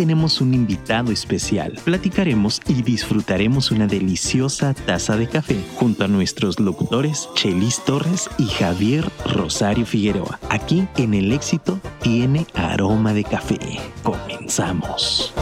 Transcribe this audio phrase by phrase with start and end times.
[0.00, 1.78] tenemos un invitado especial.
[1.84, 8.46] Platicaremos y disfrutaremos una deliciosa taza de café junto a nuestros locutores Chelis Torres y
[8.46, 10.40] Javier Rosario Figueroa.
[10.48, 13.58] Aquí en El Éxito tiene aroma de café.
[14.02, 15.34] Comenzamos.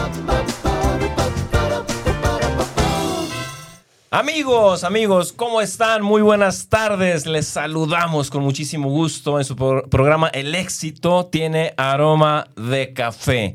[4.10, 6.02] Amigos, amigos, ¿cómo están?
[6.02, 7.26] Muy buenas tardes.
[7.26, 13.54] Les saludamos con muchísimo gusto en su programa El éxito tiene aroma de café.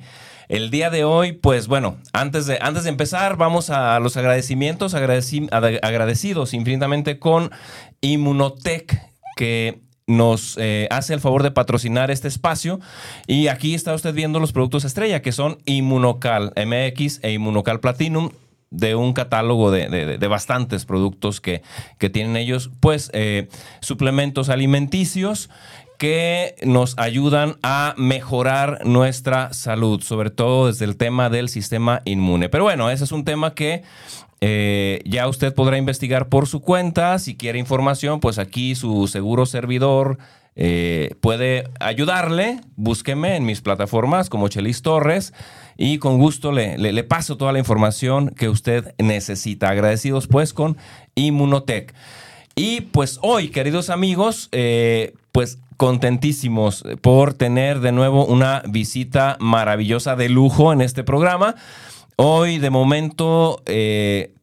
[0.54, 4.94] El día de hoy, pues bueno, antes de, antes de empezar, vamos a los agradecimientos,
[4.94, 7.50] agradecidos infinitamente con
[8.02, 9.02] Inmunotech,
[9.36, 12.80] que nos eh, hace el favor de patrocinar este espacio.
[13.26, 18.30] Y aquí está usted viendo los productos estrella, que son Inmunocal MX e Inmunocal Platinum
[18.70, 21.64] de un catálogo de, bastantes productos que,
[22.12, 23.48] tienen ellos, pues eh,
[23.82, 25.50] suplementos alimenticios
[26.04, 32.50] que nos ayudan a mejorar nuestra salud, sobre todo desde el tema del sistema inmune.
[32.50, 33.84] Pero bueno, ese es un tema que
[34.42, 37.18] eh, ya usted podrá investigar por su cuenta.
[37.20, 40.18] Si quiere información, pues aquí su seguro servidor
[40.58, 42.60] eh, puede ayudarle.
[42.76, 45.34] Búsqueme en mis plataformas como Chelis Torres
[45.78, 49.70] y con gusto le, le, paso toda la información que usted necesita.
[49.70, 50.76] Agradecidos pues con
[51.16, 51.94] Inmunotech.
[52.56, 60.16] Y pues hoy, queridos amigos, eh, pues contentísimos por tener de nuevo una visita maravillosa
[60.16, 61.56] de lujo en este programa.
[62.16, 64.36] Hoy, de momento, eh,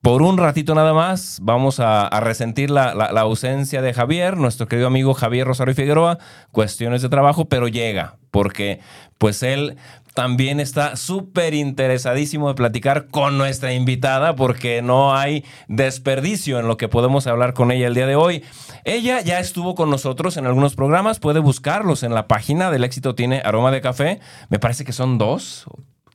[0.00, 2.90] por un ratito nada más, vamos a, resentir la,
[3.20, 6.18] ausencia de Javier, nuestro querido amigo Javier Rosario Figueroa,
[6.50, 8.80] cuestiones de trabajo, pero llega, porque
[9.18, 9.76] pues él
[10.18, 16.76] también está súper interesadísimo de platicar con nuestra invitada, porque no hay desperdicio en lo
[16.76, 18.42] que podemos hablar con ella el día de hoy.
[18.82, 23.14] Ella ya estuvo con nosotros en algunos programas, puede buscarlos en la página del éxito
[23.14, 25.66] tiene aroma de café, me parece que son dos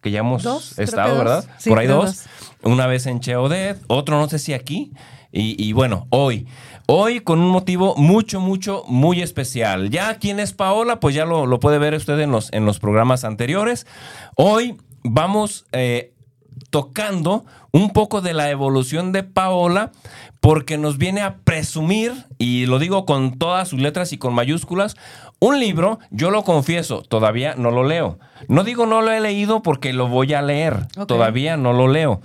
[0.02, 1.46] que ya hemos estado, ¿verdad?
[1.66, 2.26] Por ahí dos.
[2.62, 4.92] Una vez en Cheodet, otro no sé si aquí.
[5.32, 6.46] Y, bueno, hoy.
[6.86, 9.90] Hoy con un motivo mucho, mucho, muy especial.
[9.90, 13.24] Ya quién es Paola, pues ya lo, puede ver usted en los, en los programas
[13.24, 13.88] anteriores.
[14.36, 16.14] Hoy vamos eh,
[16.72, 19.92] tocando un poco de la evolución de Paola
[20.42, 24.98] porque nos viene a presumir, y lo digo con todas sus letras y con mayúsculas,
[25.40, 28.20] un libro, yo lo confieso, todavía no lo leo.
[28.50, 32.20] No digo no lo he leído porque lo voy a leer, todavía no lo leo.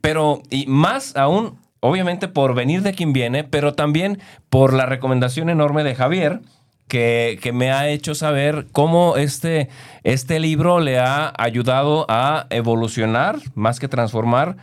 [0.00, 4.20] Pero, y más aún, obviamente por venir de quien viene, pero también
[4.50, 6.40] por la recomendación enorme de Javier,
[6.88, 9.68] que, que, me ha hecho saber cómo este,
[10.04, 14.56] este libro le ha ayudado a evolucionar, más que transformar,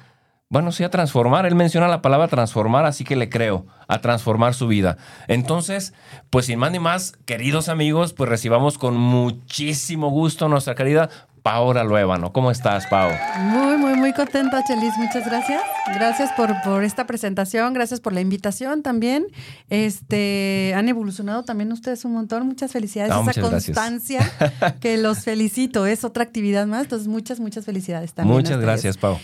[0.54, 1.48] bueno, sí, a transformar.
[1.48, 4.98] Él menciona la palabra transformar, así que le creo, a transformar su vida.
[5.28, 5.96] Entonces,
[6.30, 11.10] pues sin más ni más, queridos amigos, pues recibamos con muchísimo gusto nuestra querida
[11.44, 12.32] Paola Luevano.
[12.32, 13.12] ¿Cómo estás, Pau?
[13.38, 14.94] Muy, muy, muy contenta, Chelis.
[14.98, 15.62] Muchas gracias.
[15.94, 19.28] Gracias por, por esta presentación, gracias por la invitación también.
[19.70, 22.48] Este, han evolucionado también ustedes un montón.
[22.48, 23.14] Muchas felicidades.
[23.14, 24.22] Esa constancia
[24.80, 25.86] que los felicito.
[25.86, 26.84] Es otra actividad más.
[26.84, 28.38] Entonces, muchas, muchas felicidades también.
[28.38, 29.20] Muchas gracias, Pau.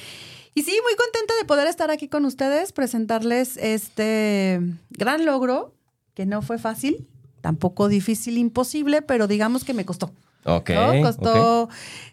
[0.53, 4.59] Y sí, muy contenta de poder estar aquí con ustedes, presentarles este
[4.89, 5.73] gran logro,
[6.13, 7.07] que no fue fácil,
[7.39, 10.11] tampoco difícil, imposible, pero digamos que me costó.
[10.45, 10.71] Ok.
[11.01, 11.69] Costó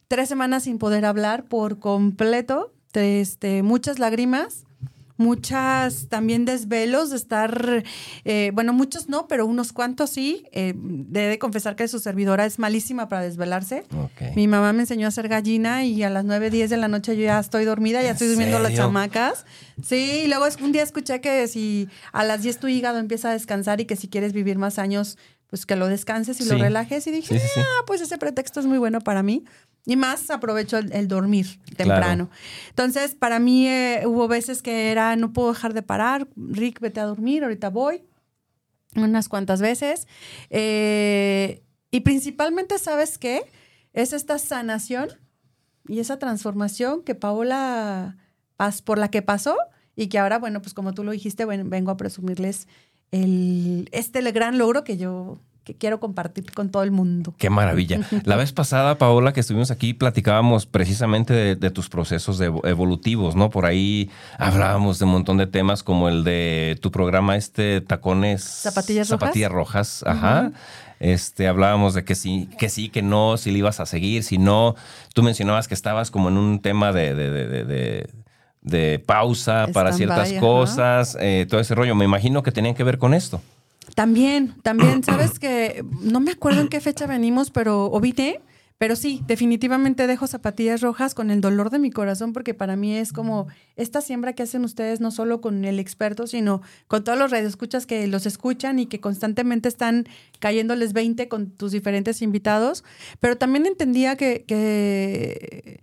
[0.08, 4.64] tres semanas sin poder hablar por completo, este, muchas lágrimas,
[5.18, 7.84] muchas también desvelos de estar,
[8.24, 10.44] eh, bueno, muchos no, pero unos cuantos sí.
[10.52, 13.84] Eh, debe confesar que su servidora es malísima para desvelarse.
[14.34, 17.16] Mi mamá me enseñó a hacer gallina y a las 9, 10 de la noche
[17.16, 19.46] yo ya estoy dormida, ya estoy durmiendo las chamacas.
[19.82, 23.32] Sí, y luego un día escuché que si a las 10 tu hígado empieza a
[23.32, 27.06] descansar y que si quieres vivir más años, pues que lo descanses y lo relajes.
[27.06, 29.44] Y dije, ah, pues ese pretexto es muy bueno para mí.
[29.84, 32.28] Y más aprovecho el, dormir temprano.
[32.70, 36.98] Entonces, para mí eh, hubo veces que era, no puedo dejar de parar, Rick, vete
[36.98, 38.02] a dormir, ahorita voy.
[38.96, 40.08] Unas cuantas veces.
[40.50, 43.42] Eh, y principalmente, ¿sabes qué?
[43.92, 45.10] Es esta sanación
[45.86, 48.16] y esa transformación que Paola,
[48.84, 49.56] por la que pasó
[49.94, 52.66] y que ahora, bueno, pues como tú lo dijiste, vengo a presumirles
[53.12, 57.34] el, este gran logro que yo que quiero compartir con todo el mundo.
[57.38, 57.98] Qué maravilla.
[58.24, 63.50] La vez pasada, Paola, que estuvimos aquí, platicábamos precisamente de, tus procesos evolutivos, ¿no?
[63.50, 64.08] Por ahí
[64.38, 68.44] hablábamos de un montón de temas como el de tu programa este Tacones...
[68.44, 69.20] Zapatillas Rojas.
[69.20, 70.52] Zapatillas Rojas, ajá.
[71.00, 74.38] Este, hablábamos de que sí, que sí, que no, si le ibas a seguir, si
[74.38, 74.76] no.
[75.14, 78.08] Tú mencionabas que estabas como en un tema de, de
[79.06, 81.94] pausa para ciertas cosas, eh, todo ese rollo.
[81.94, 83.40] Me imagino que tenían que ver con esto.
[83.94, 88.40] También, también, sabes que no me acuerdo en qué fecha venimos, pero o vine,
[88.78, 92.94] Pero sí, definitivamente dejo zapatillas rojas con el dolor de mi corazón porque para mí
[92.94, 93.46] es como
[93.76, 97.86] esta siembra que hacen ustedes no solo con el experto, sino con todos los radioescuchas
[97.86, 100.06] que los escuchan y que constantemente están
[100.40, 102.84] cayéndoles 20 con tus diferentes invitados.
[103.18, 105.80] Pero también entendía que, que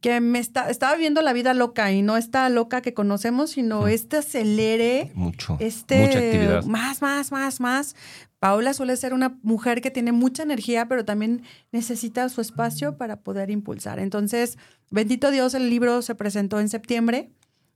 [0.00, 3.88] que me está, estaba viendo la vida loca y no esta loca que conocemos, sino
[3.88, 5.10] este acelere.
[5.14, 5.56] Mucho.
[5.60, 6.64] Este, mucha actividad.
[6.64, 7.96] Más, más, más, más.
[8.38, 11.42] Paola suele ser una mujer que tiene mucha energía, pero también
[11.72, 13.98] necesita su espacio para poder impulsar.
[13.98, 14.56] Entonces,
[14.90, 17.30] bendito Dios, el libro se presentó en septiembre.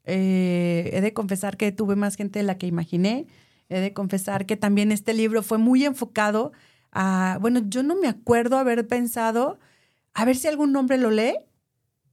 [0.04, 3.26] Eh, he de confesar que tuve más gente de la que imaginé.
[3.68, 6.52] He de confesar que también este libro fue muy enfocado
[6.92, 9.58] a, bueno, yo no me acuerdo haber pensado,
[10.14, 11.34] a ver si algún hombre lo lee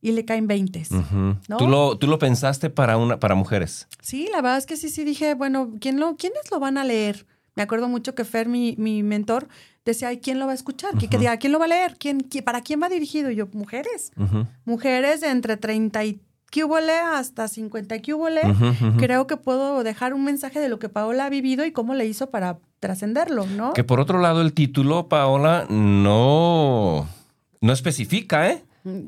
[0.01, 0.83] y le caen 20.
[0.91, 1.35] Ujú.
[1.47, 1.57] ¿no?
[1.57, 3.87] ¿Tú, lo, tú lo pensaste para, una, para mujeres.
[4.01, 6.83] Sí, la verdad es que sí, sí dije, bueno, ¿quién lo, ¿quiénes lo van a
[6.83, 7.25] leer?
[7.55, 9.47] Me acuerdo mucho que Fer, mi, mi mentor,
[9.85, 10.93] decía, ay, ¿quién lo va a escuchar?
[10.95, 11.97] ¿Qui- que diga, ¿quién lo va a leer?
[11.99, 13.29] ¿Quién, qui- ¿Para quién va dirigido?
[13.29, 14.11] Y yo, mujeres.
[14.65, 16.21] Mujeres de entre 30 y
[16.53, 18.41] cúbole hasta 50 cúbole.
[18.49, 18.97] Ujú, ujú.
[18.97, 22.05] Creo que puedo dejar un mensaje de lo que Paola ha vivido y cómo le
[22.05, 23.73] hizo para trascenderlo, ¿no?
[23.73, 27.07] Que por otro lado, el título, Paola, no,
[27.61, 28.63] no especifica, ¿eh?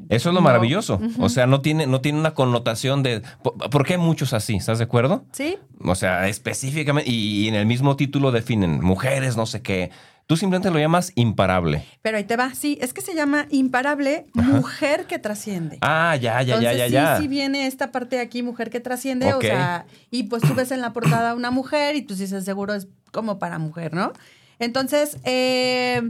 [0.10, 0.42] Eso es lo No.
[0.42, 1.00] maravilloso.
[1.20, 3.22] O sea, no tiene, no tiene una connotación de.
[3.44, 5.25] por- Porque hay muchos así, ¿estás de acuerdo?
[5.31, 9.92] Sí, O sea, específicamente, y, y en el mismo título definen mujeres, no sé qué.
[10.25, 11.84] Tú simplemente lo llamas imparable.
[12.02, 12.54] pero ahí te va.
[12.56, 15.80] Sí, es que se llama Imparable Mujer que Trasciende.
[15.81, 17.18] Ah, ya, ya, ya, Entonces, ya, ya.
[17.20, 20.72] sí viene esta parte de aquí, mujer que trasciende, o sea, y pues tú ves
[20.72, 24.14] en la portada una mujer y tú dices, seguro es como para mujer, ¿no?
[24.60, 26.02] Entonces, eh,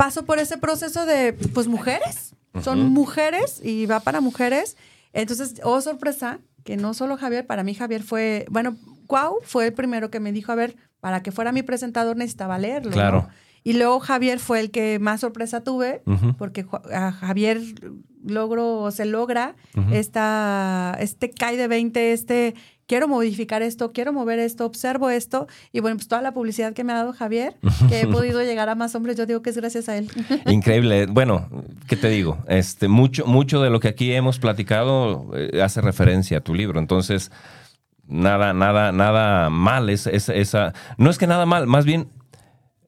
[0.00, 4.78] paso por ese proceso de, pues, mujeres, son mujeres y va para mujeres.
[5.12, 9.74] Entonces, oh, sorpresa, que no solo Javier, para mí Javier fue, bueno, Cuau fue el
[9.74, 12.88] primero que me dijo, a ver, para que fuera mi presentador necesitaba leerlo.
[12.88, 12.94] ¿no?
[12.94, 13.28] Claro.
[13.62, 16.02] Y luego Javier fue el que más sorpresa tuve,
[16.38, 16.64] porque
[16.94, 17.60] a Javier
[18.24, 19.54] logro o se logra
[19.92, 22.54] esta, este cae de 20, este
[22.90, 25.46] quiero modificar esto, quiero mover esto, observo esto.
[25.72, 27.54] Y bueno, pues toda la publicidad que me ha dado Javier,
[27.88, 30.10] que he podido llegar a más hombres, yo digo que es gracias a él.
[30.46, 31.06] Increíble.
[31.06, 31.48] Bueno,
[31.86, 32.38] ¿qué te digo?
[32.48, 36.80] Este, mucho, mucho de lo que aquí hemos platicado eh, hace referencia a tu libro.
[36.80, 37.30] Entonces,
[38.08, 39.88] nada, nada, nada mal.
[39.88, 42.08] Es, es- esa, no es que nada mal, más bien,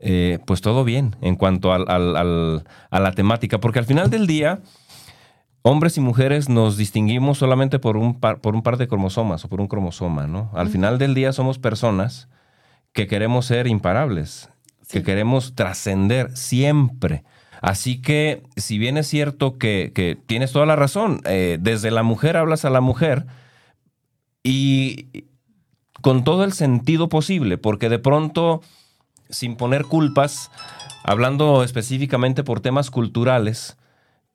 [0.01, 3.61] eh, pues todo bien en cuanto al- al- al- a la temática.
[3.61, 4.59] Porque al final del día,
[5.63, 9.49] hombres y mujeres nos distinguimos solamente por un par, por un par de cromosomas o
[9.49, 10.51] por un cromosoma, ¿no?
[10.55, 12.29] Al final del día somos personas
[12.93, 14.51] que queremos ser imparables,
[14.89, 17.25] que queremos trascender siempre.
[17.63, 22.03] Así que, si bien es cierto que, que tienes toda la razón, eh, desde la
[22.03, 23.27] mujer hablas a la mujer
[24.43, 25.27] y
[26.03, 28.63] con todo el sentido posible, porque de pronto,
[29.31, 30.51] sin poner culpas,
[31.05, 33.77] hablando específicamente por temas culturales,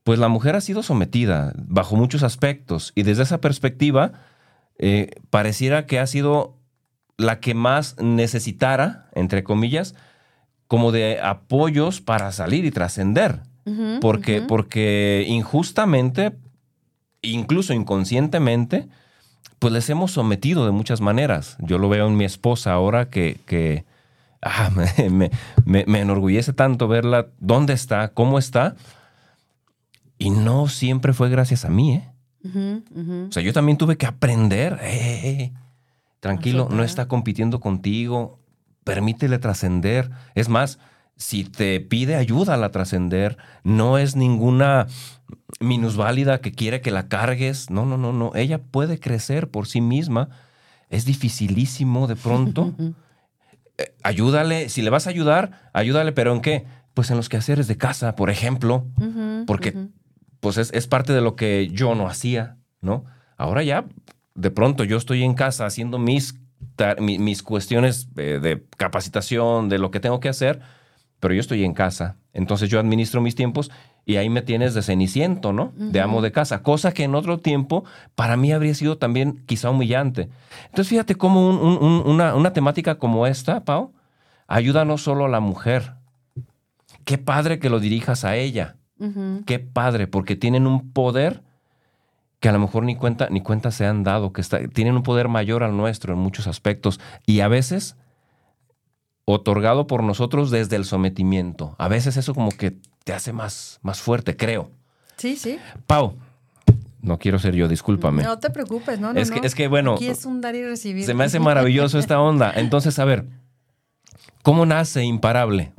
[0.08, 4.14] pues la mujer ha sido sometida bajo muchos aspectos y desde esa perspectiva
[4.80, 6.56] eh, pareciera que ha sido
[7.18, 9.96] la que más necesitara, entre comillas,
[10.70, 13.42] como de apoyos para salir y trascender.
[14.00, 16.38] Porque, porque injustamente,
[17.22, 18.88] incluso inconscientemente,
[19.60, 21.58] pues les hemos sometido de muchas maneras.
[21.60, 23.84] Yo lo veo en mi esposa ahora que, que
[24.42, 25.32] ah, me, me-
[25.66, 28.76] me- me enorgullece tanto verla dónde está, cómo está.
[30.18, 32.10] Y no siempre fue gracias a mí, ¿eh?
[33.28, 34.80] O sea, yo también tuve que aprender.
[34.82, 35.54] eh, eh, eh,
[36.20, 38.40] tranquilo, no está compitiendo contigo.
[38.84, 40.10] Permítele trascender.
[40.34, 40.80] Es más,
[41.18, 44.88] si te pide ayuda a trascender, no es ninguna
[45.60, 47.70] minusválida que quiere que la cargues.
[47.70, 48.32] No, no, no, no.
[48.36, 50.30] Ella puede crecer por sí misma.
[50.90, 52.74] Es dificilísimo de pronto.
[53.80, 54.70] Eh, ayúdale.
[54.70, 56.66] Si le vas a ayudar, ayúdale, pero ¿en qué?
[56.96, 58.88] Pues en los quehaceres de casa, por ejemplo
[59.46, 59.90] porque.
[60.40, 63.06] Pues es, es parte de lo que yo no hacía, ¿no?
[63.38, 63.86] Ahora ya,
[64.36, 66.36] de pronto yo estoy en casa haciendo mis,
[67.44, 70.60] cuestiones eh, de capacitación, de lo que tengo que hacer,
[71.20, 72.18] pero yo estoy en casa.
[72.34, 73.72] Entonces yo administro mis tiempos
[74.06, 75.74] y ahí me tienes de ceniciento, ¿no?
[75.76, 77.84] De amo de casa, cosa que en otro tiempo
[78.16, 80.30] para mí habría sido también quizá humillante.
[80.66, 83.94] Entonces fíjate cómo un- un- un- una, una temática como esta, Pau,
[84.48, 85.94] ayuda no solo a la mujer.
[87.04, 88.76] Qué padre que lo dirijas a ella.
[89.46, 91.44] Qué padre, porque tienen un poder
[92.40, 95.04] que a lo mejor ni cuenta, ni cuenta se han dado, que está- tienen un
[95.04, 97.96] poder mayor al nuestro en muchos aspectos y a veces
[99.26, 101.76] otorgado por nosotros desde el sometimiento.
[101.78, 104.72] A veces eso como que te hace más, más fuerte, creo.
[105.18, 105.60] Sí, sí.
[105.86, 106.14] Pau,
[107.02, 108.24] no quiero ser yo, discúlpame.
[108.24, 109.20] No te preocupes, no, no.
[109.20, 109.46] es, que, no.
[109.46, 111.06] es que, bueno, Aquí es un dar y recibir.
[111.06, 112.54] se me hace maravilloso esta onda.
[112.56, 113.26] Entonces, a ver,
[114.44, 115.74] ¿cómo nace Imparable?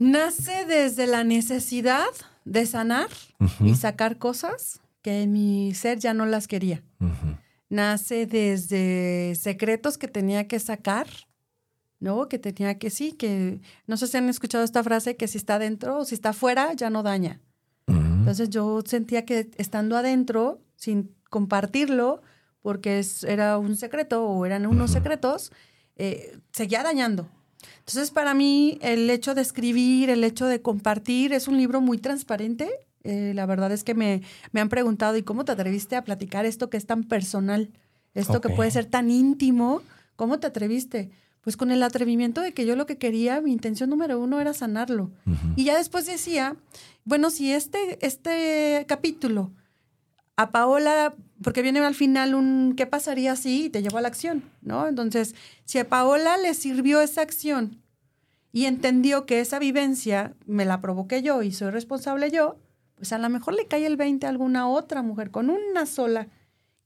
[0.00, 2.08] Nace desde la necesidad
[2.46, 3.10] de sanar
[3.62, 6.82] y sacar cosas que mi ser ya no las quería.
[7.68, 11.06] Nace desde secretos que tenía que sacar,
[11.98, 12.30] ¿no?
[12.30, 15.56] Que tenía que sí, que no sé si han escuchado esta frase que si está
[15.56, 17.42] adentro o si está afuera ya no daña.
[17.86, 22.22] Entonces yo sentía que estando adentro, sin compartirlo,
[22.62, 25.52] porque era un secreto o eran unos secretos,
[25.96, 27.28] eh, seguía dañando.
[27.78, 31.98] Entonces, para mí, el hecho de escribir, el hecho de compartir, es un libro muy
[31.98, 32.70] transparente.
[33.02, 36.46] Eh, la verdad es que me, me, han preguntado, ¿y cómo te atreviste a platicar
[36.46, 37.70] esto que es tan personal?
[38.14, 39.82] Esto que puede ser tan íntimo,
[40.16, 41.10] ¿cómo te atreviste?
[41.42, 44.52] Pues con el atrevimiento de que yo lo que quería, mi intención número uno era
[44.52, 45.10] sanarlo.
[45.56, 46.56] Y ya después decía,
[47.04, 49.52] bueno, si este, este capítulo
[50.40, 53.68] a Paola, porque viene al final un ¿qué pasaría si?
[53.68, 54.88] te llevó a la acción, ¿no?
[54.88, 55.34] Entonces,
[55.66, 57.82] si a Paola le sirvió esa acción
[58.50, 62.56] y entendió que esa vivencia me la provoqué yo y soy responsable yo,
[62.96, 66.28] pues a lo mejor le cae el 20 a alguna otra mujer con una sola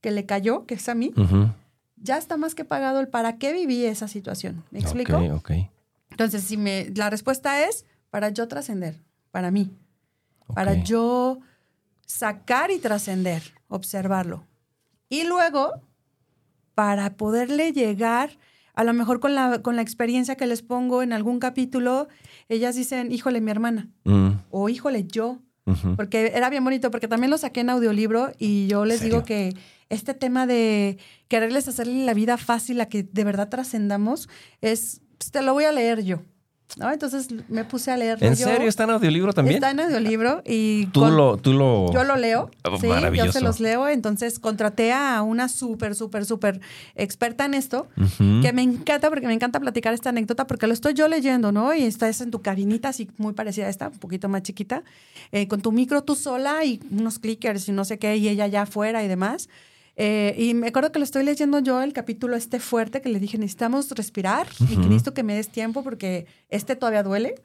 [0.01, 1.13] que le cayó, que es a mí.
[1.95, 4.65] Ya está más que pagado el para qué viví esa situación.
[4.69, 5.15] ¿Me explico?
[5.15, 5.51] Ok, ok.
[6.11, 9.71] Entonces, si me, la respuesta es para yo trascender, para mí.
[10.53, 11.39] Para yo
[12.05, 14.45] sacar y trascender, observarlo.
[15.09, 15.81] Y luego,
[16.73, 18.37] para poderle llegar,
[18.73, 22.07] a lo mejor con la, con la experiencia que les pongo en algún capítulo,
[22.49, 24.29] ellas dicen, híjole, mi hermana, mm.
[24.51, 25.39] o híjole, yo.
[25.95, 29.51] Porque era bien bonito, porque también lo saqué en audiolibro y yo les digo que
[29.89, 34.29] este tema de quererles hacerle la vida fácil a que de verdad trascendamos
[34.61, 36.21] es, pues, te lo voy a leer yo.
[36.77, 36.91] ¿No?
[36.91, 38.17] Entonces me puse a leer.
[38.21, 38.67] ¿En serio?
[38.67, 39.55] ¿Está en audiolibro también?
[39.55, 40.87] Está en audiolibro y...
[40.87, 41.91] ¿Tú, lo, tú lo...
[41.93, 42.51] Yo lo leo.
[42.63, 43.87] Oh, sí, yo se los leo.
[43.87, 46.59] Entonces contraté a una súper, súper, súper
[46.95, 50.93] experta en esto, que me encanta, porque me encanta platicar esta anécdota, porque lo estoy
[50.93, 51.73] yo leyendo, ¿no?
[51.73, 54.83] Y estás en tu cabinita, así muy parecida a esta, un poquito más chiquita,
[55.31, 58.47] eh, con tu micro tú sola y unos clickers y no sé qué, y ella
[58.47, 59.49] ya afuera y demás.
[59.97, 63.19] Eh, y me acuerdo que lo estoy leyendo yo, el capítulo este fuerte, que le
[63.19, 67.35] dije, necesitamos respirar y que necesito que me des tiempo porque este todavía duele.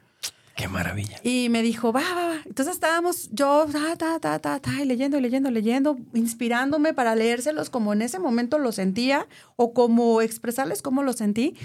[0.61, 1.17] Qué maravilla.
[1.23, 2.37] Y me dijo, va, va, va.
[2.45, 7.95] Entonces estábamos yo, ta, ta, ta, ta, ta, leyendo, leyendo, leyendo, inspirándome para leérselos como
[7.95, 9.26] en ese momento lo sentía
[9.57, 11.57] o como expresarles cómo lo sentí.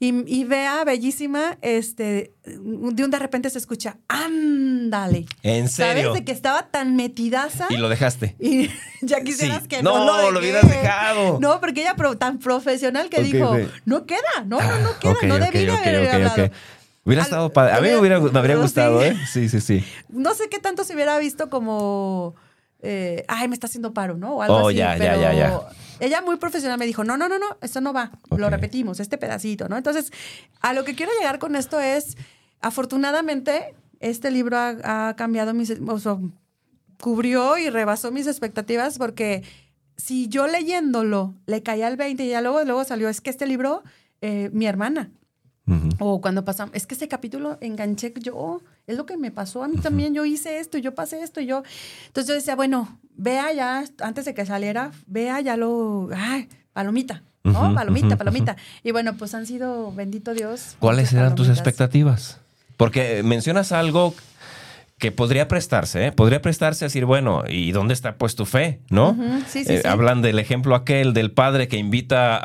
[0.00, 5.24] Y, y vea, bellísima, este, de un de repente se escucha, ándale.
[5.42, 6.02] ¿En serio?
[6.08, 6.20] ¿Sabes?
[6.20, 7.68] De que estaba tan metidaza.
[7.70, 8.36] Y lo dejaste.
[8.42, 8.68] Y
[9.00, 11.40] ya quisieras que no, no lo, lo hubieras dejado.
[11.40, 13.56] No, porque ella tan profesional que dijo,
[13.86, 16.50] no queda, no, no, no queda, no debía haber hablado.
[17.04, 17.72] Hubiera estado padre.
[17.72, 19.16] A mí me, hubiera, me habría gustado, ¿eh?
[19.26, 19.84] Sí, sí, sí.
[20.08, 22.34] No sé qué tanto se hubiera visto como.
[22.80, 24.36] Eh, ay, me está haciendo paro, ¿no?
[24.36, 24.76] O algo oh, así.
[24.76, 25.60] Ya, ya, ya, ya.
[26.00, 28.10] Ella muy profesional me dijo, no, no, no, no, esto no va.
[28.36, 29.76] Lo repetimos, este pedacito, ¿no?
[29.76, 30.12] Entonces,
[30.60, 32.16] a lo que quiero llegar con esto es,
[32.60, 36.18] afortunadamente, este libro ha, cambiado mis, o sea,
[37.00, 39.44] cubrió y rebasó mis expectativas porque
[39.96, 43.46] si yo leyéndolo le caía al 20 y ya luego, luego salió, es que este
[43.46, 43.84] libro,
[44.20, 45.12] eh, mi hermana,
[45.98, 49.68] o cuando pasamos, es que ese capítulo enganché yo, es lo que me pasó a
[49.68, 51.62] mí también, yo hice esto, yo pasé esto, y yo.
[52.06, 57.22] Entonces yo decía, bueno, vea ya, antes de que saliera, vea ya lo, ay, palomita,
[57.44, 57.74] ¿no?
[57.74, 58.56] palomita, palomita.
[58.82, 60.76] Y bueno, pues han sido, bendito Dios.
[60.78, 62.40] ¿Cuáles eran tus expectativas?
[62.76, 64.14] Porque mencionas algo
[65.02, 66.12] que podría prestarse, ¿eh?
[66.12, 68.78] podría prestarse a decir, bueno, ¿y dónde está pues tu fe?
[68.88, 69.18] ¿No?
[69.48, 72.36] sí, sí, eh, Hablan del ejemplo aquel del padre que invita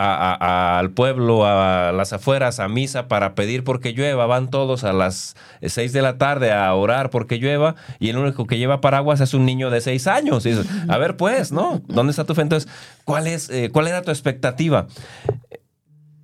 [0.79, 5.35] al pueblo a las afueras a misa para pedir porque llueva, van todos a las
[5.61, 9.35] seis de la tarde a orar porque llueva y el único que lleva paraguas es
[9.35, 10.43] un niño de seis años.
[10.47, 11.83] Y a ver pues, ¿no?
[11.87, 12.41] ¿Dónde está tu fe?
[12.41, 12.67] Entonces,
[13.05, 14.87] ¿cuál, es, eh, ¿cuál era tu expectativa?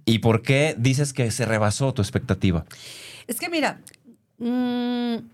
[0.04, 2.66] ¿Y por qué dices que se rebasó tu expectativa?
[3.28, 3.82] Es que mira,
[4.40, 5.34] mmm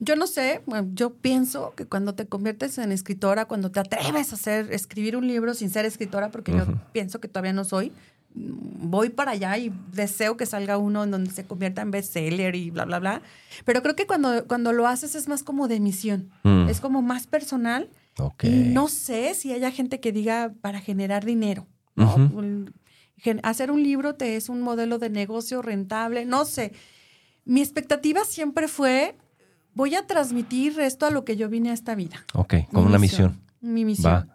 [0.00, 0.62] yo no sé,
[0.92, 5.26] yo pienso que cuando te conviertes en escritora, cuando te atreves a hacer, escribir un
[5.26, 7.92] libro sin ser escritora, porque yo pienso que todavía no soy,
[8.34, 12.70] voy para allá y deseo que salga uno en donde se convierta en bestseller y
[12.70, 13.22] bla, bla, bla.
[13.64, 16.68] Pero creo que cuando, cuando lo haces es más como de misión, mm.
[16.68, 17.88] es como más personal.
[18.42, 21.66] Y no sé si haya gente que diga para generar dinero.
[23.42, 26.72] Hacer un libro te es un modelo de negocio rentable, no sé.
[27.44, 29.16] Mi expectativa siempre fue
[29.78, 32.16] voy a transmitir esto a lo que yo vine a esta vida.
[32.34, 33.40] Ok, con una misión.
[33.60, 34.28] Mi misión.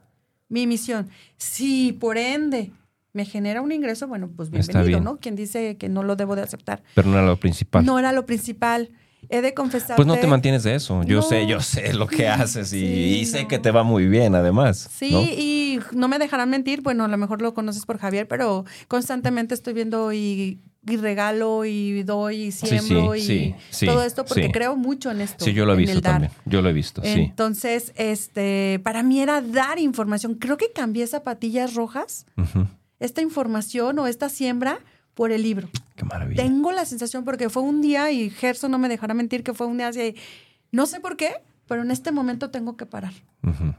[0.47, 1.09] Mi misión.
[1.35, 2.71] Si por ende
[3.11, 5.17] me genera un ingreso, bueno, pues bienvenido, ¿no?
[5.17, 6.81] Quien dice que no lo debo de aceptar.
[6.95, 7.85] Pero no era lo principal.
[7.85, 8.91] No era lo principal.
[9.27, 9.97] He de confesar.
[9.97, 11.03] Pues no te mantienes de eso.
[11.03, 14.89] Yo sé, yo sé lo que haces y, sé que te va muy bien, además.
[14.93, 16.81] Sí, y no me dejarán mentir.
[16.81, 21.65] Bueno, a lo mejor lo conoces por Javier, pero constantemente estoy viendo y y regalo
[21.65, 25.45] y doy y siembro sí, y sí, todo esto porque creo mucho en esto.
[25.45, 26.31] Sí, yo lo he visto también.
[26.45, 27.09] Yo lo he visto, sí.
[27.09, 30.35] Entonces, este, para mí era dar información.
[30.35, 32.25] Creo que cambié zapatillas rojas,
[32.99, 34.79] esta información o esta siembra
[35.13, 35.69] por el libro.
[35.95, 36.43] Qué maravilla.
[36.43, 39.67] Tengo la sensación porque fue un día y Gerson no me dejará mentir que fue
[39.67, 40.15] un día así,
[40.71, 41.35] no sé por qué,
[41.67, 43.13] pero en este momento tengo que parar.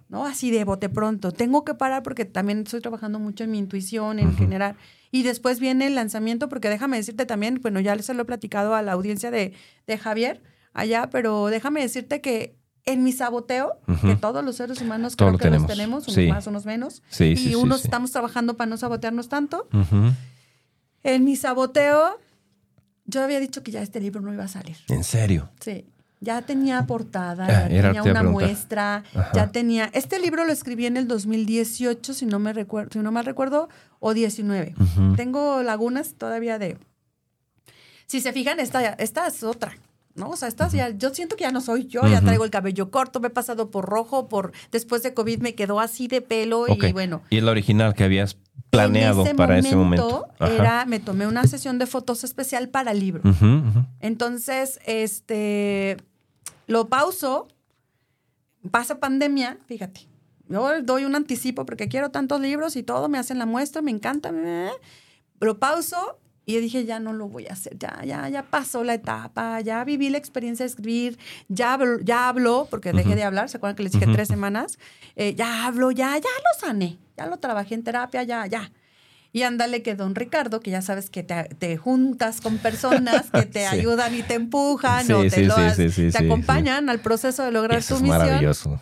[0.09, 0.25] ¿no?
[0.27, 1.33] Así de bote pronto.
[1.33, 4.77] Tengo que parar porque también estoy trabajando mucho en mi intuición, en general.
[5.11, 8.75] Y después viene el lanzamiento, porque déjame decirte también, bueno, ya se lo he platicado
[8.75, 9.53] a la audiencia de,
[9.87, 15.17] de Javier allá, pero déjame decirte que en mi saboteo, que todos los seres humanos
[15.17, 15.69] Todo creo lo que tenemos.
[15.69, 16.27] los tenemos, unos Sí.
[16.29, 19.69] más, unos menos, Sí, y sí, unos estamos trabajando para no sabotearnos tanto.
[21.03, 22.19] En mi saboteo,
[23.07, 24.77] yo había dicho que ya este libro no iba a salir.
[24.89, 25.51] En serio.
[25.61, 25.87] Sí.
[26.21, 29.33] Ya tenía portada, Ah, ya tenía una muestra, Ajá.
[29.35, 29.91] ya tenía.
[29.93, 33.69] Este libro lo escribí en el 2018, si no me recuerdo, si no mal recuerdo,
[34.01, 34.75] o 19.
[34.81, 35.17] Ujú.
[35.17, 36.79] Tengo lagunas todavía de.
[38.07, 39.75] Si se fijan, esta, esta es otra.
[40.15, 40.31] ¿No?
[40.31, 42.91] O sea, esta ya, yo siento que ya no soy yo, ya traigo el cabello
[42.91, 46.67] corto, me he pasado por rojo, por después de COVID me quedó así de pelo
[46.69, 47.23] y bueno.
[47.31, 48.37] Y la original que habías
[48.71, 50.27] planeado ese para momento, ese momento.
[50.39, 50.55] Ajá.
[50.55, 53.23] Era, me tomé una sesión de fotos especial para el libro.
[54.01, 55.97] Entonces, este,
[56.67, 57.49] lo pauso,
[58.71, 60.07] pasa pandemia, fíjate,
[60.49, 63.91] yo doy un anticipo porque quiero tantos libros y todo, me hacen la muestra, me
[63.91, 64.71] encanta, eh,
[65.41, 68.85] lo pauso y yo dije, ya no lo voy a hacer, ya, ya, ya pasó
[68.85, 73.49] la etapa, ya viví la experiencia de escribir, ya, ya hablo, porque dejé de hablar,
[73.49, 74.79] ¿se acuerdan que les dije tres semanas?
[75.17, 78.71] Eh, ya hablo, ya, ya lo sané, ya lo trabajé en terapia, ya, ya.
[79.37, 83.43] Y ándale que don Ricardo, que ya sabes que te, te juntas con personas que
[83.47, 83.79] te Sí.
[83.79, 87.81] ayudan y te empujan Sí, o te, lo has- te acompañan al proceso de lograr
[87.81, 88.19] Eso tu es misión.
[88.21, 88.81] maravilloso.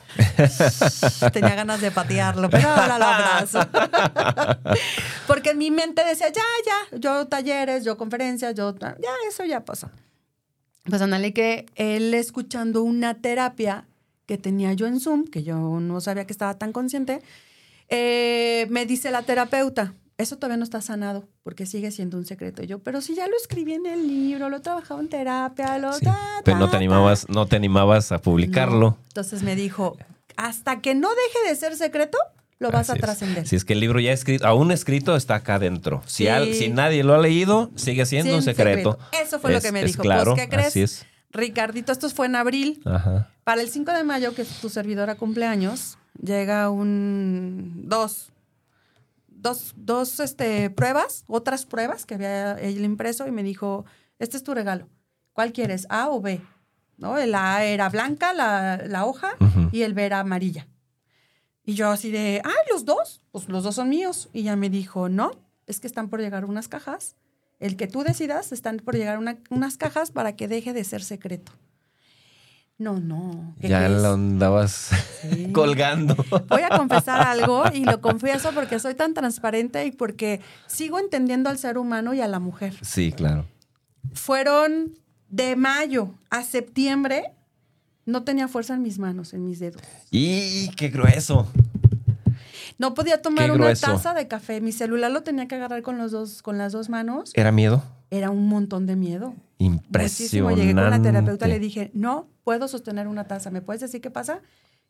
[1.32, 3.60] Tenía ganas de patearlo, pero ahora lo abrazo.
[5.26, 9.64] Porque en mi mente decía, ya, ya, yo talleres, yo conferencias, yo, ya, eso ya
[9.64, 9.90] pasó.
[10.84, 13.86] Pues ándale que él escuchando una terapia
[14.26, 17.22] que tenía yo en Zoom, que yo no sabía que estaba tan consciente,
[17.88, 22.62] eh, me dice la terapeuta, eso todavía no está sanado, porque sigue siendo un secreto.
[22.62, 25.92] Yo, pero si ya lo escribí en el libro, lo he trabajado en terapia, lo...
[25.92, 26.04] Sí.
[26.04, 26.76] ta, Pero no te ta".
[26.78, 28.78] animabas, no te animabas a publicarlo.
[28.90, 28.98] No.
[29.08, 29.96] Entonces me dijo,
[30.36, 32.16] hasta que no deje de ser secreto,
[32.58, 33.46] lo vas Así a trascender.
[33.46, 36.00] Si es que el libro ya escrito, aún escrito, está acá adentro.
[36.06, 36.28] Si, Sí.
[36.28, 38.98] al- si nadie lo ha leído, sigue siendo un secreto.
[39.20, 40.02] Eso fue lo que me dijo.
[40.02, 40.68] Claro, pues, ¿qué crees?
[40.68, 41.06] así es.
[41.32, 42.80] Ricardito, esto fue en abril.
[42.84, 43.30] Ajá.
[43.42, 48.28] Para el 5 de mayo, que tu servidora cumpleaños, llega un dos,
[49.42, 53.84] dos, dos este, pruebas, otras pruebas que había él impreso y me dijo,
[54.18, 54.88] este es tu regalo.
[55.32, 55.86] ¿Cuál quieres?
[55.90, 56.40] ¿A o B?
[56.96, 57.18] ¿No?
[57.18, 59.36] El A era blanca, la, la hoja,
[59.72, 60.68] y el B era amarilla.
[61.64, 64.28] Y yo así de, ah, los dos, pues los dos son míos.
[64.32, 65.30] Y ya me dijo, no,
[65.66, 67.16] es que están por llegar unas cajas.
[67.60, 71.02] El que tú decidas, están por llegar una- unas cajas para que deje de ser
[71.02, 71.52] secreto.
[72.82, 73.54] No, no.
[73.60, 74.02] ¿qué Ya crees?
[74.02, 74.90] lo andabas
[75.22, 75.52] Sí.
[75.52, 76.16] colgando.
[76.48, 81.48] Voy a confesar algo y lo confieso porque soy tan transparente y porque sigo entendiendo
[81.48, 82.74] al ser humano y a la mujer.
[82.82, 83.46] Sí, claro.
[84.14, 84.92] Fueron
[85.28, 87.32] de mayo a septiembre,
[88.04, 89.80] no tenía fuerza en mis manos, en mis dedos.
[90.10, 91.46] Y qué grueso.
[92.78, 94.60] No podía tomar una taza de café.
[94.60, 97.30] Mi celular lo tenía que agarrar con, los dos, con las dos manos.
[97.34, 97.84] ¿Era miedo?
[98.10, 99.34] Era un montón de miedo.
[99.58, 100.50] Muchísimo.
[100.50, 100.60] Impresionante.
[100.60, 103.50] Llegué con la terapeuta, le dije, no puedo sostener una taza.
[103.50, 104.40] ¿Me puedes decir qué pasa?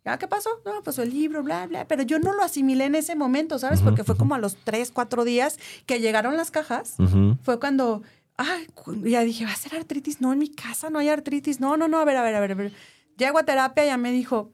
[0.05, 0.51] ¿Ya qué pasó?
[0.65, 1.87] No, pues el libro, bla, bla.
[1.87, 3.83] Pero yo no lo asimilé en ese momento, ¿sabes?
[3.83, 6.97] Porque fue como a los tres, cuatro días que llegaron las cajas.
[6.99, 7.39] Ujú.
[7.43, 8.03] Fue cuando,
[8.37, 8.67] ay,
[9.05, 10.21] ya dije, ¿va a ser artritis?
[10.21, 11.61] No, en mi casa no hay artritis.
[11.61, 12.53] No, no, no, a ver, a ver, a ver.
[12.53, 12.73] A ver.
[13.17, 14.53] Llego a terapia y ya me dijo,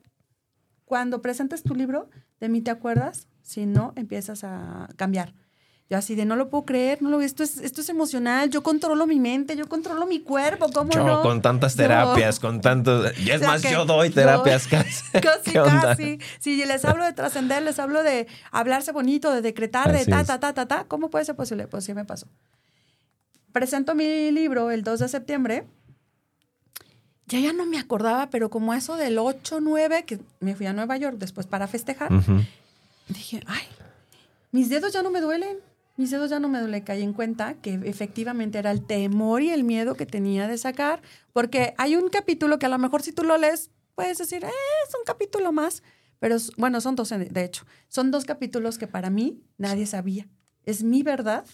[0.84, 3.26] cuando presentes tu libro, ¿de mí te acuerdas?
[3.40, 5.32] Si no, empiezas a cambiar.
[5.90, 8.62] Yo así de, no lo puedo creer, no lo, esto, es, esto es emocional, yo
[8.62, 11.22] controlo mi mente, yo controlo mi cuerpo, ¿cómo Yo no?
[11.22, 13.18] con tantas terapias, con tantos...
[13.18, 15.02] Y es O sea, más, yo doy terapias casi.
[15.12, 16.18] Casi, casi.
[16.40, 20.38] Si les hablo de trascender, les hablo de hablarse bonito, de decretar, de ta, ta,
[20.38, 20.84] ta, ta, ta.
[20.84, 21.68] ¿Cómo puede ser posible?
[21.68, 22.26] Pues sí me pasó.
[23.52, 25.66] Presento mi libro el 2 de septiembre.
[27.28, 30.74] Ya ya no me acordaba, pero como eso del 8, 9, que me fui a
[30.74, 32.10] Nueva York después para festejar,
[33.08, 33.64] dije, ay,
[34.52, 35.56] mis dedos ya no me duelen.
[35.98, 36.84] Mis dedos ya no me duelen.
[36.84, 41.02] Caí en cuenta que efectivamente era el temor y el miedo que tenía de sacar,
[41.32, 44.50] porque hay un capítulo que a lo mejor si tú lo lees, puedes decir, eh,
[44.86, 45.82] es un capítulo más.
[46.20, 47.66] Pero bueno, son dos, de hecho.
[47.88, 50.28] Son dos capítulos que para mí nadie sabía.
[50.62, 51.44] Es mi verdad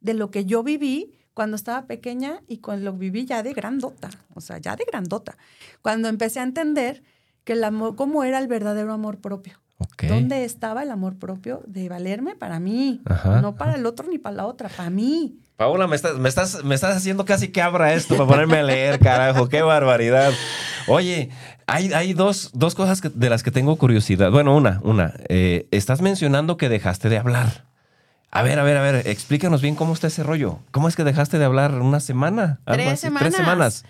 [0.00, 4.10] de lo que yo viví cuando estaba pequeña y cuando lo viví ya de grandota.
[4.34, 5.36] O sea, ya de grandota.
[5.82, 7.02] Cuando empecé a entender
[7.42, 9.59] que el amor, cómo era el verdadero amor propio.
[9.80, 9.90] Ok.
[9.92, 10.02] Ok.
[10.04, 13.00] ¿Dónde estaba el amor propio de valerme para mí?
[13.06, 15.38] Ajá, no para el otro ni para la otra, para mí.
[15.56, 18.62] Paola, me estás, me, estás, me estás haciendo casi que abra esto para ponerme a
[18.62, 19.48] leer, carajo.
[19.48, 20.32] ¡Qué barbaridad!
[20.88, 21.28] Oye,
[21.66, 24.30] hay, hay dos, dos cosas que- de las que tengo curiosidad.
[24.30, 25.12] Bueno, una, una.
[25.28, 27.64] Eh, estás mencionando que dejaste de hablar.
[28.30, 30.60] A ver, a ver, a ver, explícanos bien cómo está ese rollo.
[30.70, 32.60] ¿Cómo es que dejaste de hablar una semana?
[32.64, 33.22] Algo Tres así, semanas.
[33.22, 33.84] Tres semanas.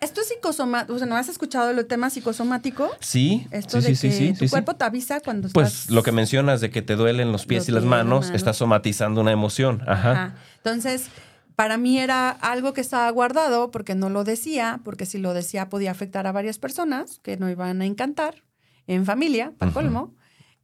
[0.00, 0.94] Esto es psicosomático.
[0.94, 2.90] O sea, ¿no has escuchado el tema psicosomático?
[3.00, 5.90] Sí, Esto sí, de sí, que sí, sí, tu cuerpo te avisa cuando Pues estás...
[5.90, 8.36] lo que mencionas de que te duelen los pies y las manos, manos.
[8.36, 9.82] estás somatizando una emoción.
[9.86, 10.12] Ajá.
[10.12, 10.34] Ajá.
[10.56, 11.06] Entonces,
[11.54, 15.68] para mí era algo que estaba guardado porque no lo decía, porque si lo decía
[15.68, 18.42] podía afectar a varias personas que no iban a encantar
[18.86, 19.80] en familia, para Ujú.
[19.80, 20.14] colmo.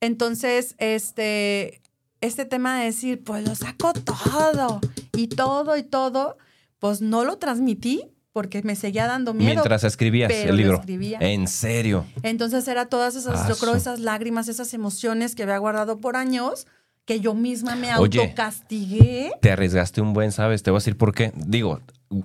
[0.00, 1.82] Entonces, este,
[2.22, 4.80] este tema de decir, pues lo saco todo
[5.14, 6.38] y todo y todo,
[6.78, 8.04] pues no lo transmití
[8.36, 9.48] porque me seguía dando miedo.
[9.54, 10.74] Mientras escribías el libro.
[10.74, 11.16] escribía.
[11.22, 12.04] En serio.
[12.22, 16.66] Entonces era todas esas, yo creo, esas lágrimas, esas emociones que había guardado por años,
[17.06, 18.20] que yo misma me Oye.
[18.20, 19.32] autocastigué.
[19.40, 20.62] Te arriesgaste un buen, ¿sabes?
[20.62, 21.32] Te voy a decir por qué.
[21.34, 21.80] Digo,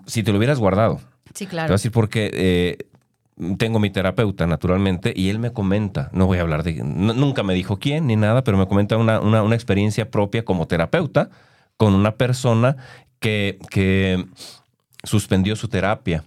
[0.06, 1.00] si te lo hubieras guardado,
[1.34, 1.74] Sí, te voy a claro.
[1.76, 2.30] decir por qué.
[2.34, 2.78] eh,
[3.58, 7.54] tengo mi terapeuta, naturalmente, y él me comenta, no voy a hablar de, nunca me
[7.54, 11.30] dijo quién ni nada, pero me comenta una, una- una experiencia propia como terapeuta
[11.78, 12.76] con una persona
[13.20, 14.26] que, que
[15.04, 16.24] suspendió su terapia.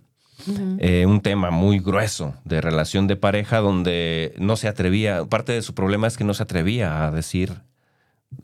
[0.81, 5.63] Eh, un tema muy grueso de relación de pareja donde no se atrevía, parte de
[5.63, 7.53] su problema es que no se atrevía a decir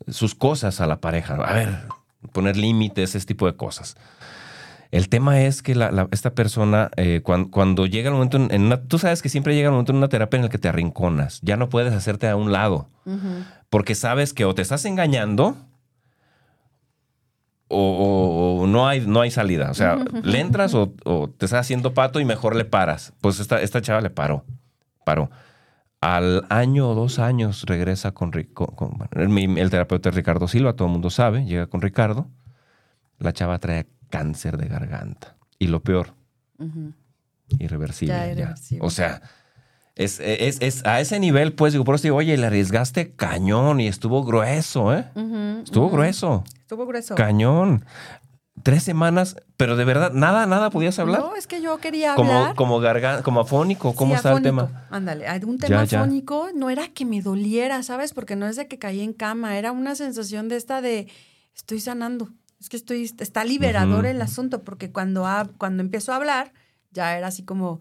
[0.09, 1.35] sus cosas a la pareja.
[1.35, 1.79] A ver,
[2.33, 3.97] poner límites, ese tipo de cosas.
[4.93, 8.63] El tema es que la- la- esta persona, eh, cuan- cuando, llega el momento en,
[8.63, 10.69] una, tú sabes que siempre llega el momento en una terapia en el que te
[10.69, 12.89] arrinconas, ya no puedes hacerte a un lado,
[13.69, 15.57] porque sabes que o te estás engañando
[17.71, 19.71] o, no, hay, no hay salida.
[19.71, 23.13] O sea, le entras o, o te estás haciendo pato y mejor le paras.
[23.21, 24.45] Pues esta, esta chava le paró,
[25.05, 25.31] paró.
[26.01, 30.93] Al año o dos años regresa con, con- el, terapeuta es Ricardo Silva, todo el
[30.93, 32.27] mundo sabe, llega con Ricardo.
[33.19, 35.37] La chava trae cáncer de garganta.
[35.59, 36.15] Y lo peor,
[37.59, 38.15] irreversible.
[38.15, 38.33] Ya, ya.
[38.33, 38.87] irreversible.
[38.87, 39.21] O sea,
[39.97, 43.81] es, es- es a ese nivel, pues digo, por eso digo, oye, le arriesgaste cañón
[43.81, 45.07] y estuvo grueso, ¿eh?
[45.65, 47.15] Estuvo grueso, Estuvo grueso.
[47.15, 47.85] cañón.
[48.63, 51.21] Tres semanas, pero de verdad, nada, nada podías hablar.
[51.21, 52.55] No, es que yo quería como, hablar.
[52.57, 54.87] como garganta, como afónico, ¿cómo Sí, está el tema?
[54.91, 56.01] Ándale, un Ya, tema ya.
[56.03, 58.13] afónico no era que me doliera, ¿sabes?
[58.13, 61.09] Porque no es de que caí en cama, era una sensación de esta de
[61.55, 62.29] estoy sanando.
[62.61, 65.27] Es que estoy, está liberador el asunto, porque cuando,
[65.57, 66.53] cuando empiezo a hablar,
[66.93, 67.81] ya era así como,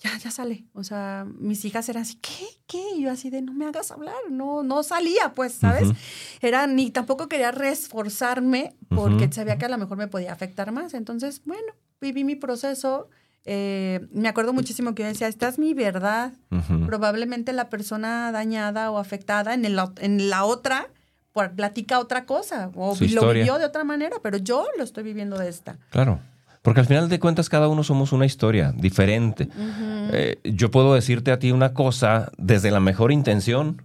[0.00, 0.64] ya, ya sale.
[0.74, 2.46] O sea, mis hijas eran así, ¿qué?
[2.66, 2.82] ¿Qué?
[2.96, 4.14] Y yo así de, no me hagas hablar.
[4.30, 5.88] No, no salía, pues, ¿sabes?
[5.88, 5.96] Ujú.
[6.42, 9.32] Era, ni tampoco quería reforzarme porque Ujú.
[9.32, 10.94] sabía que a lo mejor me podía afectar más.
[10.94, 13.08] Entonces, bueno, viví mi proceso.
[13.46, 16.32] Eh, me acuerdo muchísimo que yo decía, esta es mi verdad.
[16.50, 16.86] Ujú.
[16.86, 20.88] Probablemente la persona dañada o afectada en, el, en la otra
[21.32, 23.32] por, platica otra cosa o Su lo historia.
[23.44, 25.78] vivió de otra manera, pero yo lo estoy viviendo de esta.
[25.90, 26.20] Claro.
[26.62, 29.48] Porque al final de cuentas cada uno somos una historia diferente.
[30.12, 33.82] Eh, yo puedo decirte a ti una cosa desde la mejor intención,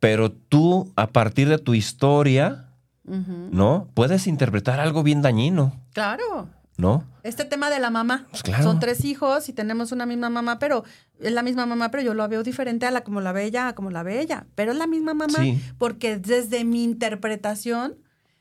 [0.00, 2.70] pero tú a partir de tu historia.
[3.06, 3.88] ¿no?
[3.92, 6.48] Puedes interpretar algo bien dañino, Claro.
[6.78, 7.04] ¿no?
[7.22, 8.26] Este tema de la mamá.
[8.30, 8.64] Pues claro.
[8.64, 10.84] Son tres hijos y tenemos una misma mamá, pero
[11.20, 13.68] es la misma mamá, pero yo lo veo diferente a la como la ve ella,
[13.68, 14.46] a como la ve ella.
[14.54, 15.38] Pero es la misma mamá.
[15.38, 15.60] Sí.
[15.76, 17.96] Porque desde mi interpretación,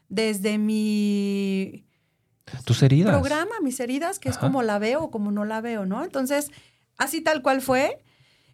[0.08, 1.86] desde mi
[2.66, 3.12] Tus heridas.
[3.14, 6.04] programa, mis heridas, que es como la veo o como no la veo, ¿no?
[6.04, 6.52] Entonces,
[6.98, 7.98] así tal cual fue.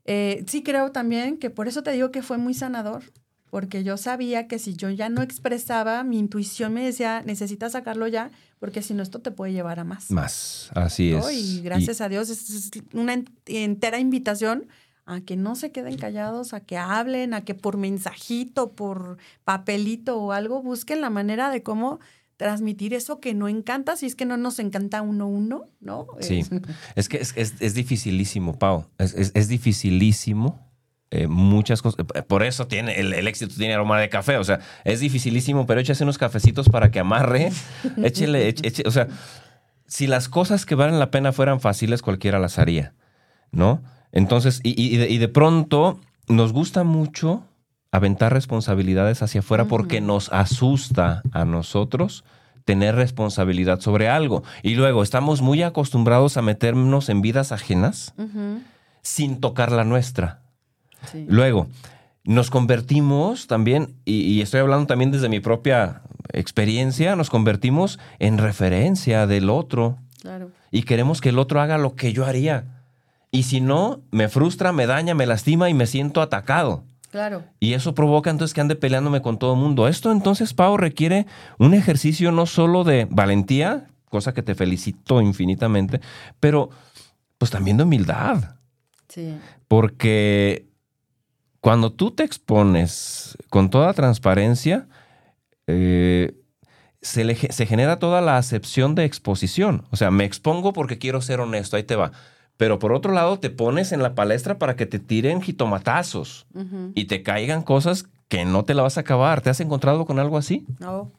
[0.06, 3.04] eh, sí creo también que por eso te digo que fue muy sanador,
[3.52, 8.08] porque yo sabía que si yo ya no expresaba, mi intuición me decía, necesitas sacarlo
[8.08, 10.10] ya, porque si no esto te puede llevar a más.
[10.12, 11.28] Más, así ¿no?
[11.30, 11.36] es.
[11.36, 14.67] Y gracias a Dios es, una en- entera invitación
[15.06, 20.19] a que no se queden callados, a que hablen, a que por mensajito, por papelito
[20.19, 21.99] o algo, busquen la manera de cómo
[22.39, 26.08] transmitir eso que no encanta, si es que no nos encanta uno uno, ¿no?
[26.21, 26.45] Sí,
[26.95, 28.86] Es- que es, es- es dificilísimo, Pau.
[28.97, 30.65] Es, es- dificilísimo.
[31.12, 32.06] eh, muchas cosas.
[32.15, 34.38] Eh, Por eso tiene el, el éxito tiene aroma de café.
[34.38, 37.52] O sea, es dificilísimo, pero échase unos cafecitos para que amarre.
[37.97, 39.08] Échele, eche- eche- o sea,
[39.86, 42.93] si las cosas que valen la pena fueran fáciles, cualquiera las haría,
[43.52, 43.82] ¿no?
[44.13, 45.99] Entonces, y, y de, y de pronto
[46.30, 47.43] nos gusta mucho
[47.91, 52.23] aventar responsabilidades hacia afuera porque nos asusta a nosotros
[52.65, 54.43] tener responsabilidad sobre algo.
[54.62, 58.13] Y luego estamos muy acostumbrados a meternos en vidas ajenas
[59.02, 60.41] sin tocar la nuestra.
[61.12, 61.25] sí.
[61.28, 61.67] Luego,
[62.25, 68.38] nos convertimos también, y, y estoy hablando también desde mi propia experiencia, nos convertimos en
[68.38, 70.52] referencia del otro Claro.
[70.69, 72.84] y queremos que el otro haga lo que yo haría.
[73.32, 76.84] Y si no, me frustra, me daña, me lastima y me siento atacado.
[77.11, 77.43] Claro.
[77.59, 79.87] Y eso provoca entonces que ande peleándome con todo el mundo.
[79.87, 81.25] Esto entonces, Pau, requiere
[81.57, 86.01] un ejercicio no solo de valentía, cosa que te felicito infinitamente,
[86.39, 86.69] pero
[87.37, 88.55] pues también de humildad.
[89.07, 89.37] Sí.
[89.67, 90.67] Porque
[91.61, 94.87] cuando tú te expones con toda transparencia,
[95.67, 96.35] eh,
[97.01, 99.85] se, le se genera toda la acepción de exposición.
[99.89, 102.11] O sea, me expongo porque quiero ser honesto, ahí te va.
[102.59, 106.45] Pero por otro lado, te pones en la palestra para que te tiren jitomatazos
[106.93, 109.39] y te caigan cosas que no te la vas a acabar.
[109.39, 110.65] ¿Te has encontrado con algo así?
[110.77, 111.09] No.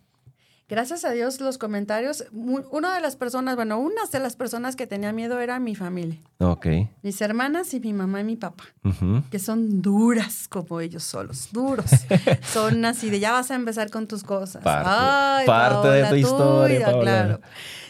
[0.71, 2.25] Gracias a Dios los comentarios.
[2.33, 5.75] mu- Una de las personas, bueno, una de las personas que tenía miedo era mi
[5.75, 6.19] familia.
[6.39, 6.67] Ok.
[7.03, 8.65] Mis hermanas y mi mamá y mi papá.
[8.85, 9.23] Ujú.
[9.31, 11.91] que son duras como ellos solos, duros.
[12.53, 14.63] son así de ya vas a empezar con tus cosas.
[14.63, 17.03] Parte- parte de tu historia, tuya, Paola.
[17.03, 17.41] claro.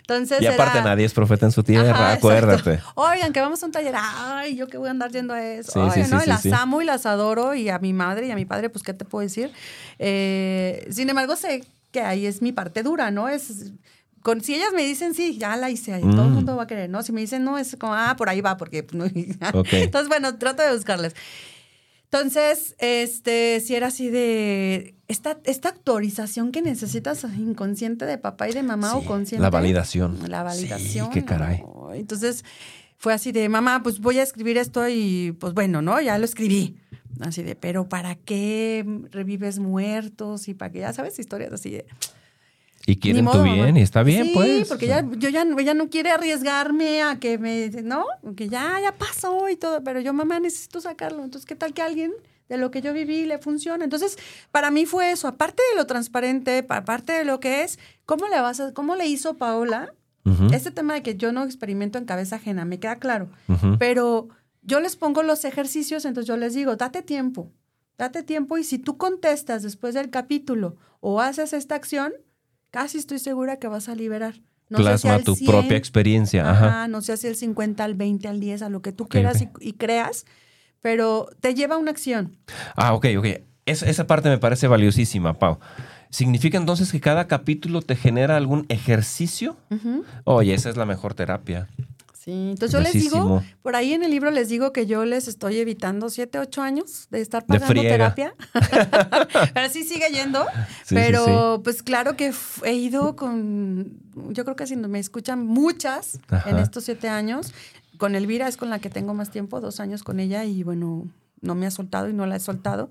[0.01, 2.75] Entonces Y aparte era- nadie es profeta en su tierra, Ajá, acuérdate.
[2.75, 2.93] exacto.
[3.01, 3.95] Oigan, que vamos a un taller.
[3.97, 5.71] Ay, yo que voy a andar yendo a eso.
[5.73, 6.21] Sí, Oigan, sí, ¿no?
[6.21, 8.83] sí, las amo y las adoro y a mi madre y a mi padre, pues,
[8.83, 9.53] ¿qué te puedo decir?
[10.01, 13.29] Eh, sin embargo, sé que ahí es mi parte dura, ¿no?
[13.29, 13.72] Es
[14.22, 16.35] con, si ellas me dicen sí, ya la hice, ahí, todo el Mm.
[16.35, 17.03] mundo va a querer, ¿no?
[17.03, 19.05] Si me dicen no, es como, ah, por ahí va, porque pues, no.
[19.72, 21.14] Entonces, bueno, trato de buscarles.
[22.05, 28.53] Entonces, este, si era así de esta, esta actualización que necesitas inconsciente de papá y
[28.53, 29.42] de mamá o consciente.
[29.42, 30.18] la validación.
[30.29, 31.07] La validación.
[31.07, 31.61] Sí, qué caray.
[31.61, 31.92] ¿no?
[31.94, 32.44] Entonces,
[32.98, 36.00] fue así de, mamá, pues voy a escribir esto y pues bueno, ¿no?
[36.00, 36.76] Ya lo escribí.
[37.20, 40.49] Así de, pero ¿para qué revives muertos?
[40.49, 41.87] Y para qué, ya sabes, historias así de...
[42.87, 43.79] Y quieren Ni tu modo, bien, mamá.
[43.79, 44.66] y está bien, sí, pues.
[44.68, 48.07] porque ya, yo ya, ella no quiere arriesgarme a que me, ¿no?
[48.37, 51.23] Que ya, ya pasó y todo, pero yo, mamá, necesito sacarlo.
[51.23, 52.11] Entonces, ¿qué tal que alguien
[52.49, 53.85] de lo que yo viví le funciona?
[53.85, 54.16] Entonces,
[54.51, 58.29] para mí fue eso, aparte de lo transparente, pa- aparte de lo que es, ¿cómo
[58.29, 59.92] le vas a, cómo le hizo Paola?
[60.53, 63.29] Este tema de que yo no experimento en cabeza ajena, me queda claro,
[63.79, 64.29] pero
[64.62, 67.51] yo les pongo los ejercicios, entonces yo les digo, date tiempo,
[67.99, 72.12] date tiempo y si tú contestas después del capítulo o haces esta acción,
[72.70, 74.35] casi estoy segura que vas a liberar.
[74.68, 76.49] No Plasma tu 100, propia experiencia.
[76.49, 76.66] Ajá.
[76.68, 79.40] Ajá, no sé si el 50, al 20, al 10, a lo que tú quieras.
[79.42, 80.27] Y, y creas,
[80.81, 82.37] pero te lleva a una acción.
[82.77, 83.27] Ah, ok, ok.
[83.66, 85.59] Es- esa parte me parece valiosísima, Pau.
[86.11, 89.57] ¿Significa entonces que cada capítulo te genera algún ejercicio?
[90.25, 91.68] Oye, esa es la mejor terapia.
[92.31, 95.27] Sí, entonces yo les digo, por ahí en el libro les digo que yo les
[95.27, 98.35] estoy evitando 7, 8 años de estar pagando terapia.
[99.55, 100.45] pero sí sigue yendo.
[100.85, 102.33] Sí, sí, pero pues claro que
[102.64, 106.51] he ido con, yo creo que si me escuchan muchas Ajá.
[106.51, 107.53] en estos 7 años.
[107.99, 111.09] Con Elvira es con la que tengo más tiempo, dos años con ella y bueno,
[111.40, 112.90] no me ha soltado y no la he soltado.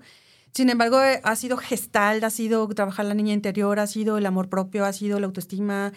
[0.52, 4.26] Sin embargo, eh, ha sido gestal, ha sido trabajar la niña interior, ha sido el
[4.26, 5.92] amor propio, ha sido la autoestima,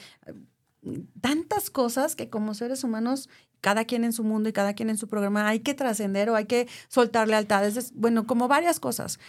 [1.22, 3.30] tantas cosas que como seres humanos,
[3.62, 6.36] cada quien en su mundo y cada quien en su programa, hay que trascender o
[6.36, 7.78] hay que soltar lealtades.
[7.78, 9.20] Es- Bueno, como varias cosas,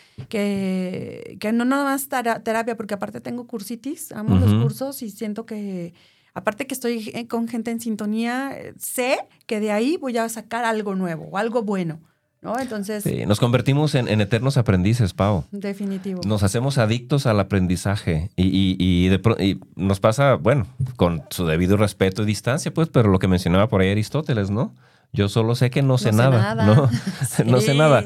[0.48, 5.10] que, que no nada más tera- terapia, porque aparte tengo cursitis, amo los cursos y
[5.10, 5.94] siento que,
[6.34, 10.28] aparte que estoy eh, con gente en sintonía, eh, sé que de ahí voy a
[10.28, 12.00] sacar algo nuevo o algo bueno,
[12.44, 12.56] ¿no?
[12.58, 15.44] Entonces, Sí, nos convertimos en, en eternos aprendices, Pau.
[15.50, 16.20] definitivo.
[16.26, 21.46] Nos hacemos adictos al aprendizaje y, y- y de y nos pasa, bueno, con su
[21.46, 24.74] debido respeto y distancia, pues, pero lo que mencionaba por ahí Aristóteles, ¿no?
[25.12, 26.66] Yo solo sé que no sé No sé nada, nada.
[26.76, 26.90] ¿no?
[27.46, 28.04] no sé nada.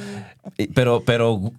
[0.75, 1.53] Pero, pero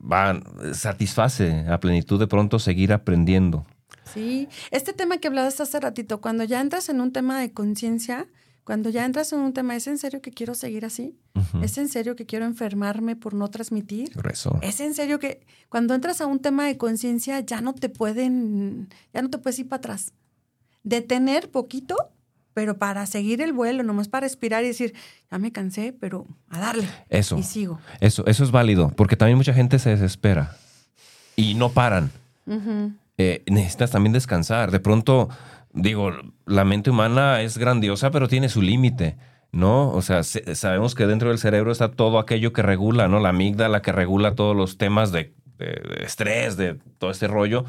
[0.00, 0.40] va,
[0.72, 3.64] satisface a plenitud de pronto seguir aprendiendo.
[4.12, 8.26] Sí, este tema que hablabas hace ratito, cuando ya entras en un tema de conciencia,
[8.66, 11.16] cuando ya entras en un tema, ¿es en serio que quiero seguir así?
[11.62, 14.10] ¿Es en serio que quiero enfermarme por no transmitir?
[14.28, 14.58] Eso.
[14.60, 18.88] ¿Es en serio que cuando entras a un tema de conciencia ya no te pueden,
[19.14, 20.14] ya no te puedes ir para atrás?
[20.82, 22.10] Detener poquito,
[22.54, 24.94] pero para seguir el vuelo, nomás para respirar y decir,
[25.30, 26.88] ya me cansé, pero a darle.
[27.08, 27.38] Eso.
[27.38, 27.78] Y sigo.
[28.00, 30.56] Eso, eso es válido, porque también mucha gente se desespera
[31.36, 32.10] y no paran.
[33.16, 34.72] Eh, necesitas también descansar.
[34.72, 35.28] De pronto,
[35.76, 36.10] digo,
[36.46, 39.16] la mente humana es grandiosa, pero tiene su límite,
[39.52, 39.90] ¿no?
[39.92, 43.20] O sea, se- sabemos que dentro del cerebro está todo aquello que regula, ¿no?
[43.20, 45.66] La amígdala que regula todos los temas de, de-
[45.98, 47.64] de estrés, de todo este rollo.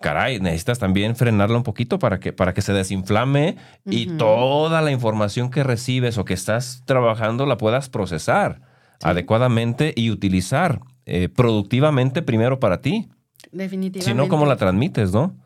[0.00, 3.56] Caray, necesitas también frenarla un poquito para que, para que se desinflame
[3.88, 8.60] y toda la información que recibes o que estás trabajando la puedas procesar
[9.00, 13.08] adecuadamente y utilizar eh, productivamente primero para ti.
[13.52, 14.00] Definitivamente.
[14.10, 15.36] Si no, ¿cómo la transmites, no?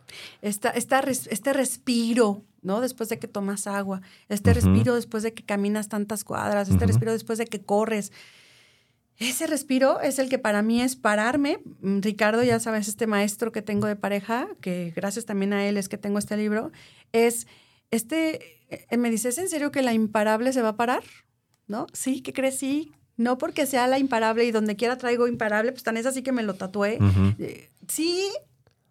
[0.42, 2.80] Esta, este respiro, ¿no?
[2.80, 7.12] Después de que tomas agua, este respiro después de que caminas tantas cuadras, este respiro
[7.12, 8.12] después de que corres.
[9.18, 11.60] Ese respiro es el que para mí es pararme.
[11.80, 15.78] Mm, Ricardo, ya sabes, este maestro que tengo de pareja, que gracias también a él
[15.78, 16.70] es que tengo este libro,
[17.12, 17.46] es
[17.90, 21.02] este, eh, me dice, ¿es en serio que la imparable se va a parar?
[21.66, 21.86] ¿No?
[21.92, 22.58] Sí, ¿qué crees?
[22.58, 22.92] Sí.
[23.16, 26.32] No porque sea la imparable y donde quiera traigo imparable, pues tan es así que
[26.32, 26.98] me lo tatué.
[27.38, 28.28] Eh, sí,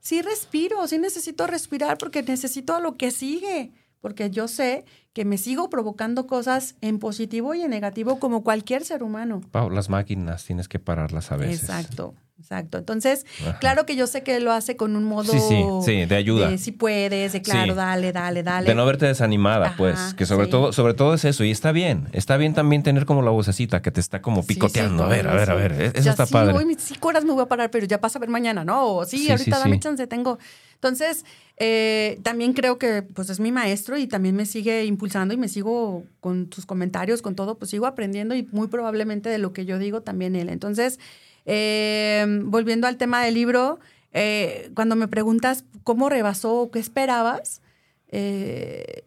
[0.05, 3.71] sí respiro, sí necesito respirar porque necesito a lo que sigue.
[4.01, 8.85] Porque yo sé que me sigo provocando cosas en positivo y en negativo como cualquier
[8.85, 9.41] ser humano.
[9.49, 11.63] Pau, las máquinas tienes que pararlas a veces.
[11.63, 12.13] Exacto.
[12.37, 12.77] Exacto.
[12.77, 13.25] Entonces,
[13.59, 15.31] claro que yo sé que lo hace con un modo.
[15.31, 16.49] Sí, sí, sí, de ayuda.
[16.49, 18.67] De si puedes, de claro, dale, dale, dale.
[18.67, 20.13] De no verte desanimada, pues.
[20.15, 21.43] Que sobre todo, sobre todo es eso.
[21.43, 22.09] Y está bien.
[22.11, 25.05] Está bien también tener como la vocecita que te está como picoteando.
[25.05, 25.71] a ver, a ver, a ver.
[25.73, 26.53] E-, eso está padre.
[26.53, 29.03] Hoy cinco horas me voy a parar, pero ya pasa a ver mañana, ¿no?
[29.05, 30.37] sí, ahorita dame chance, tengo.
[30.75, 31.25] Entonces,
[31.57, 35.47] eh, también creo que pues es mi maestro y también me sigue impulsando y me
[35.47, 39.65] sigo con sus comentarios, con todo, pues sigo aprendiendo y muy probablemente de lo que
[39.65, 40.49] yo digo también él.
[40.49, 40.99] Entonces,
[41.45, 43.79] eh, volviendo al tema del libro,
[44.11, 47.61] eh, cuando me preguntas cómo rebasó o qué esperabas,
[48.07, 49.03] eh,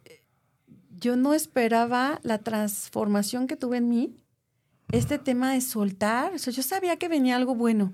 [0.99, 4.17] yo no esperaba la transformación que tuve en mí.
[4.91, 7.93] Este tema de soltar, o sea, yo sabía que venía algo bueno,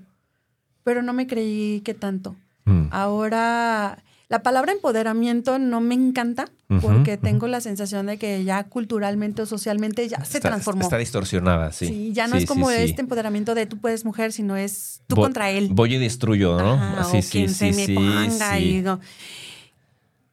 [0.83, 2.35] pero no me creí que tanto.
[2.63, 2.87] Mm.
[2.91, 6.49] Ahora la palabra empoderamiento no me encanta
[6.81, 10.81] porque tengo la sensación de que ya culturalmente o socialmente ya se transformó.
[10.81, 11.87] Está distorsionada, sí.
[11.87, 15.51] Sí, ya no es como este empoderamiento de tú puedes mujer, sino es tú contra
[15.51, 15.69] él.
[15.71, 17.03] Voy y destruyo, ¿no?
[17.05, 18.83] sí, sí, sí, sí,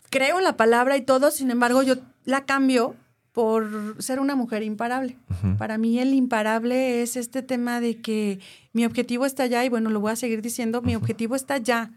[0.08, 2.94] Creo en la palabra y todo, sin embargo, yo la cambio
[3.32, 5.16] por ser una mujer imparable.
[5.58, 8.38] Para mí el imparable es este tema de que
[8.72, 11.90] mi objetivo está allá y bueno, lo voy a seguir diciendo, mi objetivo está allá.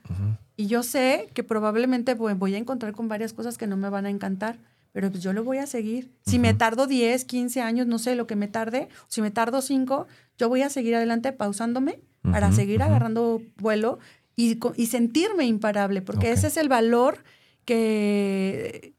[0.58, 4.06] Y yo sé que probablemente voy a encontrar con varias cosas que no me van
[4.06, 4.58] a encantar,
[4.94, 6.10] pero pues yo lo voy a seguir.
[6.26, 9.62] Si me tardo 10, 15 años, no sé lo que me tarde, si me tardo
[9.62, 14.00] 5, yo voy a seguir adelante pausándome para seguir agarrando vuelo
[14.36, 17.24] y, y, sentirme imparable, porque ese es el valor
[17.66, 18.96] que,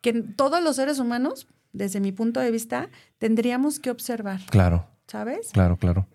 [0.00, 4.40] que todos los seres humanos, desde mi punto de vista, tendríamos que observar.
[4.50, 4.88] Claro.
[5.06, 5.50] ¿Sabes?
[5.52, 6.08] Claro, claro.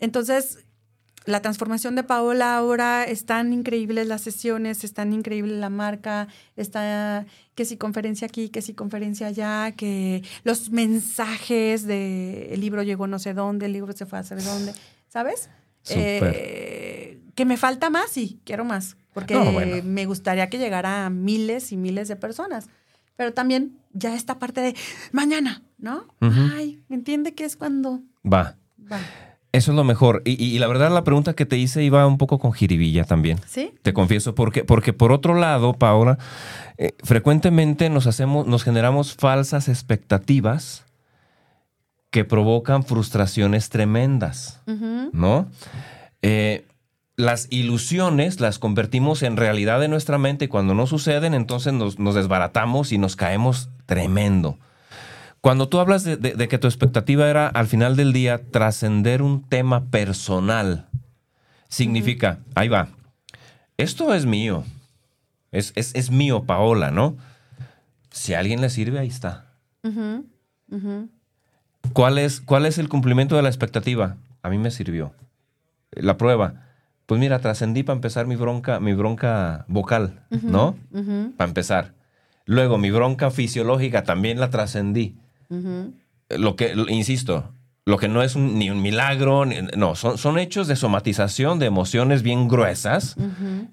[0.00, 0.64] Entonces,
[1.28, 7.66] la transformación de Paola ahora están increíbles las sesiones, están increíbles la marca, está que
[7.66, 13.18] si conferencia aquí, que si conferencia allá, que los mensajes de el libro llegó no
[13.18, 14.72] sé dónde, el libro se fue a saber dónde,
[15.08, 15.50] ¿sabes?
[15.90, 21.72] Eh, que me falta más, sí, quiero más, porque me gustaría que llegara a miles
[21.72, 22.68] y miles de personas.
[23.16, 24.74] Pero también ya esta parte de
[25.12, 26.06] mañana, ¿no?
[26.20, 28.00] Ay, ¿me entiende que es cuando...
[28.24, 28.56] Va.
[28.90, 29.00] Va.
[29.52, 30.22] Eso es lo mejor.
[30.26, 33.40] Y, la verdad, la pregunta que te hice iba un poco con jiribilla también.
[33.46, 33.72] Sí.
[33.82, 36.18] Te confieso, porque, porque por otro lado, Paola,
[36.76, 40.84] eh, frecuentemente nos hacemos, nos generamos falsas expectativas
[42.10, 44.62] que provocan frustraciones tremendas,
[45.12, 45.48] ¿no?
[46.22, 46.66] Eh,
[47.16, 51.98] las ilusiones las convertimos en realidad de nuestra mente y cuando no suceden, entonces nos,
[51.98, 54.58] nos desbaratamos y nos caemos tremendo.
[55.40, 59.86] Cuando tú hablas de, que tu expectativa era al final del día trascender un tema
[59.86, 60.88] personal,
[61.68, 62.88] significa, ahí va,
[63.76, 64.64] esto es mío,
[65.52, 67.16] es, es, mío, Paola, ¿no?
[68.10, 69.46] Si a alguien le sirve, ahí está.
[71.92, 74.16] ¿Cuál, es, ¿Cuál es el cumplimiento de la expectativa?
[74.42, 75.14] A mí me sirvió.
[75.92, 76.66] La prueba.
[77.06, 80.76] Pues mira, trascendí para empezar mi bronca, mi bronca vocal, ¿no?
[81.36, 81.94] Para empezar.
[82.44, 85.16] Luego, mi bronca fisiológica también la trascendí.
[86.28, 87.52] Lo que, insisto,
[87.86, 89.44] lo que no es ni un milagro,
[89.76, 93.16] no, son, son, hechos de somatización de emociones bien gruesas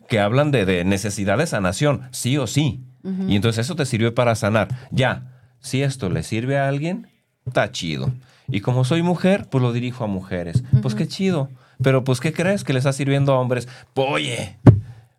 [0.08, 2.82] que hablan de, necesidad de sanación, sí o sí.
[3.28, 4.70] Y entonces eso te sirve para sanar.
[4.90, 7.08] Ya, si esto le sirve a alguien,
[7.46, 8.12] está chido.
[8.48, 10.64] Y como soy mujer, pues lo dirijo a mujeres.
[10.82, 11.50] Pues qué chido.
[11.84, 13.68] Pero pues, ¿qué crees que le está sirviendo a hombres?
[13.96, 14.58] Oye,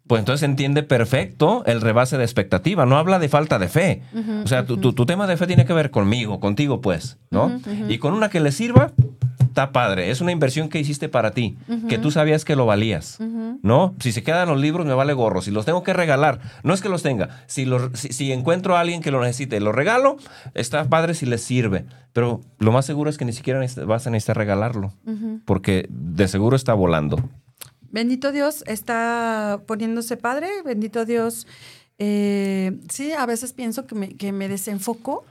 [0.07, 2.87] pues entonces entiende perfecto el rebase de expectativa.
[2.87, 4.03] No habla de falta de fe.
[4.45, 7.61] o sea, tu, tema de fe tiene que ver conmigo, contigo, pues, ¿no?
[7.89, 8.93] y con una que le sirva,
[9.57, 10.11] está padre.
[10.11, 11.57] Es una inversión que hiciste para ti,
[11.89, 13.19] que tú sabías que lo valías,
[13.63, 13.95] ¿no?
[14.01, 15.41] Si se quedan los libros, me vale gorro.
[15.41, 17.43] Si los tengo que regalar, no es que los tenga.
[17.47, 20.19] Si, los, si, encuentro a alguien que lo necesite, lo regalo,
[20.53, 21.87] está padre si les sirve.
[22.13, 24.93] Pero lo más seguro es que ni siquiera vas a necesitar regalarlo,
[25.47, 27.19] porque de seguro está volando.
[27.97, 31.47] Bendito Dios está poniéndose padre, bendito Dios.
[31.97, 35.25] Eh, sí, a veces pienso que me, que me desenfoco,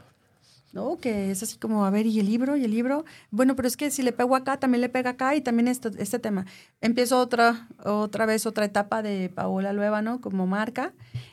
[0.73, 0.97] ¿no?
[0.97, 3.05] Que es así como, a ver, y el libro, y el libro.
[3.29, 5.91] Bueno, pero es que si le pego acá, también le pega acá y también esto,
[5.99, 6.47] este tema.
[6.81, 10.19] Empiezo otra, otra vez, otra etapa de Paola ¿no?
[10.19, 10.91] como marca,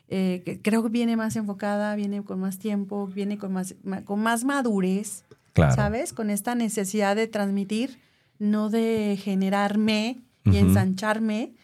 [0.09, 3.75] eh, que creo que viene más enfocada, viene con más tiempo, viene con más,
[4.05, 5.25] con más madurez,
[5.55, 6.13] ¿sabes?
[6.13, 8.01] Con esta necesidad de transmitir,
[8.39, 11.55] no de generarme y ensancharme,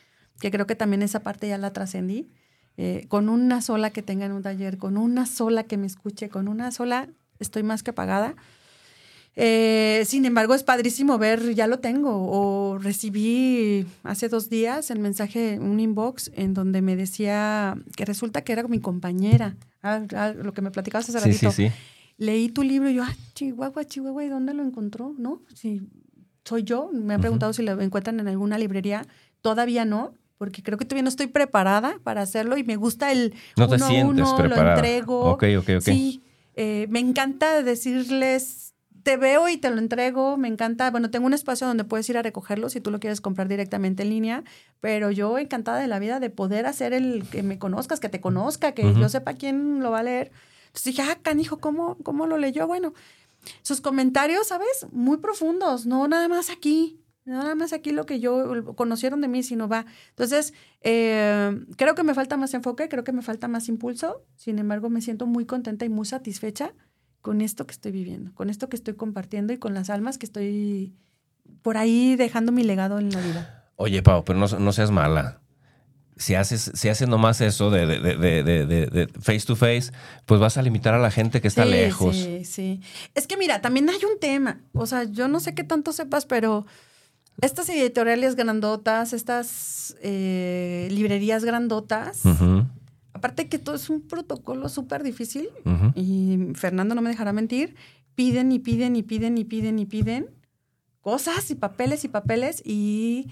[0.40, 2.28] que creo que también esa parte ya la trascendí.
[2.76, 6.28] Eh, con una sola que tenga en un taller, con una sola que me escuche,
[6.28, 7.08] con una sola
[7.40, 8.36] estoy más que pagada.
[9.40, 14.98] Eh, sin embargo, es padrísimo ver, ya lo tengo, o recibí hace dos días el
[14.98, 20.32] mensaje, un inbox, en donde me decía que resulta que era mi compañera, ah, ah,
[20.32, 21.50] lo que me platicabas hace Sí, ratito.
[21.52, 21.74] sí, sí.
[22.16, 25.14] Leí tu libro y yo, ah, Chihuahua, Chihuahua, ¿y dónde lo encontró?
[25.16, 25.42] ¿No?
[25.54, 25.82] Si
[26.48, 29.06] soy yo, me han preguntado si lo encuentran en alguna librería,
[29.42, 30.14] todavía no.
[30.38, 33.74] Porque creo que todavía no estoy preparada para hacerlo y me gusta el No te
[33.74, 34.64] uno a sientes uno, preparada.
[34.64, 35.20] lo entrego.
[35.32, 35.80] Ok, ok, ok.
[35.82, 36.22] Sí,
[36.54, 38.72] eh, me encanta decirles,
[39.02, 42.16] te veo y te lo entrego, me encanta, bueno, tengo un espacio donde puedes ir
[42.18, 44.44] a recogerlo si tú lo quieres comprar directamente en línea,
[44.80, 48.20] pero yo encantada de la vida de poder hacer el que me conozcas, que te
[48.20, 50.30] conozca, que yo sepa quién lo va a leer.
[50.68, 52.68] Entonces dije, ah, canijo, ¿cómo, ¿cómo lo leyó?
[52.68, 52.92] Bueno,
[53.62, 54.86] sus comentarios, ¿sabes?
[54.92, 59.28] Muy profundos, no nada más aquí, no nada más aquí lo que yo conocieron de
[59.28, 59.86] mí, sino va.
[60.10, 64.58] Entonces, eh, creo que me falta más enfoque, creo que me falta más impulso, sin
[64.58, 66.74] embargo, me siento muy contenta y muy satisfecha
[67.20, 70.26] con esto que estoy viviendo, con esto que estoy compartiendo y con las almas que
[70.26, 70.94] estoy
[71.62, 73.70] por ahí dejando mi legado en la vida.
[73.76, 75.40] Oye, Pau, pero no, no seas mala.
[76.18, 78.42] Si haces, si haces nomás eso de, de- de-
[78.86, 79.92] de- face to face,
[80.26, 82.16] pues vas a limitar a la gente que está Sí, lejos.
[82.16, 82.80] Sí, sí.
[83.14, 84.60] Es que mira, también hay un tema.
[84.72, 86.66] O sea, yo no sé qué tanto sepas, pero
[87.40, 92.66] estas editoriales grandotas, estas eh, librerías grandotas, Ujú,
[93.12, 95.48] aparte que todo es un protocolo súper difícil,
[95.94, 97.76] y Fernando no me dejará mentir,
[98.16, 100.26] piden y piden y piden y piden y piden
[101.00, 103.28] cosas y papeles y papeles y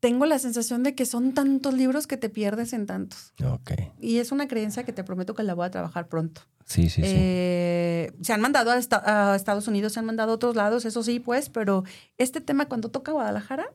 [0.00, 3.32] tengo la sensación de que son tantos libros que te pierdes en tantos.
[3.44, 3.72] Ok.
[4.00, 6.42] Y es una creencia que te prometo que la voy a trabajar pronto.
[6.64, 7.08] Sí, sí, sí.
[7.14, 10.84] Eh, se han mandado a, esta- a Estados Unidos, se han mandado a otros lados,
[10.84, 11.84] eso sí, pues, pero
[12.16, 13.66] este tema cuando toca Guadalajara,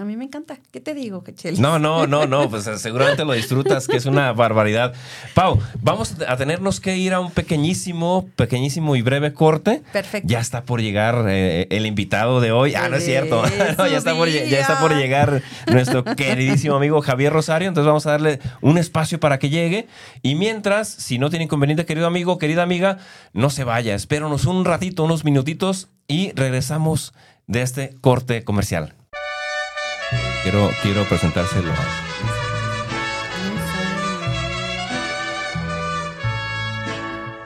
[0.00, 0.58] a mí me encanta.
[0.70, 1.60] ¿Qué te digo, Quechel?
[1.60, 4.94] No, no, no, no, pues seguramente lo disfrutas, que es una barbaridad.
[5.34, 9.82] Pau, vamos a tenernos que ir a un pequeñísimo, pequeñísimo y breve corte.
[9.92, 10.26] Perfecto.
[10.26, 12.74] Ya está por llegar eh, el invitado de hoy.
[12.74, 13.42] Ah, no es cierto.
[13.78, 17.68] No, ya, está por, ya está por llegar nuestro queridísimo amigo Javier Rosario.
[17.68, 19.86] Entonces vamos a darle un espacio para que llegue.
[20.22, 22.98] Y mientras, si no tiene inconveniente, querido amigo, querida amiga,
[23.32, 23.94] no se vaya.
[23.94, 27.12] Espéranos un ratito, unos minutitos y regresamos
[27.46, 28.94] de este corte comercial.
[30.42, 31.72] Quiero, quiero presentárselo.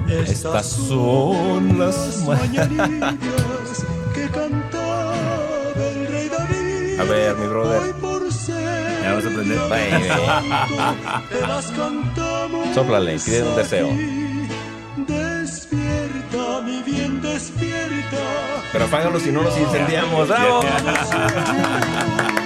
[0.08, 3.84] Estas son las mañanitas
[4.14, 5.14] que cantaba
[5.76, 7.00] el rey David.
[7.00, 7.94] A ver, mi brother.
[9.02, 9.58] Ya vamos a aprender.
[11.30, 13.88] te las cantamos Sóplale, pide un deseo.
[14.96, 18.16] Despierta, mi bien, despierta.
[18.72, 20.28] Pero apágalo si no nos incendiamos.
[20.28, 20.62] ¡Bravo!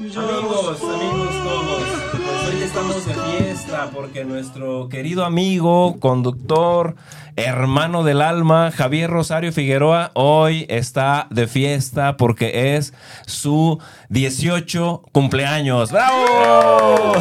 [0.00, 6.96] Amigos, amigos todos, pues hoy estamos de fiesta porque nuestro querido amigo, conductor,
[7.36, 12.92] hermano del alma, Javier Rosario Figueroa, hoy está de fiesta porque es
[13.26, 13.78] su
[14.08, 15.92] 18 cumpleaños.
[15.92, 17.12] ¡Bravo!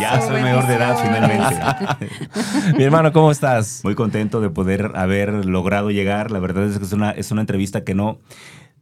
[0.00, 2.76] Ya soy mayor de edad finalmente.
[2.76, 3.82] Mi hermano, ¿cómo estás?
[3.84, 6.32] Muy contento de poder haber logrado llegar.
[6.32, 8.18] La verdad es que es una, es una entrevista que no...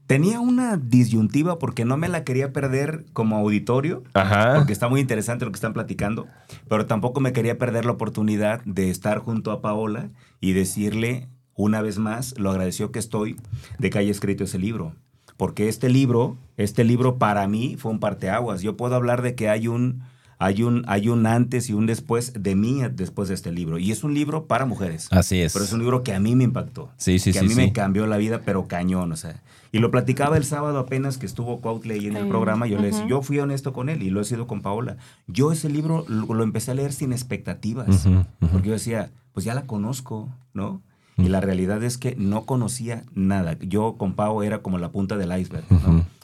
[0.06, 4.54] Tenía una disyuntiva porque no me la quería perder como auditorio, Ajá.
[4.54, 6.28] porque está muy interesante lo que están platicando,
[6.68, 11.82] pero tampoco me quería perder la oportunidad de estar junto a Paola y decirle una
[11.82, 13.36] vez más lo agradeció que estoy
[13.78, 14.94] de que haya escrito ese libro.
[15.36, 18.62] Porque este libro, este libro para mí fue un parteaguas.
[18.62, 20.02] Yo puedo hablar de que hay un,
[20.38, 23.78] hay un, hay un antes y un después de mí después de este libro.
[23.78, 25.08] Y es un libro para mujeres.
[25.10, 25.52] Así es.
[25.52, 26.90] Pero es un libro que a mí me impactó.
[26.96, 27.56] Sí, sí, que sí, a mí sí.
[27.56, 29.42] me cambió la vida, pero cañón, o sea.
[29.72, 32.66] Y lo platicaba el sábado apenas que estuvo Cuautle en el programa.
[32.66, 34.96] Yo le decía, yo fui honesto con él y lo he sido con Paola.
[35.26, 38.06] Yo ese libro lo, lo empecé a leer sin expectativas.
[38.52, 40.82] Porque yo decía, pues ya la conozco, ¿no?
[41.16, 43.56] Y la realidad es que no conocía nada.
[43.60, 45.64] Yo con Pau era como la punta del iceberg.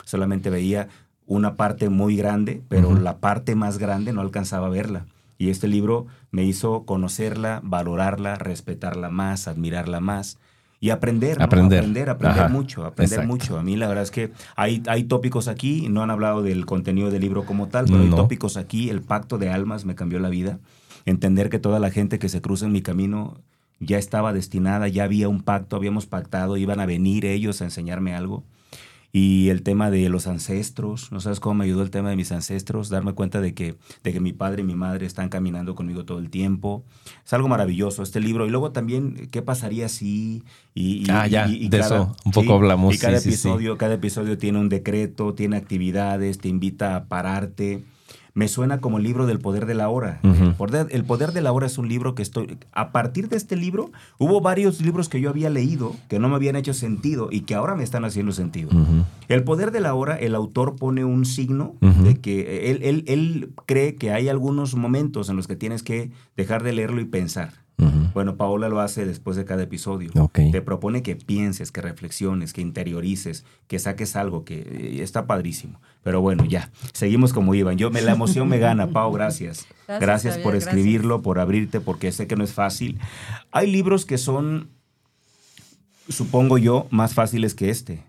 [0.05, 0.89] Solamente veía
[1.27, 5.07] una parte muy grande, pero la parte más grande no alcanzaba a verla.
[5.39, 10.39] Y este libro me hizo conocerla, valorarla, respetarla más, admirarla más
[10.83, 11.45] y aprender, ¿no?
[11.45, 11.79] Aprender.
[11.79, 12.49] aprender, aprender Ajá.
[12.49, 13.29] mucho, aprender Exacto.
[13.29, 13.57] mucho.
[13.57, 17.09] A mí la verdad es que hay, hay tópicos aquí, no han hablado del contenido
[17.13, 18.91] del libro como tal, pero hay tópicos aquí.
[18.91, 20.59] El pacto de almas me cambió la vida.
[21.07, 23.39] Entender que toda la gente que se cruza en mi camino
[23.79, 28.17] ya estaba destinada, ya había un pacto, habíamos pactado, iban a venir ellos a enseñarme
[28.17, 28.43] algo.
[29.15, 32.33] Y el tema de los ancestros, no sabes cómo me ayudó el tema de mis
[32.33, 36.07] ancestros, darme cuenta de que, de que mi padre y mi madre están caminando conmigo
[36.07, 36.83] todo el tiempo.
[37.27, 38.47] Es algo maravilloso este libro.
[38.47, 40.45] Y luego también, ¿qué pasaría si?
[40.75, 43.37] Y, y- Ah, ya, y- y de eso un poco hablamos, Y cada sí, sí,
[43.37, 43.49] sí.
[43.49, 47.83] episodio, cada episodio tiene un decreto, tiene actividades, te invita a pararte.
[48.35, 50.21] Me suena como el libro del poder de la hora.
[50.23, 52.57] El, poder, el poder de la hora es un libro que estoy...
[52.73, 56.37] A partir de este libro, hubo varios libros que yo había leído que no me
[56.37, 58.71] habían hecho sentido y que ahora me están haciendo sentido.
[59.29, 61.75] El poder de la hora, el autor pone un signo
[62.05, 66.11] de que él, él- él cree que hay algunos momentos en los que tienes que
[66.37, 67.62] dejar de leerlo y pensar.
[68.15, 70.11] Bueno, Paola lo hace después de cada episodio.
[70.53, 75.81] Te propone que pienses, que reflexiones, que interiorices, que saques algo, que eh, está padrísimo.
[76.03, 77.79] Pero bueno, ya, seguimos como iban.
[77.79, 79.67] Yo, me, la emoción me gana, Pau, gracias.
[79.87, 80.69] Gracias, Gracias, Javier, por gracias.
[80.75, 82.99] escribirlo, por abrirte, porque sé que no es fácil.
[83.51, 84.71] Hay libros que son,
[86.09, 88.03] supongo yo, más fáciles que este.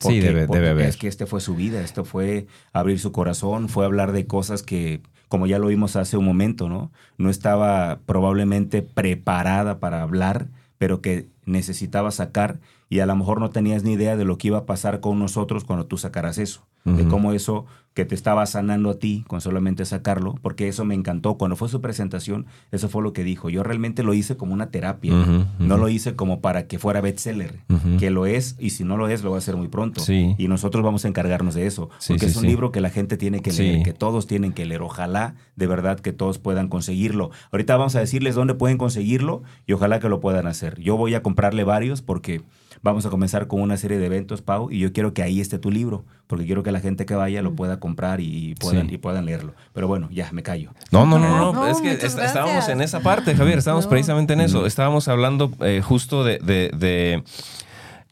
[0.00, 0.86] Sí, debe- porque debe haber.
[0.86, 4.62] Es que este fue su vida, esto fue abrir su corazón, fue hablar de cosas
[4.62, 6.90] que, como ya lo vimos hace un momento, ¿no?
[7.18, 10.48] No estaba probablemente preparada para hablar,
[10.78, 14.48] pero que necesitaba sacar y a lo mejor no tenías ni idea de lo que
[14.48, 18.46] iba a pasar con nosotros cuando tú sacaras eso, de cómo eso que te estaba
[18.46, 21.36] sanando a ti con solamente sacarlo, porque eso me encantó.
[21.36, 23.50] Cuando fue su presentación, eso fue lo que dijo.
[23.50, 25.12] Yo realmente lo hice como una terapia,
[25.58, 27.58] no lo hice como para que fuera bestseller,
[27.98, 30.00] que lo es y si no lo es, lo va a hacer muy pronto.
[30.00, 30.34] Sí.
[30.38, 32.88] Y nosotros vamos a encargarnos de eso, Sí, porque sí, es un libro que la
[32.88, 34.80] gente tiene que leer, que todos tienen que leer.
[34.80, 37.32] Ojalá de verdad que todos puedan conseguirlo.
[37.50, 40.80] Ahorita vamos a decirles dónde pueden conseguirlo y ojalá que lo puedan hacer.
[40.80, 42.42] Yo voy a comprarle varios porque
[42.82, 45.58] vamos a comenzar con una serie de eventos, Pau, y yo quiero que ahí esté
[45.58, 48.94] tu libro, porque quiero que la gente que vaya lo pueda comprar y puedan, Sí.
[48.94, 49.54] y puedan leerlo.
[49.72, 50.72] Pero bueno, ya me callo.
[50.92, 53.90] No, no, no, No, no, es que estábamos en esa parte, Javier, estábamos No.
[53.90, 54.66] precisamente en eso.
[54.66, 56.38] Estábamos hablando eh, justo de...
[56.38, 57.24] de- de,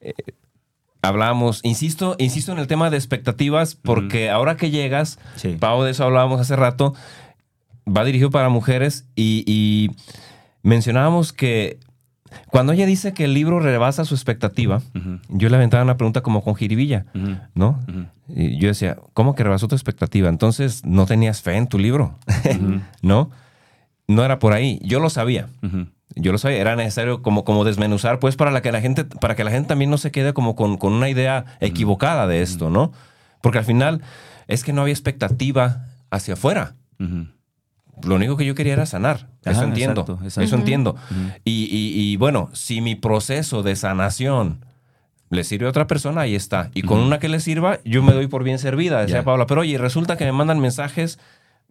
[0.00, 0.12] eh,
[1.02, 5.56] hablábamos, insisto, insisto en el tema de expectativas, porque ahora que llegas, Sí.
[5.58, 6.94] Pau, de eso hablábamos hace rato,
[7.86, 9.90] va dirigido para mujeres y, y
[10.64, 11.78] mencionábamos que
[12.50, 14.82] cuando ella dice que el libro rebasa su expectativa,
[15.28, 17.06] yo le aventaba una pregunta como con jiribilla,
[17.54, 17.78] ¿no?
[18.28, 20.28] Y yo decía, ¿cómo que rebasó tu expectativa?
[20.28, 22.18] Entonces, ¿no tenías fe en tu libro?
[23.02, 23.30] ¿No?
[24.08, 24.80] No era por ahí.
[24.82, 25.48] Yo lo sabía.
[26.14, 26.58] Yo lo sabía.
[26.58, 29.68] Era necesario como, como desmenuzar, pues, para la que la gente, para que la gente
[29.68, 32.92] también no se quede como con, con una idea equivocada de esto, ¿no?
[33.42, 34.02] Porque al final
[34.48, 36.74] es que no había expectativa hacia afuera.
[38.04, 39.28] Lo único que yo quería era sanar.
[39.44, 40.00] Eso entiendo.
[40.02, 40.40] exacto, exacto.
[40.42, 40.96] Eso entiendo.
[41.44, 44.64] Y, y- y, bueno, si mi proceso de sanación
[45.30, 46.70] le sirve a otra persona, ahí está.
[46.74, 49.24] Y con una que le sirva, yo me doy por bien servida, decía Ya.
[49.24, 49.46] Paula.
[49.46, 51.18] Pero oye, resulta que me mandan mensajes.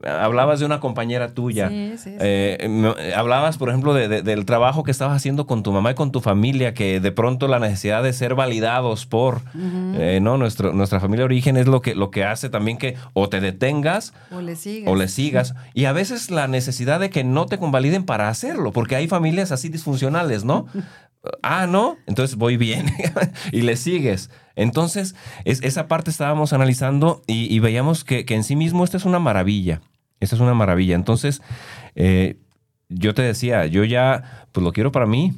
[0.04, 1.70] Hablabas de una compañera tuya.
[1.70, 2.16] Sí, sí, sí.
[2.20, 5.96] Eh, hablabas, por ejemplo, de- de- del trabajo que estabas haciendo con tu mamá y
[5.96, 9.42] con tu familia, que de pronto la necesidad de ser validados por
[9.98, 12.98] eh, no nuestro, nuestra familia de origen es lo que, lo que hace también que
[13.14, 14.92] o te detengas O le sigas.
[14.92, 15.56] o le sigas.
[15.74, 19.52] Y a veces la necesidad de que no te convaliden para hacerlo, porque hay familias
[19.54, 20.68] así disfuncionales, ¿no?
[21.44, 22.86] ah, no, entonces voy bien
[23.52, 24.30] y le sigues.
[24.56, 28.98] Entonces, es- esa parte estábamos analizando y, y veíamos que, que en sí mismo esta
[28.98, 29.82] es una maravilla.
[30.20, 30.96] Esta es una maravilla.
[30.96, 31.42] Entonces,
[31.96, 32.38] eh,
[32.90, 35.34] yo te decía, yo ya, pues lo quiero para mí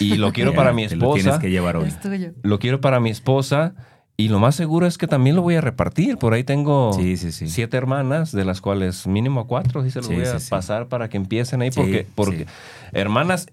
[0.00, 1.88] y lo quiero para mi te Lo tienes esposa que llevar hoy.
[1.88, 2.32] Es tuyo.
[2.42, 3.74] lo quiero para mi esposa
[4.18, 6.16] y lo más seguro es que también lo voy a repartir.
[6.16, 7.48] Por ahí tengo Sí, sí, sí.
[7.48, 11.08] siete hermanas, de las cuales mínimo cuatro sí se los Sí, voy a pasar para
[11.10, 11.70] que empiecen ahí.
[11.70, 12.44] Sí, Porque, porque sí.
[12.92, 13.46] hermanas,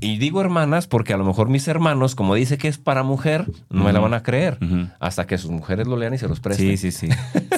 [0.00, 3.46] y digo hermanas porque a lo mejor mis hermanos, como dice que es para mujer,
[3.70, 4.58] no me la van a creer.
[5.00, 6.76] Hasta que sus mujeres lo lean y se los presten.
[6.76, 7.08] Sí, sí, sí.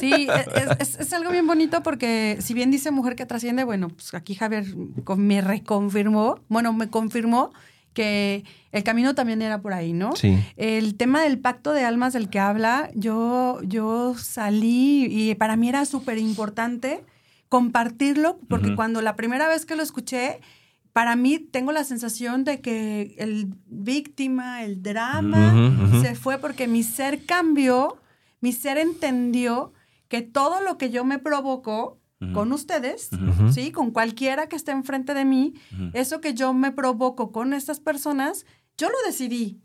[0.01, 3.89] Sí, es, es- es algo bien bonito porque si bien dice mujer que trasciende, bueno,
[3.89, 4.65] pues aquí Javier
[5.17, 7.53] me reconfirmó, bueno, me confirmó
[7.93, 10.15] que el camino también era por ahí, ¿no?
[10.15, 10.39] Sí.
[10.57, 15.69] El tema del pacto de almas del que habla, yo, yo salí y para mí
[15.69, 17.03] era súper importante
[17.49, 20.41] compartirlo porque cuando la primera vez que lo escuché,
[20.93, 25.73] para mí tengo la sensación de que el víctima, el drama,
[26.03, 27.97] se fue porque mi ser cambió,
[28.41, 29.73] mi ser entendió
[30.09, 31.99] que todo lo que yo me provocó
[32.35, 33.09] con ustedes.
[33.53, 33.71] ¿sí?
[33.73, 35.55] Con cualquiera que esté enfrente de mí,
[35.95, 38.45] eso que yo me provoco con estas personas,
[38.77, 39.61] yo lo decidí.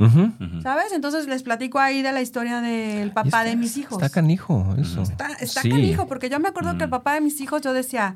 [0.62, 0.92] ¿sabes?
[0.94, 4.02] Entonces les platico ahí de la historia del papá está- de mis hijos.
[4.02, 5.02] Está canijo eso.
[5.02, 5.70] Está, está Sí.
[5.70, 8.16] canijo, porque yo me acuerdo que el papá de mis hijos, yo decía,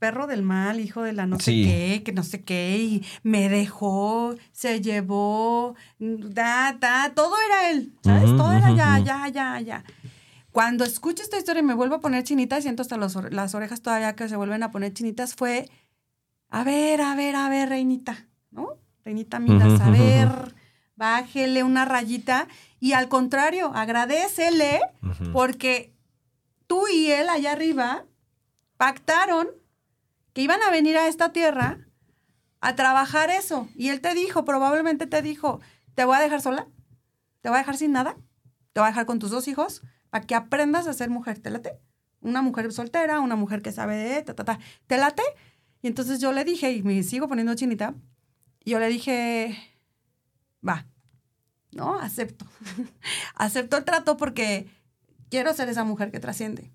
[0.00, 1.62] perro del mal, hijo de la no Sí.
[1.62, 7.70] sé qué, que no sé qué, y me dejó, se llevó, da, da, todo era
[7.70, 8.34] él, ¿sabes?
[8.34, 9.84] Todo era ujú, ya, ya, ya, ya.
[10.50, 13.54] Cuando escucho esta historia y me vuelvo a poner chinita, y siento hasta los las
[13.54, 15.68] orejas todavía que se vuelven a poner chinitas, fue,
[16.48, 18.78] a ver, a ver, a ver, reinita, ¿no?
[19.04, 20.54] Reinita Minas, a ver,
[20.96, 22.48] bájele una rayita,
[22.80, 24.80] y al contrario, agradecele
[25.32, 25.92] porque
[26.66, 28.06] tú y él allá arriba
[28.78, 29.59] pactaron
[30.40, 31.78] iban a venir a esta tierra
[32.60, 33.68] a trabajar eso.
[33.74, 35.60] Y él te dijo, probablemente te dijo,
[35.94, 36.68] te voy a dejar sola,
[37.40, 38.16] te voy a dejar sin nada,
[38.72, 41.38] te voy a dejar con tus dos hijos para que aprendas a ser mujer.
[41.38, 41.80] ¿Te late?
[42.20, 44.58] Una mujer soltera, una mujer que sabe de ta, ta, ta.
[44.86, 45.22] ¿Te late?
[45.82, 47.94] Y entonces yo le dije, y me sigo poniendo chinita,
[48.64, 49.56] yo le dije,
[50.66, 50.86] va,
[51.72, 51.98] ¿no?
[51.98, 52.46] Acepto.
[53.34, 54.68] Acepto el trato porque
[55.30, 56.70] quiero ser esa mujer que trasciende.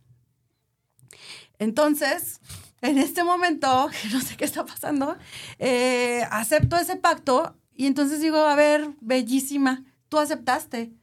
[1.59, 2.41] Entonces,
[2.82, 5.17] en este momento, que no sé qué está pasando,
[5.59, 10.93] eh, acepto ese pacto y entonces digo, a ver, bellísima, tú aceptaste.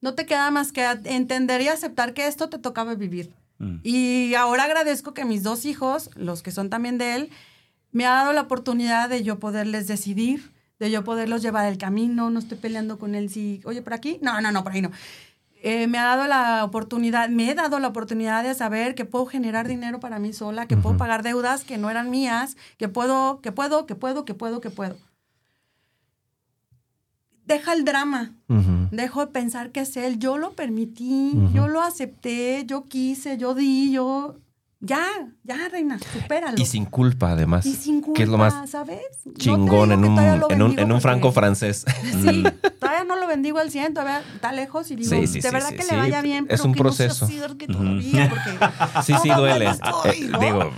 [0.00, 3.34] No te queda más que entender y aceptar que esto te tocaba vivir.
[3.58, 3.76] Mm.
[3.82, 7.30] Y ahora agradezco que mis dos hijos, los que son también de él,
[7.92, 12.30] me ha dado la oportunidad de yo poderles decidir, de yo poderlos llevar el camino,
[12.30, 14.90] no estoy peleando con él si, oye, por aquí, no, no, no, por ahí no.
[15.62, 19.26] Eh, me ha dado la oportunidad, me he dado la oportunidad de saber que puedo
[19.26, 23.40] generar dinero para mí sola, que puedo pagar deudas que no eran mías, que puedo,
[23.42, 24.96] que puedo, que puedo, que puedo, que puedo.
[27.44, 28.88] Deja el drama, Ujú.
[28.90, 33.54] dejo de pensar que es él, yo lo permití, yo lo acepté, yo quise, yo
[33.54, 34.36] di, yo...
[34.82, 35.04] Ya,
[35.44, 36.56] ya, reina, supéralo.
[36.56, 37.66] Y sin culpa, además.
[37.66, 39.00] Y sin culpa, Que es lo más ¿sabes?
[39.26, 40.18] No chingón en que un,
[40.52, 41.84] en un, en un franco francés.
[42.02, 42.42] Sí,
[42.78, 45.68] todavía no lo bendigo al 100, todavía está lejos y digo, Sí, sí, de verdad
[45.68, 47.26] sí, que le vaya bien, Es pero un que no proceso.
[47.26, 49.66] acerque todavía, porque Sí, sí, duele.
[49.66, 50.38] no estoy, Eh, ¿no?
[50.40, 50.70] Digo,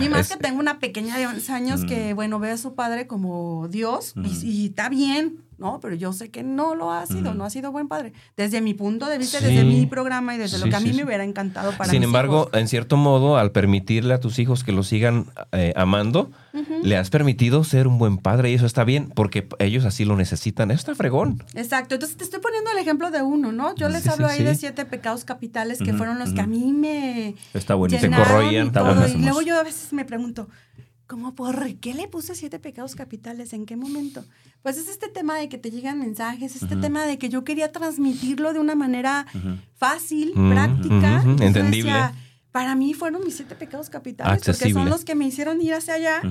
[0.00, 2.76] Y más es- que tengo una pequeña de 11 años que, bueno, ve a su
[2.76, 5.78] padre como Dios y- y, está bien, ¿no?
[5.80, 8.12] Pero yo sé que no lo ha sido, no ha sido buen padre.
[8.36, 9.44] Desde mi punto de vista, Sí.
[9.44, 10.96] desde mi programa y desde lo que a mí sí.
[10.96, 12.60] me hubiera encantado para Sin mis embargo, hijos.
[12.60, 16.30] en cierto modo, al permitirle a tus hijos que lo sigan eh, amando,
[16.82, 20.16] le has permitido ser un buen padre y eso está bien porque ellos así lo
[20.16, 20.70] necesitan.
[20.70, 21.44] Eso está fregón.
[21.54, 23.74] Exacto, entonces te estoy poniendo el ejemplo de uno, ¿no?
[23.74, 27.34] Yo les hablo ahí de siete pecados capitales que fueron los que a mí me
[27.54, 28.16] Está buenísimo.
[28.16, 29.06] Te corroían, todo.
[29.06, 30.48] Y luego yo a veces me pregunto,
[31.10, 33.52] ¿cómo por qué le puse siete pecados capitales?
[33.52, 34.24] ¿En qué momento?
[34.62, 37.72] Pues es este tema de que te llegan mensajes, este tema de que yo quería
[37.72, 39.26] transmitirlo de una manera
[39.74, 41.22] fácil, práctica.
[41.22, 41.70] entendible.
[41.70, 42.14] decía,
[42.52, 44.82] para mí fueron mis siete pecados capitales, porque Accesible.
[44.82, 46.22] son los que me hicieron ir hacia allá,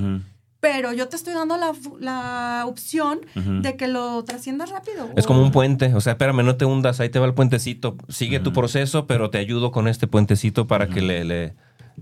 [0.61, 5.09] pero yo te estoy dando la, la opción de que lo trasciendas rápido.
[5.17, 5.93] Es como un puente.
[5.93, 7.97] O sea, espérame, no te hundas, ahí te va el puentecito.
[8.07, 11.55] Sigue tu proceso, pero te ayudo con este puentecito para que le, le,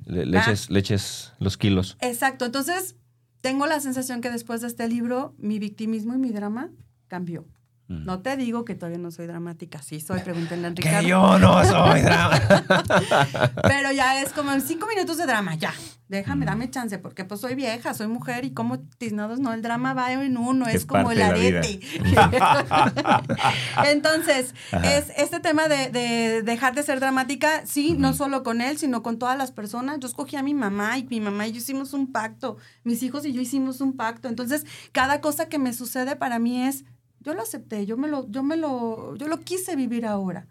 [0.06, 0.42] le- le Ah.
[0.48, 1.98] eches, le eches los kilos.
[2.02, 2.96] Exacto, entonces
[3.42, 6.70] tengo la sensación que después de este libro mi victimismo y mi drama
[7.08, 7.46] cambió.
[7.90, 11.08] No te digo que todavía no soy dramática, sí soy, pregúntenle a Que Ricardo.
[11.08, 12.38] yo no soy drama.
[13.64, 15.74] Pero ya es como en cinco minutos de drama, ya.
[16.10, 19.94] Déjame, dame chance, porque pues soy vieja, soy mujer y como tiznados, no, el drama
[19.94, 21.80] va en uno, es, Es como el arete.
[23.86, 24.98] Entonces, Ajá.
[24.98, 29.04] es este tema de, de dejar de ser dramática, sí, no solo con él, sino
[29.04, 30.00] con todas las personas.
[30.00, 33.26] Yo escogí a mi mamá y mi mamá y yo hicimos un pacto, mis hijos
[33.26, 34.28] y yo hicimos un pacto.
[34.28, 36.86] Entonces, cada cosa que me sucede para mí es,
[37.28, 40.48] yo lo acepté, yo me lo, yo me lo, yo lo quise vivir ahora.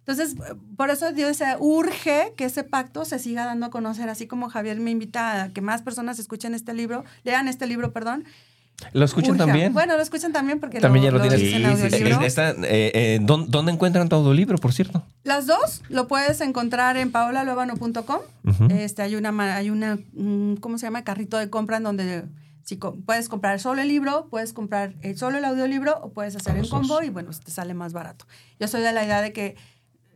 [0.00, 0.34] Entonces,
[0.76, 4.78] por eso Dios urge que ese pacto se siga dando a conocer, así como Javier
[4.80, 8.24] me invita a que más personas escuchen este libro, lean este libro, perdón.
[8.92, 9.44] ¿Lo escuchan Urge.
[9.44, 9.72] también?
[9.72, 11.40] Bueno, lo escuchan también porque También ya lo, lo tienes.
[11.40, 11.64] Sí, sí, sí.
[11.64, 12.20] audiolibro.
[12.22, 15.02] Eh, eh, ¿dónde, dónde encuentran tu audiolibro, por cierto?
[15.24, 18.18] Las dos lo puedes encontrar en paolaluevano.com.
[18.44, 18.64] Ujú.
[18.70, 21.04] Este, hay una, ma- hay una, mm, ¿cómo se llama?
[21.04, 22.24] Carrito de compra en donde
[22.66, 26.34] si co- puedes comprar solo el libro, puedes comprar eh, solo el audiolibro o puedes
[26.34, 28.26] hacer en combo y bueno, te sale más barato.
[28.58, 29.56] Yo soy de la idea de que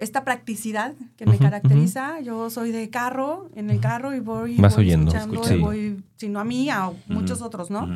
[0.00, 4.56] esta practicidad que me Ujú, caracteriza, yo soy de carro, en el carro y voy,
[4.56, 5.54] Vas voy oyendo, escuchando, escucha.
[5.54, 5.62] y Sí.
[5.62, 7.86] voy, sino a mí, a muchos otros, ¿no?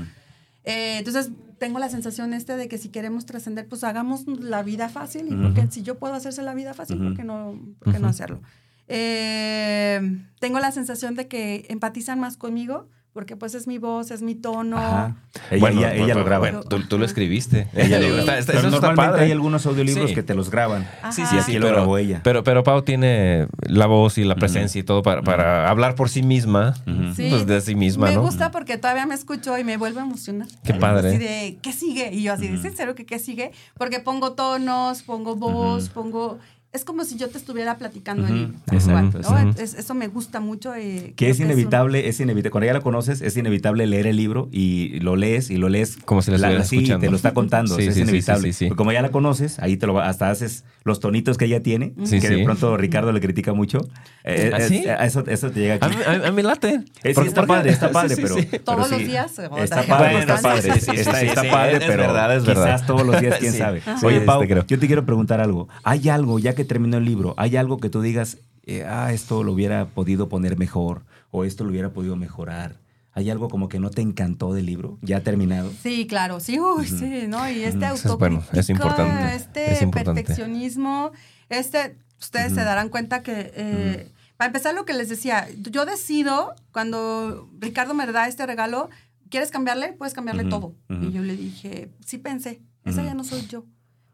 [0.65, 4.89] Eh, entonces, tengo la sensación este de que si queremos trascender, pues hagamos la vida
[4.89, 5.29] fácil.
[5.33, 8.09] Y porque si yo puedo hacerse la vida fácil, ¿por qué no, por qué no
[8.09, 8.41] hacerlo?
[8.87, 10.01] Eh,
[10.41, 14.35] tengo la sensación de que empatizan más conmigo, porque pues es mi voz, es mi
[14.35, 14.77] tono.
[14.77, 15.15] Ajá.
[15.51, 16.41] Ella, ella, ella lo graba.
[16.51, 17.69] Bueno, tú, tú lo escribiste.
[17.73, 18.11] Ella lo Sí.
[18.11, 18.19] graba.
[18.21, 19.25] Está- está- Pero eso está normalmente padre.
[19.27, 20.15] hay algunos audiolibros Sí.
[20.15, 20.83] que te los graban.
[21.01, 21.13] Ajá.
[21.13, 22.21] Sí, Y sí, aquí sí, lo pero, grabó ella.
[22.25, 26.09] pero, pero Pau tiene la voz y la presencia y todo para, para hablar por
[26.11, 26.75] sí misma.
[27.15, 27.29] Sí.
[27.31, 28.23] pues de sí misma, me ¿no?
[28.23, 30.49] gusta porque todavía me escucho y me vuelve a emocionar.
[30.65, 31.11] Qué padre.
[31.11, 32.11] Así de, ¿qué sigue?
[32.13, 33.53] Y yo así, ¿es en serio que qué sigue?
[33.79, 36.39] Porque pongo tonos, pongo voz, pongo...
[36.75, 38.53] Es como si yo te estuviera platicando libro.
[38.73, 39.39] Exacto, cual, ¿no?
[39.51, 39.63] exacto.
[39.63, 40.75] Es- eso me gusta mucho.
[40.75, 42.51] eh, Que es un- inevitable, es inevitable.
[42.51, 45.97] Cuando ya lo conoces, es inevitable leer el libro y lo lees y lo lees.
[46.05, 47.05] Como si lo la- estuvieras sí, escuchando.
[47.07, 47.77] te lo está contando.
[47.77, 48.49] Sí, o sea, sí, es inevitable.
[48.49, 48.65] sí, sí, sí.
[48.71, 51.63] Porque como ya la conoces, ahí te lo va- hasta haces los tonitos que ella
[51.63, 52.19] tiene, que sí.
[52.21, 53.79] de pronto Ricardo le critica mucho.
[54.25, 54.85] Eh, ¿Ah, es- sí?
[55.01, 55.97] eso, eso te llega A aquí.
[55.97, 56.69] mí, a- a mí late.
[56.75, 59.49] Eh, sí, Porque- está porque- padre, está padre, Sí, sí, pero, Todos los días, Está
[59.51, 62.87] padre, está padre, está, padre, es pero verdad, es quizás verdad.
[62.87, 63.81] todos los días, quién sabe.
[64.03, 64.67] Oye, este Pau, creo.
[64.67, 65.69] yo te quiero preguntar algo.
[65.85, 69.43] ¿Hay algo, ya que terminó el libro, hay algo que tú digas, eh, ah, esto
[69.43, 72.77] lo hubiera podido poner mejor o esto lo hubiera podido mejorar?
[73.13, 75.71] ¿Hay algo como que no te encantó del libro, ya terminado?
[75.83, 77.49] Sí, claro, sí, uy, sí, ¿no?
[77.49, 80.23] Y este Eso es bueno, es importante, este es importante.
[80.23, 81.13] perfeccionismo,
[81.49, 86.55] este, ustedes se darán cuenta que eh, Para empezar, lo que les decía, yo decido,
[86.73, 88.91] cuando Ricardo me da este regalo,
[89.31, 89.93] ¿quieres cambiarle?
[89.93, 90.75] Puedes cambiarle todo.
[90.89, 93.65] Y yo le dije, sí pensé, esa ya no soy yo.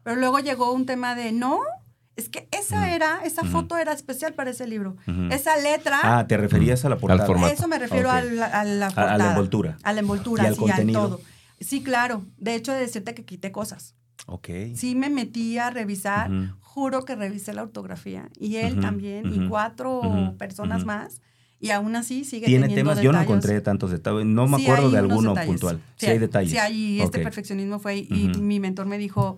[0.03, 1.59] Pero luego llegó un tema de, no,
[2.15, 4.95] es que esa era, esa foto era especial para ese libro.
[5.29, 7.25] Esa letra, Ah, ¿te referías a la portada?
[7.25, 7.47] formato.
[7.51, 9.13] a eso me refiero a, la, a la portada.
[9.13, 9.77] a la envoltura.
[9.83, 11.01] A la envoltura, ¿Y al sí, contenido?
[11.01, 11.21] al todo.
[11.59, 12.25] Sí, claro.
[12.37, 13.95] De hecho, de decirte que quité cosas.
[14.27, 14.49] Ok.
[14.75, 18.29] Sí me metí a revisar, juro que revisé la ortografía.
[18.39, 21.21] Y él también, y cuatro personas más.
[21.59, 23.29] Y aún así sigue Tiene teniendo temas, yo no detalles.
[23.29, 25.47] encontré tantos detalles, no me Sí acuerdo de alguno detalles.
[25.51, 25.77] puntual.
[25.95, 26.51] Sí, Sí, hay detalles.
[26.51, 28.07] Sí, hay este perfeccionismo fue ahí.
[28.09, 29.37] Y mi mentor me dijo,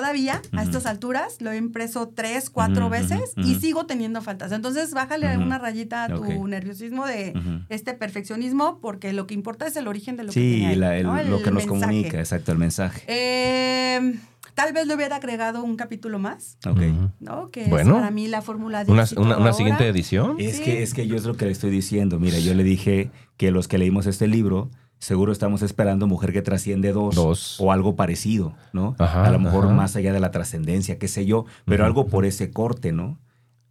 [0.00, 4.52] todavía a estas alturas lo he impreso tres, cuatro veces y sigo teniendo faltas.
[4.52, 7.32] Entonces, bájale una rayita a tu nerviosismo de
[7.68, 10.96] este perfeccionismo, porque lo que importa es el origen de lo que tiene ahí, la-
[10.96, 11.14] el- ¿no?
[11.22, 11.68] lo El que nos mensaje.
[11.68, 13.02] comunica, exacto, el mensaje.
[13.08, 14.14] Eh,
[14.54, 16.80] tal vez le hubiera agregado un capítulo más, Ok.
[17.20, 17.48] ¿no?
[17.50, 17.92] Que Bueno.
[17.94, 20.36] es para mí la fórmula de Una, una- una siguiente edición.
[20.38, 20.62] Es Sí.
[20.64, 22.18] que es que yo es lo que le estoy diciendo.
[22.20, 26.42] Mira, yo le dije que los que leímos este libro, seguro estamos esperando Mujer que
[26.42, 27.60] trasciende dos, Dos.
[27.60, 28.96] o algo parecido, ¿no?
[28.98, 29.74] Ajá, a lo mejor ajá.
[29.74, 33.18] más allá de la trascendencia, qué sé yo, pero algo por ese corte, ¿no?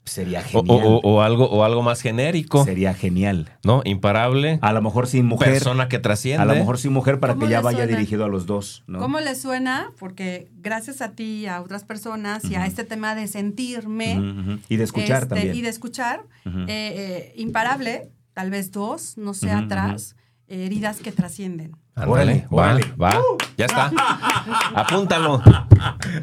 [0.07, 0.81] Sería genial.
[0.85, 3.49] o- o algo, o algo más genérico, Sería genial.
[3.63, 3.81] ¿no?
[3.85, 4.59] Imparable.
[4.61, 5.51] A lo mejor sin mujer.
[5.51, 6.43] persona que trasciende.
[6.43, 7.97] A lo mejor sin mujer para ¿Cómo que ya vaya suena?
[7.97, 8.99] dirigido a los dos, ¿no?
[8.99, 9.87] ¿Cómo le suena?
[9.97, 14.59] Porque gracias a ti y a otras personas y a este tema de sentirme.
[14.69, 15.55] Y de escuchar este, también.
[15.55, 20.15] y de escuchar, eh, eh, imparable, tal vez dos, no sé atrás,
[20.47, 21.75] heridas que trascienden.
[21.95, 22.83] Órale, va, órale.
[23.01, 23.21] va.
[23.57, 23.91] Ya está.
[24.75, 25.41] Apúntalo.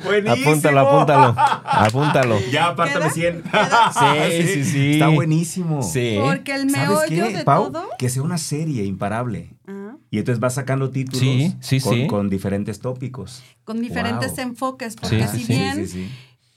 [0.05, 0.51] Buenísimo.
[0.51, 1.35] Apúntalo, apúntalo.
[1.65, 2.39] Apúntalo.
[2.51, 3.15] Ya, apártame ¿Queda?
[3.15, 3.43] 100.
[4.31, 4.93] Sí, sí, sí.
[4.93, 5.83] Está buenísimo.
[5.83, 6.19] Sí.
[6.23, 7.73] Porque el ¿Sabes meollo qué, de Pau?
[7.73, 7.89] todo.
[7.99, 9.57] Que sea una serie imparable.
[9.67, 12.07] Ah, Y entonces vas sacando títulos Sí, sí, con, sí.
[12.07, 13.43] con diferentes tópicos.
[13.65, 14.41] con diferentes Wow.
[14.41, 15.53] enfoques, porque si sí.
[15.53, 16.13] bien Sí, sí, sí.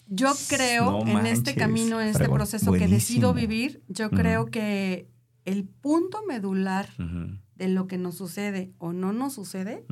[0.07, 4.47] yo creo No en manches, este camino, en este proceso que decido vivir, yo creo
[4.47, 5.07] que
[5.45, 9.85] el punto medular Ujú, de lo que nos sucede o no nos sucede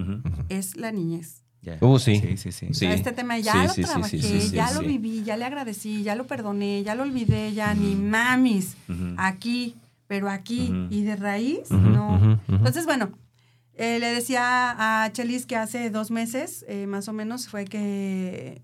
[0.50, 1.44] es la niñez.
[1.62, 1.78] Ya.
[1.80, 2.18] Uh, sí.
[2.20, 2.68] Sí, sí, sí.
[2.72, 2.96] O sea, Sí.
[2.96, 4.76] este tema ya Sí, lo sí, sí, sí, trabajé, sí, sí, ya sí.
[4.76, 8.76] lo viví, ya le agradecí, ya lo perdoné, ya lo olvidé, ya ni mamis,
[9.18, 9.76] aquí,
[10.08, 12.40] pero aquí y de raíz, no.
[12.50, 13.12] Entonces, bueno,
[13.76, 18.62] eh, le decía a Chelis que hace dos meses, eh, más o menos, fue que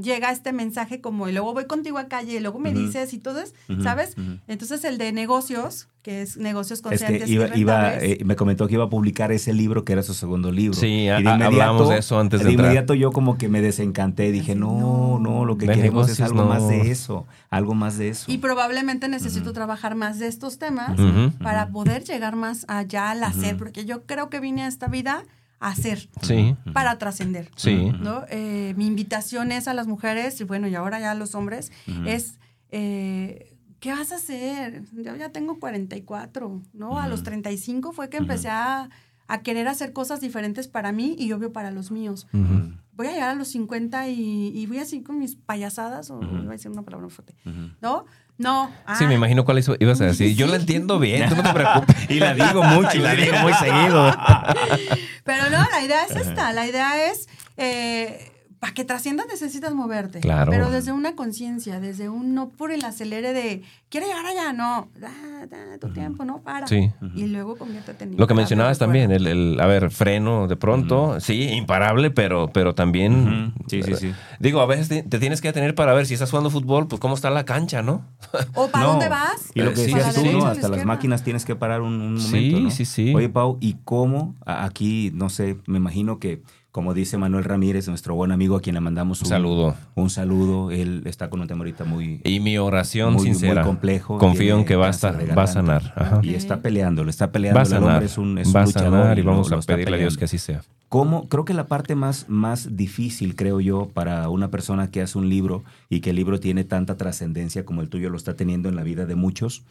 [0.00, 3.18] llega este mensaje como, y luego voy contigo a calle, y luego me dices y
[3.18, 4.14] todo eso, ¿sabes?
[4.46, 8.24] Entonces, el de negocios, que es negocios Es conscientes que iba, y iba, rentables, eh,
[8.24, 10.78] me comentó que iba a publicar ese libro que era su segundo libro.
[10.78, 12.66] Sí, Y de inmediato- hablamos de eso antes de De entrar.
[12.66, 14.30] inmediato yo como que me desencanté.
[14.32, 15.18] Dije, Así, no, no.
[15.18, 16.48] no, lo que De queremos es algo no.
[16.48, 17.26] más de eso.
[17.50, 18.30] Algo más de eso.
[18.30, 20.98] y probablemente necesito trabajar más de estos temas
[21.42, 25.24] para poder llegar más allá al hacer, porque yo creo que vine a esta vida
[25.60, 26.56] hacer, Sí.
[26.72, 27.50] Para trascender.
[27.56, 27.90] Sí.
[28.00, 28.24] ¿no?
[28.30, 31.72] Eh, mi invitación es a las mujeres, y bueno, y ahora ya a los hombres,
[32.06, 32.38] es,
[32.70, 34.82] eh, ¿qué vas a hacer?
[34.92, 36.98] Yo ya tengo 44, ¿no?
[36.98, 37.24] A los Ujú.
[37.30, 38.88] 35 fue que empecé a,
[39.26, 42.26] a querer hacer cosas diferentes para mí y obvio para los míos.
[42.92, 46.48] Voy a llegar a los 50 y, y voy así con mis payasadas, o iba
[46.50, 47.70] a decir una palabra fuerte, Ujú.
[48.38, 48.68] ¿No?
[48.96, 50.34] Sí, ah, me imagino cuál hizo- ibas a decir.
[50.34, 50.52] Yo Sí.
[50.52, 51.96] la entiendo bien, tú no te preocupes.
[52.08, 54.16] Y la digo mucho, y la digo muy seguido.
[55.24, 56.52] Pero no, la idea es esta.
[56.52, 60.20] La idea es, eh, para que trasciendas necesitas moverte.
[60.20, 60.50] Claro.
[60.50, 64.88] Pero desde una conciencia, desde un no por el acelere de, quiero llegar allá, no.
[64.98, 65.10] Da,
[65.46, 66.66] da tu tiempo, no, para.
[66.66, 66.90] Sí.
[67.14, 71.20] Y luego conviértete en Lo que mencionabas también, el, el, a ver, freno de pronto,
[71.20, 73.54] sí, imparable, pero, pero también...
[73.68, 74.12] Sí, sí, sí.
[74.40, 77.00] Digo, a veces te, te tienes que detener para ver si estás jugando fútbol, pues
[77.00, 78.04] cómo está la cancha, ¿no?
[78.54, 78.90] ¿O para No.
[78.92, 79.50] dónde vas?
[79.54, 80.32] Y lo que decías sí, tú, sí.
[80.36, 80.46] ¿no?
[80.46, 82.28] Hasta las máquinas tienes que parar un, un momento,
[82.58, 82.70] Sí, ¿no?
[82.70, 83.14] sí, sí.
[83.14, 86.42] Oye, Pau, ¿y cómo aquí, no sé, me imagino que,
[86.78, 89.74] como dice Manuel Ramírez, nuestro buen amigo a quien le mandamos un Saludo.
[89.96, 90.70] Un saludo.
[90.70, 93.64] Él está con un tema ahorita muy, Y mi oración muy, muy sincera.
[93.64, 94.16] complejo.
[94.16, 95.92] Confío en que va a, va a sanar.
[95.96, 96.20] Ajá.
[96.22, 97.56] Y está peleando, lo está peleando.
[97.56, 98.04] Va a sanar.
[98.04, 100.26] es un, es un va a sanar y vamos lo a pedirle a Dios que
[100.26, 100.60] así sea.
[100.88, 101.28] ¿Cómo?
[101.28, 105.28] Creo que la parte más, más difícil, creo yo, para una persona que hace un
[105.28, 108.76] libro y que el libro tiene tanta trascendencia como el tuyo lo está teniendo en
[108.76, 109.64] la vida de muchos,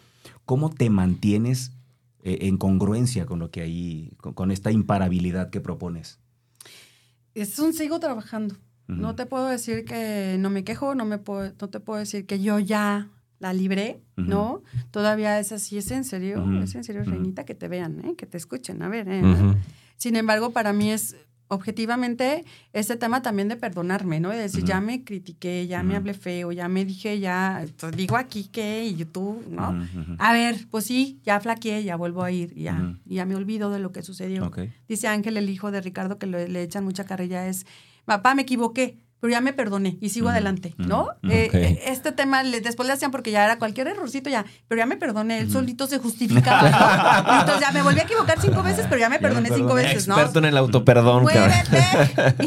[0.43, 1.71] ¿cómo te mantienes
[2.25, 6.19] eh, en congruencia con lo que ahí, con esta imparabilidad que propones?
[7.41, 8.55] Es un sigo trabajando.
[8.87, 12.25] No te puedo decir que no me quejo, no, me puedo, no te puedo decir
[12.25, 13.09] que yo ya
[13.39, 14.01] la libré.
[14.15, 14.63] ¿no?
[14.91, 18.15] Todavía es así, es en serio, es en serio, reinita, que te vean, ¿eh?
[18.15, 19.07] que te escuchen, a ver.
[19.09, 19.21] ¿eh?
[19.97, 21.15] Sin embargo, para mí es
[21.49, 24.29] objetivamente este tema también de perdonarme, ¿no?
[24.29, 28.45] De decir, ya me critiqué, ya me hablé feo, ya me dije, ya, digo aquí
[28.45, 29.85] que, y YouTube, ¿no?
[30.19, 33.79] A ver, pues sí, ya flaqueé, ya vuelvo a ir, ya, ya me olvido de
[33.79, 34.45] lo que sucedió.
[34.87, 37.65] Dice Ángel, el hijo de Ricardo, que le, le echan mucha carrilla, es,
[38.05, 38.97] papá, me equivoqué.
[39.19, 41.09] Pero ya me perdoné y sigo adelante, ¿no?
[41.23, 44.79] Eh, eh, este tema le- después le hacían porque ya era cualquier errorcito ya, pero
[44.79, 47.39] ya me perdoné, él solito se justificaba, ¿no?
[47.41, 49.69] Entonces ya me volví a equivocar cinco veces, pero ya me Ya me perdoné cinco
[49.69, 49.83] perdoné.
[49.87, 50.15] veces, ¿no?
[50.15, 51.25] Experto en el autoperdón,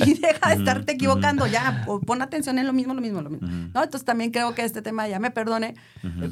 [0.07, 1.85] y deja de estarte equivocando ya.
[2.07, 3.49] Pon atención en lo mismo, lo mismo, lo mismo.
[3.49, 3.83] ¿no?
[3.83, 5.75] Entonces también creo que este tema ya me perdone,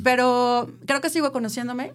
[0.03, 1.93] pero creo que sigo conociéndome,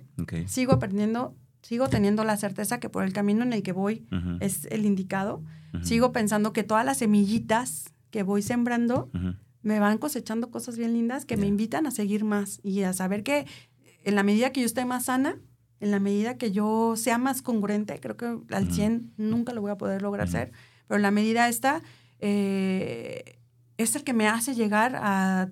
[0.48, 4.06] sigo aprendiendo, sigo teniendo la certeza que por el camino en el que voy
[4.40, 5.42] es el indicado.
[5.82, 9.10] Sigo pensando que todas las semillitas que voy sembrando
[9.64, 13.24] me van cosechando cosas bien lindas que me invitan a seguir más y a saber
[13.24, 13.48] que
[14.04, 15.40] en la medida que yo esté más sana,
[15.80, 19.72] en la medida que yo sea más congruente, creo que al 100 nunca lo voy
[19.72, 20.52] a poder lograr ser,
[20.88, 21.82] pero en la medida esta
[22.20, 23.40] eh,
[23.78, 25.50] es el que me hace llegar a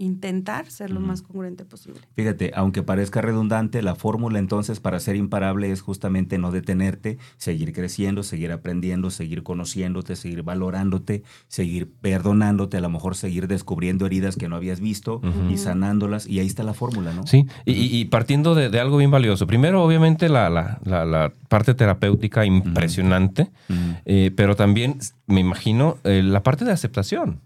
[0.00, 2.00] intentar ser lo más congruente posible.
[2.16, 7.72] Fíjate, aunque parezca redundante, la fórmula entonces para ser imparable es justamente no detenerte, seguir
[7.72, 14.36] creciendo, seguir aprendiendo, seguir conociéndote, seguir valorándote, seguir perdonándote, a lo mejor seguir descubriendo heridas
[14.36, 15.20] que no habías visto
[15.50, 16.26] y sanándolas.
[16.26, 17.26] Y ahí está la fórmula, ¿no?
[17.26, 19.46] Sí, y, partiendo de, de algo bien valioso.
[19.46, 23.50] Primero, obviamente, la, la- la- la parte terapéutica impresionante,
[24.06, 27.40] eh, pero también, me imagino, eh, la parte de aceptación.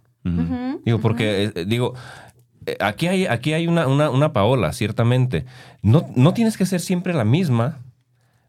[0.84, 1.94] Digo, porque, eh, digo,
[2.80, 5.44] aquí hay, aquí hay una, una, una Paola, ciertamente.
[5.82, 7.80] No, no tienes que ser siempre la misma.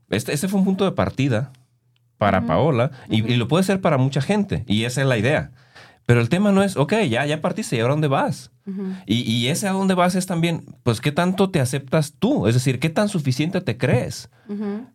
[0.09, 1.51] Este, ese fue un punto de partida
[2.17, 2.45] para.
[2.45, 4.63] Paola y, y lo puede ser para mucha gente.
[4.67, 5.51] Y esa es la idea.
[6.05, 8.51] Pero el tema no es, ok, ya, ya partiste, ¿y ahora dónde vas?
[9.05, 12.47] Y, y ese a dónde vas es también, pues, ¿qué tanto te aceptas tú?
[12.47, 14.29] Es decir, ¿qué tan suficiente te crees?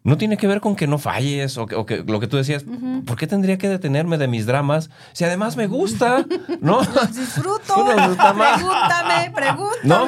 [0.05, 2.37] No tiene que ver con que no falles o que, o que lo que tú
[2.37, 2.65] decías.
[3.07, 6.25] ¿por qué tendría que detenerme de mis dramas si además me gusta?
[6.61, 6.81] ¿No?
[6.83, 7.75] Los disfruto.
[7.97, 8.59] Los más.
[8.61, 9.79] Pregúntame, pregúntame.
[9.85, 10.07] ¿No?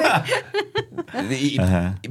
[1.31, 1.57] Y-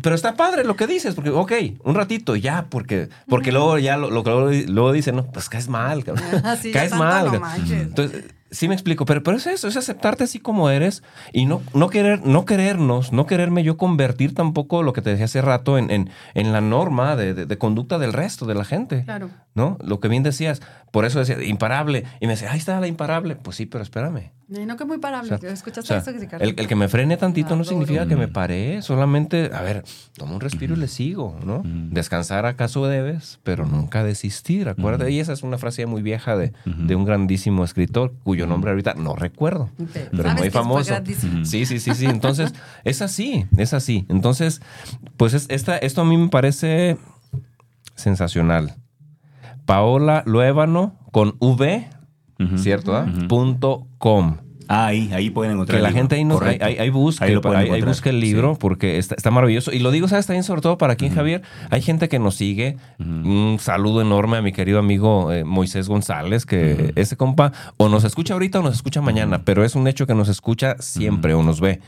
[0.03, 1.53] pero está padre lo que dices, porque, ok,
[1.85, 5.49] un ratito ya, porque, porque luego ya lo, lo que luego, luego dicen, no, pues
[5.49, 6.25] caes mal, cabrón.
[6.73, 7.27] Caes mal.
[7.27, 7.41] no.
[7.75, 11.61] Entonces, sí me explico, pero, pero es eso, es aceptarte así como eres y no,
[11.75, 15.79] no querer, no querernos, no quererme yo convertir tampoco lo que te decía hace rato
[15.79, 19.03] en, en, en la norma de, de- de conducta del resto de la gente.
[19.05, 19.31] Claro.
[19.55, 19.77] ¿No?
[19.83, 22.05] Lo que bien decías, por eso decía, imparable.
[22.21, 23.37] Y me decía, ahí está la imparable.
[23.37, 24.31] Pues sí, pero espérame.
[24.67, 25.39] No que muy O parable.
[25.39, 28.29] sea, ¿Escuchaste o sea, eso, el, el que me frene tantito no significa que me
[28.29, 29.83] paré, solamente, a ver,
[30.17, 31.63] toma un respiro y le sigo, ¿no?
[31.65, 35.11] Descansar acaso debes, pero nunca desistir, acuérdate.
[35.11, 38.95] Y esa es una frase muy vieja de, de un grandísimo escritor, cuyo nombre ahorita
[38.95, 39.71] no recuerdo,
[40.11, 40.95] pero es sabes muy famoso.
[41.45, 42.07] Sí, sí, sí, sí.
[42.07, 42.53] Entonces,
[42.85, 44.05] es así, es así.
[44.09, 44.61] Entonces,
[45.17, 46.99] pues es- esta, esto a mí me parece
[47.95, 48.75] sensacional.
[49.67, 51.89] Paola Luébano con V.
[52.57, 52.97] ¿cierto?
[52.97, 53.07] ah?
[53.29, 54.39] Punto com.
[54.69, 55.79] Ah, ahí, ahí pueden encontrar.
[55.79, 56.03] Que la el libro.
[56.03, 57.35] gente ahí, nos, ahí, ahí- busque, Ahí
[57.71, 58.59] ahí, busque el libro Sí.
[58.61, 59.73] porque está, está maravilloso.
[59.73, 60.27] Y lo digo, ¿sabes?
[60.27, 61.43] También sobre todo para aquí Javier.
[61.71, 62.77] Hay gente que nos sigue.
[62.99, 68.05] Un saludo enorme a mi querido amigo eh, Moisés González, que ese compa o nos
[68.05, 71.43] escucha ahorita o nos escucha mañana, pero es un hecho que nos escucha siempre o
[71.43, 71.81] nos ve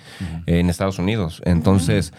[0.47, 1.43] eh, en Estados Unidos.
[1.45, 2.13] Entonces...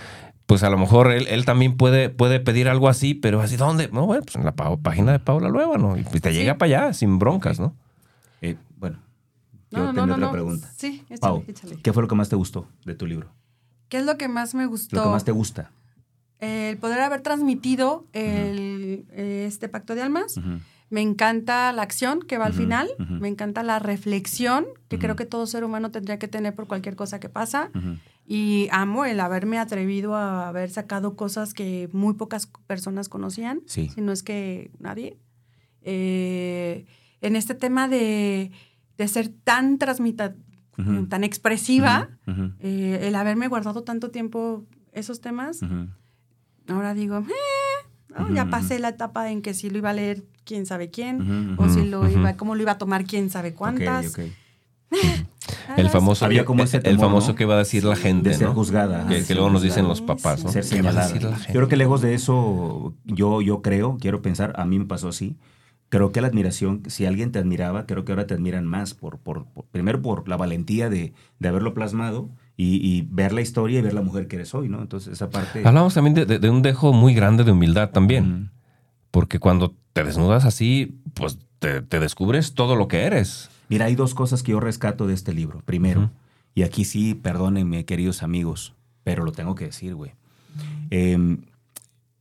[0.48, 3.90] Pues a lo mejor él, él también puede, puede pedir algo así, pero así, ¿dónde?
[3.92, 5.98] No, bueno, pues en la página de Paula Lueva, ¿no?
[5.98, 7.74] Y te llega para allá sin broncas, ¿no?
[9.76, 10.72] Yo No, no, otra pregunta.
[10.78, 11.78] Sí, échale, Pau, échale.
[11.82, 13.30] ¿qué fue lo que más te gustó de tu libro?
[13.90, 14.96] ¿Qué es lo que más me gustó?
[14.98, 15.72] Lo que más te gusta.
[16.40, 20.36] El poder haber transmitido el, este pacto de almas.
[20.90, 22.90] Me encanta la acción que va al final.
[22.98, 26.96] Me encanta la reflexión que creo que todo ser humano tendría que tener por cualquier
[26.96, 27.72] cosa que pasa.
[28.28, 33.90] Y amo el haberme atrevido a haber sacado cosas que muy pocas personas conocían, Sí.
[33.94, 35.18] si no es que nadie.
[35.84, 36.86] Eh,
[37.22, 38.52] en este tema de,
[38.98, 40.36] de ser tan transmita,
[40.78, 41.06] Ujú.
[41.08, 42.52] tan expresiva, Ujú.
[42.60, 45.60] eh, el haberme guardado tanto tiempo esos temas,
[46.68, 50.24] ahora digo, eh, no, ya pasé la etapa en que si lo iba a leer
[50.46, 54.08] quién sabe quién, o si lo iba, cómo lo iba a tomar quién sabe cuántas.
[54.08, 54.20] Ok,
[54.92, 55.78] ok.
[55.78, 57.36] El famoso, Había como ese el temor, famoso ¿no?
[57.36, 58.54] que va a decir la gente, De ser ¿no?
[58.54, 59.08] juzgada.
[59.08, 60.52] Que, que luego nos dicen los papás, ¿no?
[60.52, 61.38] Ser ¿Qué va a señalada.
[61.48, 65.10] Yo creo que lejos de eso, yo, yo creo, quiero pensar, a mí me pasó
[65.10, 65.36] así.
[65.96, 69.18] Creo que la admiración, si alguien te admiraba, creo que ahora te admiran más, por,
[69.20, 73.80] por, por- primero por la valentía de, de haberlo plasmado y, y ver la historia
[73.80, 74.82] y ver la mujer que eres hoy, ¿no?
[74.82, 75.62] Entonces esa parte...
[75.66, 78.52] Hablamos también de, de- de un dejo muy grande de humildad también.
[79.12, 83.50] Porque cuando te desnudas así, pues te, te descubres todo lo que eres.
[83.70, 85.62] Mira, hay dos cosas que yo rescato de este libro.
[85.66, 86.12] Primero,
[86.54, 88.74] y aquí sí, perdónenme, queridos amigos,
[89.06, 90.12] pero lo tengo que decir, güey.
[90.90, 91.38] Em,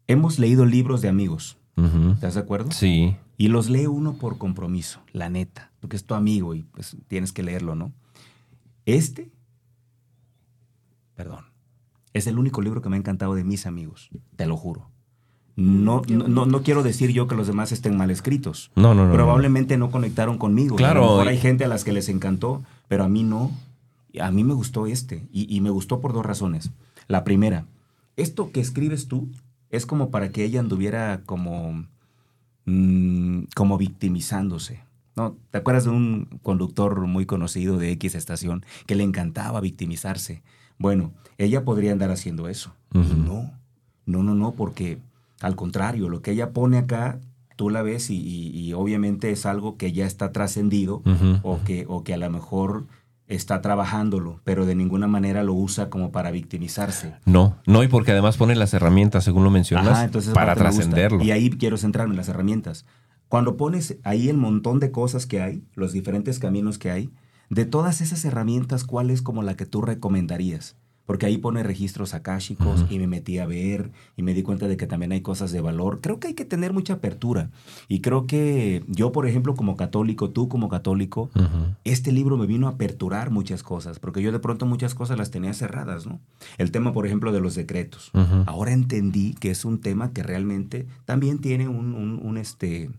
[0.06, 2.70] hemos leído libros de amigos, ¿estás de acuerdo?
[2.72, 3.16] Sí.
[3.36, 7.32] Y los lee uno por compromiso, la neta, porque es tu amigo y pues tienes
[7.32, 7.92] que leerlo, ¿no?
[8.86, 9.30] Este,
[11.14, 11.44] perdón,
[12.12, 14.90] es el único libro que me ha encantado de mis amigos, te lo juro.
[15.56, 18.72] No, no, no, no quiero decir yo que los demás estén mal escritos.
[18.74, 19.12] No, no, no.
[19.12, 20.74] Probablemente no conectaron conmigo.
[20.74, 23.52] Claro, A lo mejor hay gente a las que les encantó, pero a mí no.
[24.20, 26.72] A mí me gustó este y, y me gustó por dos razones.
[27.06, 27.66] La primera,
[28.16, 29.28] esto que escribes tú
[29.76, 31.86] es como para que ella anduviera como,
[32.66, 34.80] mm, como victimizándose.
[35.16, 35.36] ¿no?
[35.50, 40.42] ¿Te acuerdas de un conductor muy conocido de X estación que le encantaba victimizarse?
[40.78, 42.74] Bueno, ella podría andar haciendo eso.
[43.24, 43.52] No,
[44.06, 44.98] no, no, no, porque
[45.40, 47.20] al contrario, lo que ella pone acá,
[47.56, 51.02] tú la ves y, y- y obviamente es algo que ya está trascendido
[51.44, 52.86] o, que, o que a lo mejor
[53.26, 57.14] está trabajándolo, pero de ninguna manera lo usa como para victimizarse.
[57.24, 60.54] No, no, y porque además pone las herramientas, según lo mencionas, Ajá, entonces esa para
[60.54, 61.22] trascenderlo.
[61.22, 62.84] Y ahí quiero centrarme en las herramientas.
[63.28, 67.10] Cuando pones ahí el montón de cosas que hay, los diferentes caminos que hay,
[67.50, 70.76] de todas esas herramientas, ¿cuál es como la que tú recomendarías?
[71.06, 72.94] Porque ahí pone registros akáshicos Ujú.
[72.94, 75.60] y me metí a ver y me di cuenta de que también hay cosas de
[75.60, 76.00] valor.
[76.00, 77.50] Creo que hay que tener mucha apertura.
[77.88, 81.74] Y creo que yo, por ejemplo, como católico, tú como católico, Ujú.
[81.84, 85.30] este libro me vino a aperturar muchas cosas, porque yo de pronto muchas cosas las
[85.30, 86.20] tenía cerradas, ¿no?
[86.56, 88.10] El tema, por ejemplo, de los decretos.
[88.14, 88.44] Ujú.
[88.46, 92.90] Ahora entendí que es un tema que realmente también tiene un, un- un, este,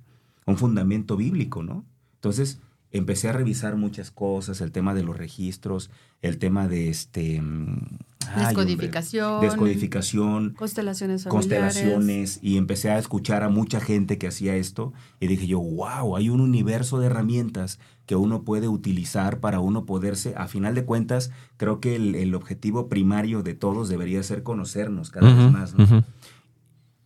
[0.45, 1.83] un fundamento bíblico, ¿no?
[2.15, 2.59] Entonces
[2.97, 5.89] empecé a revisar muchas cosas, el tema de los registros,
[6.21, 7.41] el tema de este...
[7.41, 9.41] mm, ay, hombre, Descodificación.
[9.41, 11.73] descodificación, Constelaciones familiares.
[11.75, 16.15] constelaciones y empecé a escuchar a mucha gente que hacía esto y dije yo, wow,
[16.15, 20.85] hay un universo de herramientas que uno puede utilizar para uno poderse, a final de
[20.85, 25.75] cuentas, creo que el, el objetivo primario de todos debería ser conocernos cada vez más.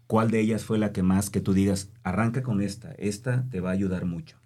[0.08, 3.60] ¿Cuál de ellas fue la que más que tú digas, arranca con esta, esta te
[3.62, 4.39] va a ayudar mucho?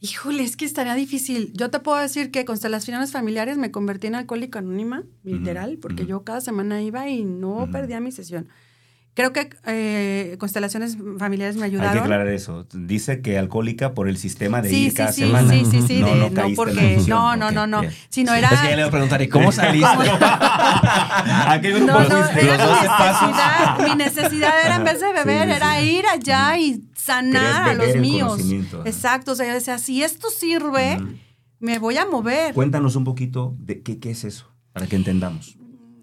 [0.00, 1.52] Híjole, es que estaría difícil.
[1.54, 6.22] Yo te puedo decir que constelaciones familiares me convertí en alcohólica anónima, literal, porque yo
[6.22, 8.48] cada semana iba y no perdía mi sesión.
[9.18, 12.02] Creo que eh, constelaciones familiares me Hay que ayudaron.
[12.04, 12.68] aclarar eso.
[12.72, 15.52] Dice que alcohólica por el sistema de Sí, ir sí, cada sí, semana.
[15.52, 18.48] sí, sí, sí, No, de- no no, porque, no, no, Ok, no, no, sino era...
[18.50, 19.88] Es que ya le voy a preguntar, ¿y cómo saliste?
[20.52, 22.44] ¿A qué grupo No, no, fuiste?
[22.44, 23.28] era Los mi 12 pasos.
[23.28, 25.86] necesidad, mi necesidad era en vez de beber, sí, era sí.
[25.90, 28.40] ir allá y sanar a los míos.
[28.84, 30.96] Exacto, o sea, yo decía, si esto sirve,
[31.58, 32.54] me voy a mover.
[32.54, 35.56] Cuéntanos un poquito de qué, qué es eso, para que entendamos.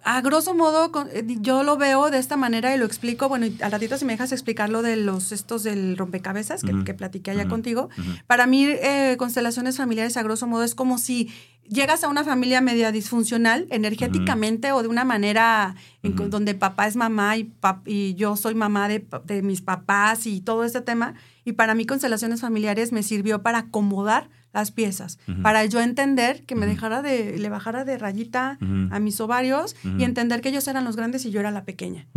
[0.08, 3.28] A grosso modo, eh, yo lo veo de esta manera y lo explico.
[3.28, 6.94] Bueno, y al ratito si me dejas explicar lo de los estos del rompecabezas que,
[6.94, 7.90] platiqué allá contigo.
[8.28, 11.32] Para mí, eh, constelaciones familiares a grosso modo es como si
[11.68, 16.96] llegas a una familia media disfuncional energéticamente o de una manera en donde papá es
[16.96, 21.16] mamá y, pap- y yo soy mamá de mis papás y todo este tema.
[21.44, 26.56] Y para mí constelaciones familiares me sirvió para acomodar las piezas, para yo entender que
[26.56, 28.58] me dejara de, le bajara de rayita
[28.92, 32.08] a mis ovarios y entender que ellos eran los grandes y yo era la pequeña.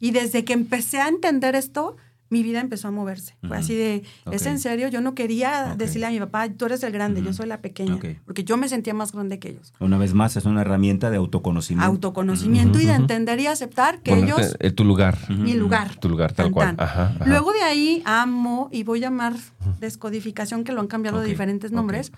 [0.00, 1.96] Y desde que empecé a entender esto,
[2.30, 3.36] mi vida empezó a moverse.
[3.46, 4.88] Fue así de, ¿es en serio?
[4.88, 7.98] Yo no quería decirle a mi papá, tú eres el grande, yo soy la pequeña.
[8.24, 9.72] Porque yo me sentía más grande que ellos.
[9.80, 11.86] Una vez más, es una herramienta de autoconocimiento.
[11.86, 15.18] Autoconocimiento y de entender y aceptar que Bueno, ellos, eh, tu lugar.
[15.30, 15.96] Mi lugar.
[15.96, 16.74] Tu lugar, tal cual.
[16.78, 17.26] Ajá, ajá.
[17.26, 19.34] Luego de ahí amo y voy a llamar
[19.80, 22.12] descodificación, que lo han cambiado de diferentes nombres.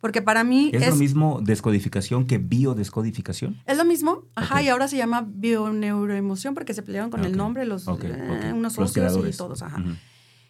[0.00, 3.60] Porque para mí ¿Es, es, lo mismo descodificación que biodescodificación?
[3.66, 4.24] es lo mismo.
[4.34, 8.52] Ajá, y ahora se llama bioneuroemoción porque se pelearon con el nombre los ok, eh,
[8.54, 9.62] unos Los socios y todos.
[9.62, 9.78] Ajá.
[9.80, 9.90] Ujú.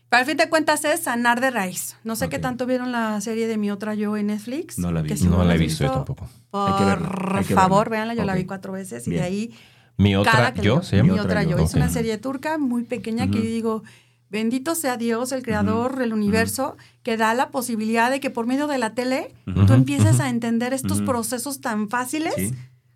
[0.08, 1.96] Para el fin de cuentas es sanar de raíz.
[2.02, 4.76] No sé qué tanto vieron la serie de Mi Otra Yo en Netflix.
[4.78, 5.16] No la vi.
[5.16, 6.28] si No la he visto yo tampoco.
[6.52, 8.06] Hay que verla, Por hay que favor, verla.
[8.06, 8.14] véanla.
[8.22, 9.22] Yo la vi cuatro veces y Bien.
[9.22, 9.54] de ahí
[9.96, 11.12] Mi otra, yo, se llama.
[11.12, 11.56] Mi Otra Yo.
[11.58, 11.76] Es Ok.
[11.76, 13.82] una serie turca muy pequeña que yo digo,
[14.30, 18.66] bendito sea Dios, el creador del universo, que da la posibilidad de que por medio
[18.66, 19.34] de la tele
[19.66, 22.52] tú empieces a entender estos procesos tan fáciles Sí.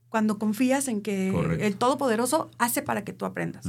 [0.09, 1.65] cuando confías en que Correcto.
[1.65, 3.67] el Todopoderoso hace para que tú aprendas.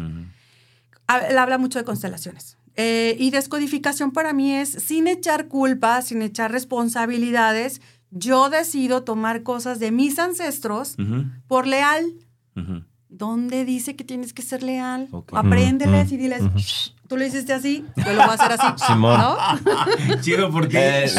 [1.08, 2.58] Ha- Él habla mucho de constelaciones.
[2.78, 9.44] Eh, y descodificación para mí es, sin echar culpa, sin echar responsabilidades, yo decido tomar
[9.44, 10.96] cosas de mis ancestros
[11.48, 12.06] por leal.
[13.10, 15.08] ¿Dónde dice que tienes que ser leal?
[15.12, 15.32] Ok.
[15.36, 16.58] Apréndeles y diles, ujú.
[16.58, 18.84] "Shh, tú lo hiciste así, yo lo voy a hacer así.
[18.88, 19.20] Simón.
[19.20, 19.38] ¿No?
[20.22, 21.06] Chido porque...
[21.06, 21.12] Eh,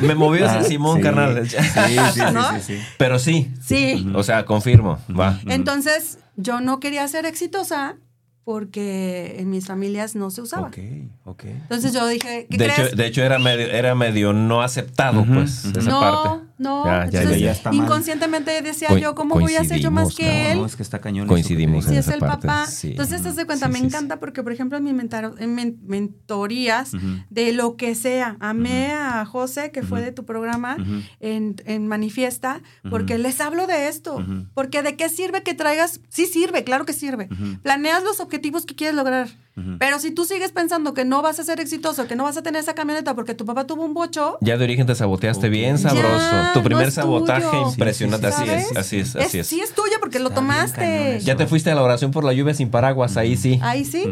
[0.00, 1.02] me, me movió ese Ah, Simón, sí.
[1.02, 1.48] carnal.
[1.48, 1.56] Sí,
[2.32, 2.50] ¿No?
[2.54, 2.78] sí, sí.
[2.98, 3.50] Pero sí.
[3.64, 4.06] Sí.
[4.14, 4.98] O sea, confirmo.
[5.08, 5.38] Va.
[5.46, 7.96] Entonces, yo no quería ser exitosa
[8.44, 10.66] porque en mis familias no se usaba.
[10.66, 10.78] Ok,
[11.24, 11.44] ok.
[11.44, 12.78] Entonces yo dije, ¿qué De crees?
[12.88, 15.78] hecho, de hecho era medio, era medio no aceptado, Ujú, pues, ujú.
[15.78, 16.46] esa no, parte.
[16.62, 16.84] No.
[16.86, 17.84] Ya, ya, Entonces, ya, ya está mal.
[17.84, 20.58] inconscientemente decía Co- yo, ¿cómo voy a hacer yo más que él?
[20.58, 21.26] No, es que está cañón.
[21.28, 22.66] Coincidimos Si en es esa el parte, papá.
[22.66, 22.90] sí.
[22.92, 24.94] Entonces, te das cuenta, Sí, me sí, encanta porque, por ejemplo, en mis
[25.38, 26.92] en mentorías
[27.30, 30.76] de lo que sea, amé a José, que fue de tu programa,
[31.20, 34.24] en, en Manifiesta, porque les hablo de esto.
[34.54, 37.28] Porque de qué sirve que traigas, sí sirve, claro que sirve.
[37.62, 39.28] Planeas los objetivos que quieres lograr.
[39.78, 42.42] Pero si tú sigues pensando que no vas a ser exitoso, que no vas a
[42.42, 45.78] tener esa camioneta porque tu papá tuvo un bocho, Ya de origen te saboteaste bien
[45.78, 46.06] sabroso.
[46.18, 47.68] ya, tu no primer es sabotaje tuyo.
[47.70, 48.32] impresionante.
[48.32, 49.46] Sí, sí, así es, así es, así es.
[49.46, 51.20] Sí es tuyo porque lo Está tomaste.
[51.20, 53.58] Ya te fuiste a la oración por la lluvia sin paraguas, ahí sí.
[53.62, 54.04] Ahí sí.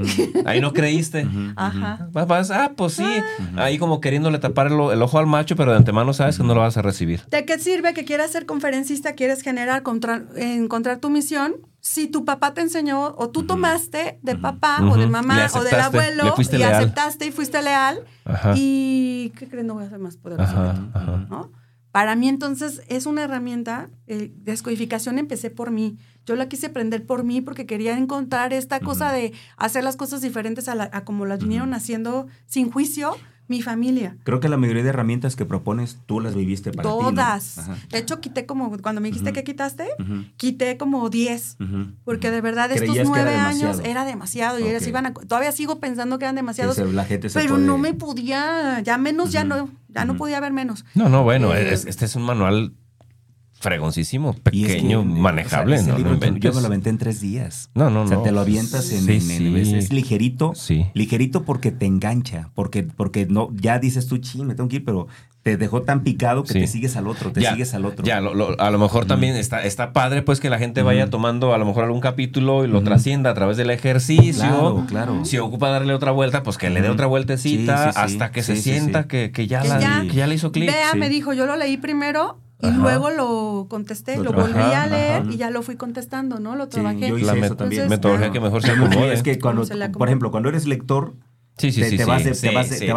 [0.46, 1.26] Ahí no creíste.
[1.56, 2.08] Ajá.
[2.12, 3.04] Vas, vas, ah, pues sí.
[3.56, 6.54] Ahí como queriéndole tapar el, el ojo al macho, pero de antemano sabes que no
[6.54, 7.22] lo vas a recibir.
[7.30, 11.54] ¿De qué sirve que quieras ser conferencista, quieres generar, contra- encontrar tu misión?
[11.82, 15.80] Si tu papá te enseñó o tú tomaste de papá o de mamá o del
[15.80, 16.74] abuelo y leal.
[16.74, 18.52] aceptaste y fuiste leal Ajá.
[18.54, 19.64] y ¿qué crees?
[19.64, 20.52] No voy a ser más poderoso.
[20.52, 21.26] Ajá, que tú, ajá.
[21.30, 21.50] ¿no?
[21.92, 25.98] Para mí entonces es una herramienta, eh, descodificación empecé por mí.
[26.24, 30.20] Yo la quise aprender por mí porque quería encontrar esta cosa de hacer las cosas
[30.20, 33.16] diferentes a, la- a como las vinieron haciendo sin juicio
[33.50, 34.16] mi familia.
[34.24, 36.96] Creo que la mayoría de herramientas que propones, tú las viviste para ti.
[37.02, 37.10] ¿no?
[37.10, 37.60] Todas.
[37.90, 39.88] De hecho, quité como, cuando me dijiste que quitaste,
[40.38, 41.56] quité como 10.
[41.60, 44.58] ujú, Porque de verdad estos nueve años era demasiado.
[44.60, 46.76] Y ellos iban a, todavía sigo pensando que eran demasiados.
[46.76, 50.04] Sí, se- la gente se pero puede- no me podía, ya menos, ya no, ya
[50.04, 50.84] no podía haber menos.
[50.94, 52.72] No, no, bueno, Eh, es- este es un manual
[53.60, 55.98] fregoncísimo, Y es que, pequeño, manejable, o sea, ese ¿no?
[55.98, 57.70] libro No yo me lo aventé en tres días.
[57.74, 58.22] No, no, O sea, no.
[58.22, 59.74] te lo avientas en, Sí, en- en- es, sí.
[59.76, 60.52] es ligerito.
[60.54, 60.86] Sí.
[60.94, 62.50] Ligerito porque te engancha.
[62.54, 65.06] Porque, porque no, ya dices tú, ching, me tengo que ir, pero
[65.42, 66.60] te dejó tan picado que Sí.
[66.60, 68.04] te sigues al otro, te Ya, sigues al otro.
[68.04, 71.08] Ya, lo- lo- a lo mejor también está, está padre pues que la gente vaya
[71.08, 74.32] tomando a lo mejor algún capítulo y lo trascienda a través del ejercicio.
[74.34, 75.24] Claro, claro.
[75.24, 78.00] Si ocupa darle otra vuelta, pues que le dé otra vueltecita Sí, sí, sí.
[78.02, 79.08] hasta que Sí, se sí, sienta sí.
[79.08, 80.70] Que, que ya Que la, ya- que ya le hizo clic.
[80.70, 80.98] Vea, sí.
[80.98, 82.78] me dijo, yo lo leí primero y Ajá.
[82.78, 85.30] luego lo contesté, Lo volví a leer ajá.
[85.32, 86.56] y ya lo fui contestando, ¿no?
[86.56, 87.08] Lo Sí, trabajé.
[87.08, 87.82] yo hice La eso también.
[87.82, 89.12] Entonces, metodología que mejor se acomode.
[89.12, 91.14] Es que cuando, por ejemplo, cuando eres lector,
[91.58, 91.96] Sí, sí, te- sí.
[91.98, 92.92] te sí, vas de- sí, te vas de- sí, te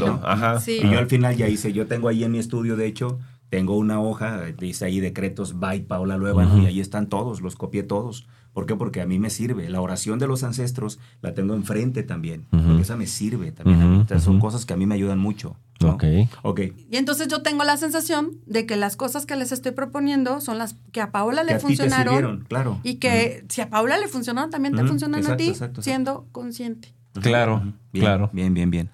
[0.00, 0.20] vas.
[0.24, 0.60] Ajá.
[0.60, 0.80] Sí.
[0.82, 3.18] Y yo al final ya hice, yo tengo ahí en mi estudio, de hecho,
[3.50, 6.62] tengo una hoja, dice ahí decretos by Paula Luevano, Ujú.
[6.62, 8.26] y ahí están todos, los copié todos.
[8.52, 8.74] ¿Por qué?
[8.74, 9.68] Porque a mí me sirve.
[9.68, 13.80] La oración de los ancestros la tengo enfrente también, porque esa me sirve también.
[14.00, 15.56] O sea, son cosas que a mí me ayudan mucho.
[15.80, 15.92] ¿no?
[15.92, 16.04] Ok.
[16.42, 16.60] Ok.
[16.90, 20.58] Y entonces yo tengo la sensación de que las cosas que les estoy proponiendo son
[20.58, 22.80] las que a Paola Que le a ti te funcionaron sirvieron, claro.
[22.82, 25.82] y que si a Paola le funcionaron, también te funcionan a ti, exacto, exacto.
[25.82, 26.92] siendo consciente.
[27.14, 27.60] Claro.
[27.92, 28.30] Bien, claro.
[28.32, 28.90] Bien, bien, bien.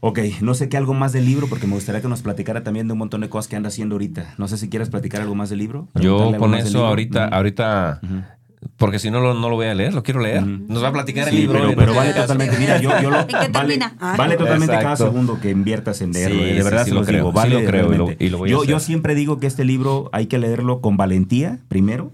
[0.00, 2.86] Ok, no sé qué algo más del libro, porque me gustaría que nos platicara también
[2.86, 4.34] de un montón de cosas que anda haciendo ahorita.
[4.38, 5.88] No sé si quieres platicar algo más del libro.
[5.96, 6.86] Yo con eso libro.
[6.86, 8.37] ahorita, ahorita.
[8.76, 10.44] Porque si no lo, no lo voy a leer, lo quiero leer.
[10.46, 11.58] Nos va a platicar el Sí, libro.
[11.60, 12.22] pero, pero este vale caso.
[12.22, 12.58] totalmente.
[12.58, 13.96] Mira, yo, yo lo, ¿En qué vale, termina?
[14.00, 14.14] Ah.
[14.18, 15.04] vale totalmente cada Exacto.
[15.12, 16.38] segundo que inviertas en leerlo.
[16.38, 17.30] Sí, eh, de verdad sí, se lo creo, digo.
[17.30, 18.24] sí Vale lo creo y lo- realmente.
[18.24, 18.86] y lo voy a yo, yo hacer.
[18.86, 22.12] siempre digo que este libro hay que leerlo con valentía, primero,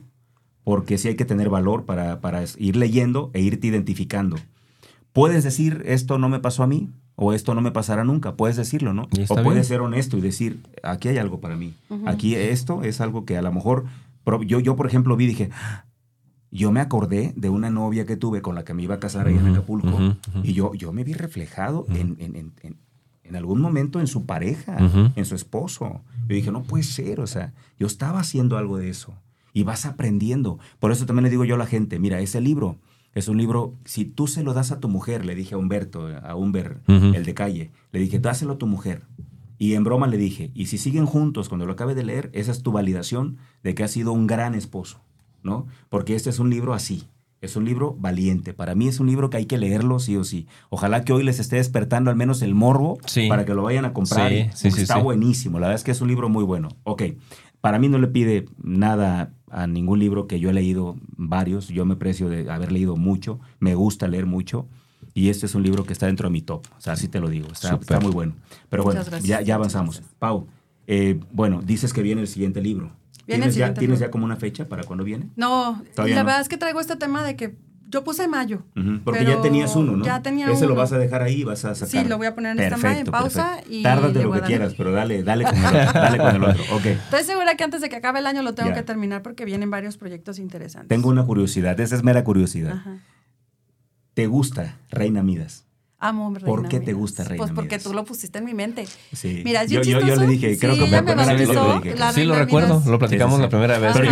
[0.64, 4.36] porque sí hay que tener valor para, para ir leyendo e irte identificando.
[5.12, 8.34] Puedes decir, esto no me pasó a mí, o esto no me pasará nunca.
[8.34, 9.02] Puedes decirlo, ¿no?
[9.28, 9.64] O puedes bien.
[9.64, 11.72] ser honesto y decir, aquí hay algo para mí.
[11.88, 12.08] Ujú.
[12.08, 13.84] Aquí esto es algo que a lo mejor,
[14.46, 15.50] yo, yo por ejemplo vi y dije.
[16.54, 19.26] Yo me acordé de una novia que tuve con la que me iba a casar
[19.26, 19.90] allá en Acapulco
[20.42, 24.76] y yo, yo me vi reflejado en, en- en- en- algún momento en su pareja,
[25.16, 26.02] en su esposo.
[26.28, 29.12] Yo dije, no puede ser, o sea, yo estaba haciendo algo de eso
[29.52, 30.58] y vas aprendiendo.
[30.78, 32.76] Por eso también le digo yo a la gente, mira, ese libro
[33.14, 36.06] es un libro, si tú se lo das a tu mujer, le dije a Humberto,
[36.22, 36.80] a Humber,
[37.14, 39.02] el de calle, le dije, dáselo a tu mujer.
[39.58, 42.52] Y en broma le dije, y si siguen juntos cuando lo acabe de leer, esa
[42.52, 45.00] es tu validación de que has sido un gran esposo,
[45.44, 45.66] ¿no?
[45.88, 47.04] Porque este es un libro así,
[47.40, 48.52] es un libro valiente.
[48.54, 50.48] Para mí es un libro que hay que leerlo sí o sí.
[50.70, 53.28] Ojalá que hoy les esté despertando al menos el morbo Sí.
[53.28, 54.30] para que lo vayan a comprar.
[54.30, 55.02] Sí, y- sí, porque sí, está sí.
[55.02, 56.68] buenísimo, la verdad es que es un libro muy bueno.
[56.82, 57.02] Ok,
[57.60, 61.84] para mí no le pide nada a ningún libro que yo he leído varios, yo
[61.84, 64.66] me precio de haber leído mucho, me gusta leer mucho.
[65.16, 66.66] Y este es un libro que está dentro de mi top.
[66.76, 67.46] O sea, así te lo digo.
[67.52, 68.32] Está, está muy bueno.
[68.68, 70.02] Pero bueno, ya, ya avanzamos.
[70.18, 70.48] Pau,
[70.88, 72.90] eh, bueno, dices que viene el siguiente libro.
[73.26, 75.28] ¿Tienes, ya, ¿Tienes ya como una fecha para cuándo viene?
[75.36, 76.26] No, Todavía la no.
[76.26, 77.56] verdad es que traigo este tema de que
[77.88, 78.62] yo puse mayo.
[79.04, 80.04] Porque ya tenías uno, ¿no?
[80.04, 80.80] ya tenía Ese lo uno.
[80.82, 82.02] vas a dejar ahí, vas a sacar.
[82.02, 84.90] Sí, lo voy a poner en stand-by, en pausa, y Tárdate lo que quieras, pero
[84.90, 86.00] dale, dale con el otro.
[86.00, 86.62] dale con el otro.
[86.72, 86.86] Ok.
[86.86, 88.74] Estoy segura que antes de que acabe el año lo tengo Ya.
[88.74, 90.88] que terminar porque vienen varios proyectos interesantes.
[90.88, 92.72] Tengo una curiosidad, esa es mera curiosidad.
[92.72, 92.98] Ajá.
[94.14, 95.64] ¿Te gusta Reina Midas?
[96.06, 97.82] Amo Reina ¿Por qué te gusta Reina Pues porque Midas?
[97.84, 98.86] tú lo pusiste en mi mente.
[99.12, 99.40] Sí.
[99.44, 101.94] Mira, yo, yo, yo le dije, creo Sí, que me vez dije.
[101.98, 102.86] la Sí, lo recuerdo, Midas.
[102.86, 103.92] lo platicamos Sí, sí, la primera vez.
[103.94, 104.04] Pero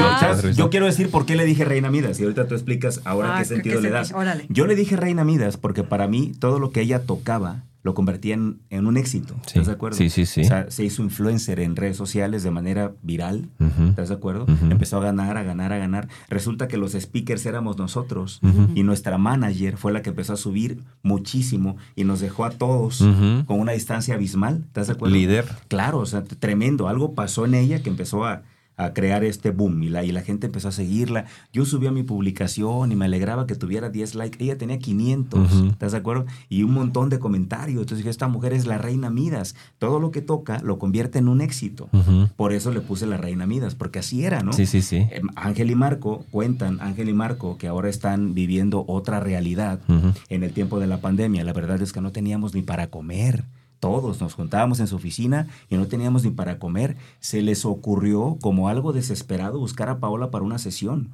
[0.53, 3.43] yo, quiero decir por qué le dije Reina Midas y ahorita tú explicas ahora Ah,
[3.43, 4.13] qué ¿qué- sentido le das.
[4.13, 4.47] Órale.
[4.49, 8.35] Yo le dije Reina Midas porque para mí todo lo que ella tocaba lo convertía
[8.35, 9.35] en, en un éxito.
[9.43, 9.59] Sí.
[9.59, 9.99] ¿Estás de acuerdo?
[9.99, 10.43] Sí, sí, sí.
[10.43, 13.49] O sea, se hizo influencer en redes sociales de manera viral.
[13.89, 14.47] ¿Estás de acuerdo?
[14.71, 16.09] Empezó a ganar, a ganar, a ganar.
[16.29, 18.41] Resulta que los speakers éramos nosotros
[18.75, 23.05] y nuestra manager fue la que empezó a subir muchísimo y nos dejó a todos
[23.47, 24.63] con una distancia abismal.
[24.67, 25.15] ¿Estás de acuerdo?
[25.15, 25.45] Líder.
[25.69, 26.89] Claro, o sea, tremendo.
[26.89, 28.43] Algo pasó en ella que empezó a,
[28.77, 31.27] a crear este boom y la, y la gente empezó a seguirla.
[31.53, 34.43] Yo subí a mi publicación y me alegraba que tuviera 10 likes.
[34.43, 35.67] Ella tenía 500, Ujú.
[35.69, 36.27] ¿estás de acuerdo?
[36.49, 37.81] Y un montón de comentarios.
[37.81, 39.55] Entonces dije, esta mujer es la reina Midas.
[39.79, 41.89] Todo lo que toca lo convierte en un éxito.
[42.37, 44.53] Por eso le puse la reina Midas, porque así era, ¿no?
[44.53, 45.07] Sí, sí, sí.
[45.11, 49.81] Em, Ángel y Marco cuentan, Ángel y Marco, que ahora están viviendo otra realidad
[50.29, 51.45] en el tiempo de la pandemia.
[51.45, 53.45] La verdad es que no teníamos ni para comer.
[53.83, 56.97] Todos nos juntábamos en su oficina y no teníamos ni para comer.
[57.19, 61.11] Se les ocurrió como algo desesperado buscar a Paola para una sesión.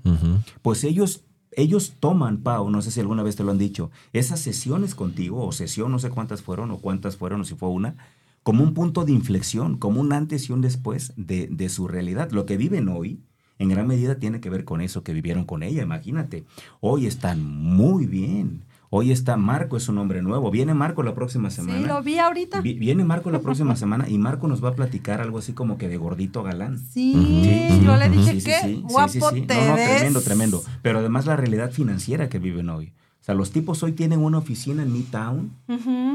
[0.61, 1.23] Pues ellos,
[1.53, 5.47] ellos toman, Pau, no sé si alguna vez te lo han dicho, esas sesiones contigo,
[5.47, 7.97] o sesión, no sé cuántas fueron, o cuántas fueron, o si fue una,
[8.43, 12.32] como un punto de inflexión, como un antes y un después de, de su realidad.
[12.32, 13.23] Lo que viven hoy,
[13.59, 16.45] en gran medida, tiene que ver con eso que vivieron con ella, imagínate.
[16.81, 18.68] Hoy están muy bien.
[18.90, 20.51] Hoy está Marco, es un hombre nuevo.
[20.51, 21.78] Viene Marco la próxima semana.
[21.81, 22.62] Sí, lo vi ahorita.
[22.62, 25.77] Vi- Viene Marco la próxima semana y Marco nos va a platicar algo así como
[25.77, 26.78] que de gordito galán.
[26.78, 27.85] Sí, Ujú.
[27.85, 29.40] yo le dije, Sí, sí, qué sí, sí, guapo sí, sí.
[29.43, 29.90] te No, no, ves.
[29.97, 30.62] tremendo, tremendo.
[30.81, 32.93] Pero además la realidad financiera que viven hoy.
[33.20, 35.52] O sea, los tipos hoy tienen una oficina en Midtown.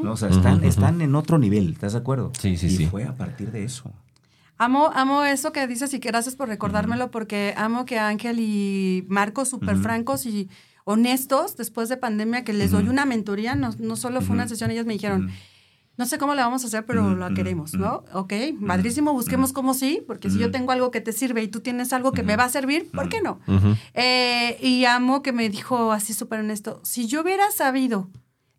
[0.04, 0.12] ¿no?
[0.14, 2.32] O sea, están, en otro nivel, ¿estás de acuerdo?
[2.40, 2.86] Sí, sí, y sí.
[2.88, 3.92] fue a partir de eso.
[4.58, 9.06] Amo, amo eso que dices y que gracias por recordármelo porque amo que Ángel y
[9.10, 10.50] Marco súper francos y
[10.86, 14.72] honestos después de pandemia que les doy una mentoría, no, no solo fue una sesión,
[14.72, 15.30] ellos me dijeron,
[15.96, 17.74] no sé cómo le vamos a hacer, pero ujú, queremos.
[17.76, 18.04] ¿no?
[18.14, 18.34] Ok,
[18.68, 21.94] padrísimo, busquemos cómo sí, porque si yo tengo algo que te sirve y tú tienes
[21.94, 23.40] algo que me va a servir, ¿por qué no?
[23.94, 28.10] Eh, y amo que me dijo así súper honesto, si yo hubiera sabido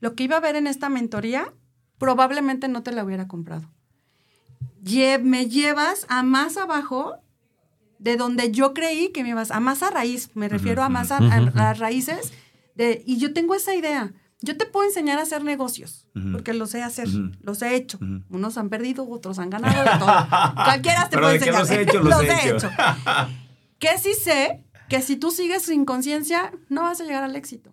[0.00, 1.52] lo que iba a ver en esta mentoría,
[1.98, 3.68] probablemente no te la hubiera comprado.
[4.82, 7.16] Lle- me llevas a más abajo
[8.04, 11.10] de donde yo creí que me ibas, a más a raíz, me refiero a más
[11.10, 12.32] a, a- raíces,
[12.76, 14.12] de, y yo tengo esa idea.
[14.42, 16.32] Yo te puedo enseñar a hacer negocios, Ujú.
[16.32, 17.30] porque los sé hacer, Ujú.
[17.40, 17.96] los he hecho.
[17.96, 18.22] Ujú.
[18.28, 20.06] Unos han perdido, otros han ganado, de todo.
[20.54, 21.60] Cualquiera te Pero puede de que enseñar.
[21.60, 22.70] los he hecho, los he hecho.
[23.78, 27.72] Que sí sé que si tú sigues sin conciencia, no vas a llegar al éxito.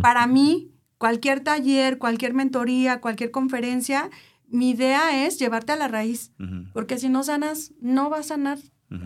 [0.00, 4.08] Para mí, cualquier taller, cualquier mentoría, cualquier conferencia,
[4.48, 6.30] mi idea es llevarte a la raíz.
[6.72, 8.58] Porque si no sanas, no vas a sanar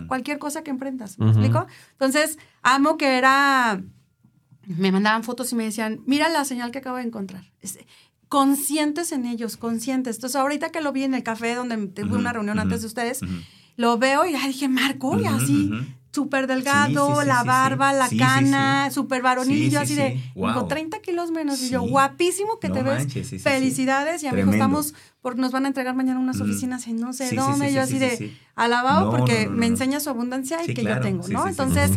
[0.07, 1.19] Cualquier cosa que emprendas.
[1.19, 1.39] ¿Me Ujú.
[1.39, 1.67] explico?
[1.93, 3.83] Entonces, amo que era.
[4.67, 7.45] Me mandaban fotos y me decían, mira la señal que acabo de encontrar.
[7.61, 7.79] Es-
[8.29, 10.17] conscientes en ellos, conscientes.
[10.17, 13.21] Entonces, ahorita que lo vi en el café donde tuve una reunión antes de ustedes,
[13.77, 15.71] lo veo y ya dije, Marco, y así.
[16.17, 19.63] Súper delgado, Sí, sí, sí, la barba, la cana, súper varonil.
[19.65, 20.01] Y yo sí, así sí.
[20.01, 20.55] de, Wow.
[20.55, 21.63] con 30 kilos menos.
[21.63, 22.99] Y yo, guapísimo que No te ves.
[22.99, 23.43] manches.
[23.43, 24.23] Felicidades.
[24.23, 26.47] Y amigos, estamos, por, nos van a entregar mañana unas Ujú.
[26.51, 27.67] oficinas en no sé dónde.
[27.73, 30.83] yo sí, así sí, de, alabado No, porque no, me enseña su abundancia y que
[30.83, 30.97] claro.
[30.97, 31.47] yo tengo, ¿no?
[31.47, 31.93] Entonces.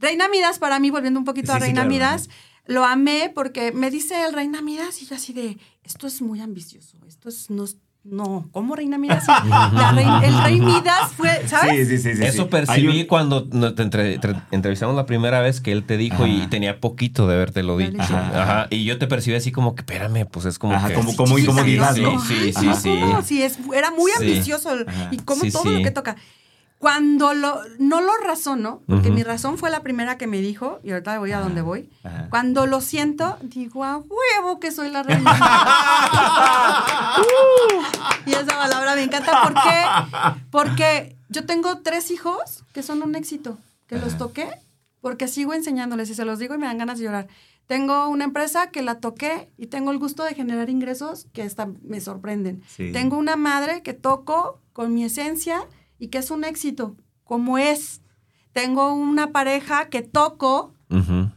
[0.00, 2.28] Reina Midas, para mí, volviendo un poquito a Reina claro, Midas,
[2.66, 6.40] lo amé porque me dice el Reina Midas y yo así de, esto es muy
[6.40, 7.64] ambicioso, esto es, no,
[8.04, 9.26] no, ¿cómo Reina Midas?
[9.26, 11.88] La el Rey Midas fue, ¿sabes?
[11.88, 12.48] Sí, sí, sí, sí, Eso sí.
[12.50, 13.44] percibí un- cuando
[13.74, 17.34] te entre- tre- entrevistamos la primera vez que él te dijo y tenía poquito de
[17.36, 17.96] haberte lo dicho.
[18.02, 18.42] Ajá.
[18.42, 18.66] Ajá.
[18.70, 20.94] Y yo te percibí así como que, espérame, pues es como Ajá, que...
[20.94, 22.20] como- como incomodidad, ¿no?
[22.20, 22.98] Sí, sí, sí, sí.
[23.24, 24.24] Sí, es, era muy Sí.
[24.24, 24.70] ambicioso
[25.10, 25.70] y como Sí, todo sí.
[25.70, 26.16] lo que toca.
[26.84, 30.90] Cuando lo, no lo razono, porque mi razón fue la primera que me dijo, y
[30.90, 31.88] ahorita voy a donde voy,
[32.28, 35.30] cuando lo siento, digo, a huevo que soy la reina.
[38.26, 39.44] y esa palabra me encanta.
[39.44, 40.36] ¿Por qué?
[40.50, 43.56] Porque yo tengo tres hijos que son un éxito,
[43.86, 44.50] que los toqué,
[45.00, 47.28] porque sigo enseñándoles y se los digo y me dan ganas de llorar.
[47.66, 51.66] Tengo una empresa que la toqué y tengo el gusto de generar ingresos que hasta
[51.82, 52.62] me sorprenden.
[52.68, 52.92] Sí.
[52.92, 55.66] Tengo una madre que toco con mi esencia
[56.04, 58.02] y que es un éxito, como es.
[58.52, 60.72] Tengo una pareja que toco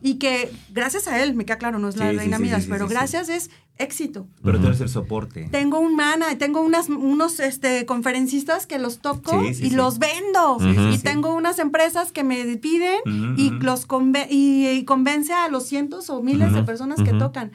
[0.01, 2.59] y que gracias a él, me queda claro, no es la Sí, reina sí, Midas,
[2.59, 2.93] sí, sí, pero sí, sí.
[2.95, 3.49] gracias es
[3.79, 4.27] éxito.
[4.43, 4.67] Pero tú Ujú.
[4.67, 5.47] eres el soporte.
[5.51, 9.75] Tengo un mana, tengo unas, unos este, conferencistas que los toco Sí, sí, y sí.
[9.75, 10.57] los vendo.
[10.91, 11.03] Y sí.
[11.03, 13.87] tengo unas empresas que me piden Ujú, y los
[14.29, 17.51] y, y convence a los cientos o miles de personas que tocan.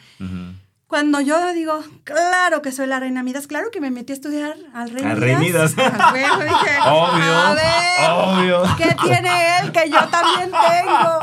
[0.92, 4.56] Cuando yo digo, claro que soy la reina Midas, claro que me metí a estudiar
[4.74, 5.74] al rey Al Rey Midas.
[5.78, 8.62] A huevo, dije, Obvio, a ver, obvio.
[8.76, 11.18] ¿qué tiene él que yo también tengo?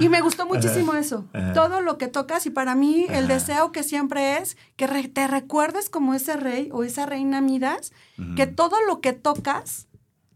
[0.00, 1.26] Y me gustó muchísimo Ajá, eso.
[1.34, 1.52] ajá.
[1.52, 5.26] Todo lo que tocas y para mí el deseo que siempre es que re- te
[5.28, 7.92] recuerdes como ese rey o esa reina Midas,
[8.36, 9.86] que todo lo que tocas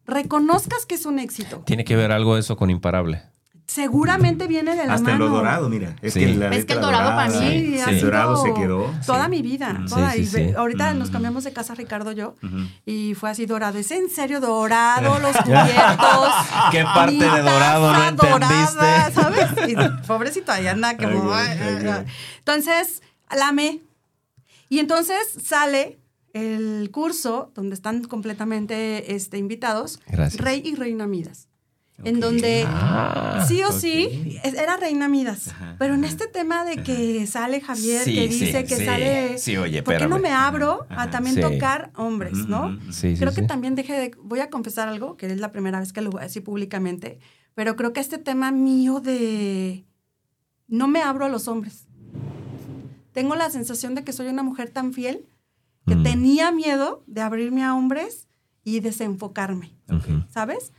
[0.04, 1.62] reconozcas que es un éxito.
[1.64, 3.22] Tiene que ver algo eso con Imparable.
[3.68, 5.26] Seguramente viene de la Hasta mano.
[5.26, 5.94] en lo dorado, mira.
[6.00, 6.20] Es Sí.
[6.20, 7.90] que, la Es que el dorado para mí Sí, ha sí.
[7.90, 8.90] El dorado se quedó.
[9.04, 9.30] toda sí.
[9.30, 9.74] mi vida.
[9.74, 9.86] Mm.
[9.88, 10.10] Toda.
[10.12, 10.54] Sí, y sí, ve- sí.
[10.56, 10.98] ahorita Mm.
[10.98, 12.34] nos cambiamos de casa, Ricardo, yo.
[12.42, 12.56] Ujú.
[12.86, 13.78] Y fue así dorado.
[13.78, 16.32] Es en serio dorado, los cubiertos.
[16.72, 18.26] ¿Qué parte de dorado no entendiste?
[18.30, 19.48] dorada, ¿Sabes?
[19.68, 19.76] Y
[20.06, 21.30] pobrecito, ahí anda como.
[21.34, 22.04] Ay, ay, ay, ay.
[22.38, 23.02] Entonces,
[23.36, 23.82] la amé.
[24.70, 25.98] Y entonces sale
[26.32, 30.42] el curso donde están completamente este, invitados Gracias.
[30.42, 31.48] Rey y Reina Midas.
[32.04, 35.48] En donde Ah, sí o sí era Reina Midas.
[35.48, 38.84] Ajá, Pero en este tema de que sale Javier, Sí, que sí, dice que sí.
[38.84, 39.38] sale.
[39.38, 42.78] Sí, oye, ¿Por qué no me abro Ajá, a también tocar hombres, no?
[43.18, 44.10] creo que también dejé de.
[44.22, 47.18] Voy a confesar algo, que es la primera vez que lo voy a decir públicamente.
[47.54, 49.84] Pero creo que este tema mío de.
[50.68, 51.86] No me abro a los hombres.
[53.12, 55.26] Tengo la sensación de que soy una mujer tan fiel
[55.86, 56.02] que Mm.
[56.04, 58.28] tenía miedo de abrirme a hombres
[58.62, 59.72] y desenfocarme.
[60.28, 60.72] ¿sabes?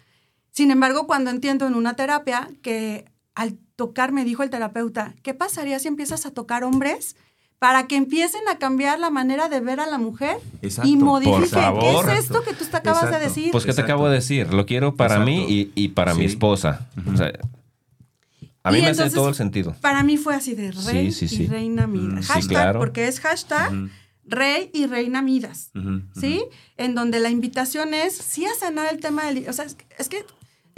[0.59, 5.33] Sin embargo, cuando entiendo en una terapia que al tocar, me dijo el terapeuta, ¿qué
[5.33, 7.15] pasaría si empiezas a tocar hombres
[7.59, 10.89] para que empiecen a cambiar la manera de ver a la mujer Exacto.
[10.89, 11.79] y modifiquen?
[11.79, 13.51] ¿Qué es esto que tú te acabas de decir?
[13.53, 14.53] Pues, ¿qué te acabo de decir?
[14.53, 15.31] Lo quiero para Exacto.
[15.31, 16.89] mí y, y para mi esposa.
[17.09, 17.31] O sea,
[18.61, 19.77] a mí Y me hace todo el sentido.
[19.79, 21.43] Para mí fue así de rey Sí, sí, sí.
[21.43, 22.25] y reina Mm, Midas.
[22.25, 22.79] sí, hashtag, claro.
[22.79, 23.71] porque es hashtag
[24.25, 25.71] rey y reina Midas.
[26.19, 26.43] ¿sí?
[26.75, 29.47] En donde la invitación es sí a sanar el tema del...
[29.47, 30.25] O sea, es que, es que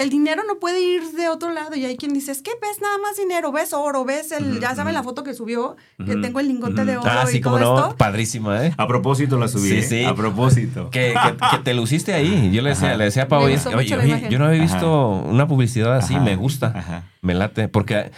[0.02, 2.82] el dinero no puede ir de otro lado y hay quien dice, es que ves
[2.82, 4.60] nada más dinero, ves oro, ves el...
[4.60, 5.76] Ya saben la foto que subió,
[6.06, 7.80] que tengo el lingote de oro Ah, sí, y todo como no.
[7.84, 7.98] esto.
[7.98, 8.74] Padrísima, ¿eh?
[8.78, 9.70] A propósito la subí.
[9.70, 9.84] Sí, ¿eh?
[9.84, 10.04] sí.
[10.06, 10.90] A propósito.
[10.92, 12.52] Que, que- que te luciste ahí.
[12.52, 12.98] Yo le decía, Ajá.
[12.98, 13.58] le decía a Pau, oye,
[13.90, 14.74] yo no había Ajá.
[14.74, 16.74] visto una publicidad así, Ajá, me gusta.
[16.76, 17.04] ajá.
[17.22, 17.68] Me late.
[17.68, 18.12] Porque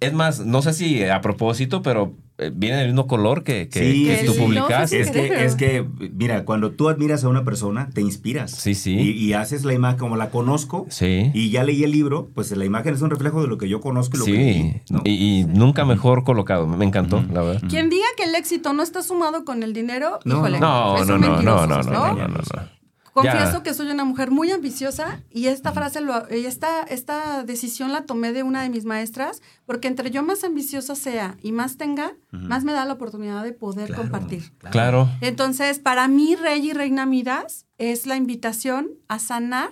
[0.00, 2.12] es más, no sé si a propósito, pero
[2.54, 4.40] viene del mismo color que, que, Sí, que tú sí.
[4.40, 5.00] publicaste.
[5.00, 5.84] Es que, es que,
[6.14, 8.50] mira, cuando tú admiras a una persona, te inspiras.
[8.52, 8.94] Sí, sí.
[8.94, 10.86] Y, y haces la imagen como la conozco.
[10.88, 11.30] Sí.
[11.34, 13.80] Y ya leí el libro, pues la imagen es un reflejo de lo que yo
[13.80, 15.00] conozco y lo que Sí, leí, ¿no?
[15.04, 16.66] y, y nunca mejor colocado.
[16.66, 17.62] Me encantó, la verdad.
[17.68, 21.18] Quien diga que el éxito no está sumado con el dinero, No, híjole, No, no,
[21.18, 22.77] no, no, no, no, no, no, no.
[23.22, 23.62] Confieso Ya.
[23.62, 28.04] que soy una mujer muy ambiciosa y esta frase, lo, y esta, esta decisión la
[28.06, 32.12] tomé de una de mis maestras, porque entre yo más ambiciosa sea y más tenga,
[32.30, 34.52] más me da la oportunidad de poder Claro, compartir.
[34.70, 35.08] Claro.
[35.20, 39.70] Entonces, para mí, Rey y Reina Midas es la invitación a sanar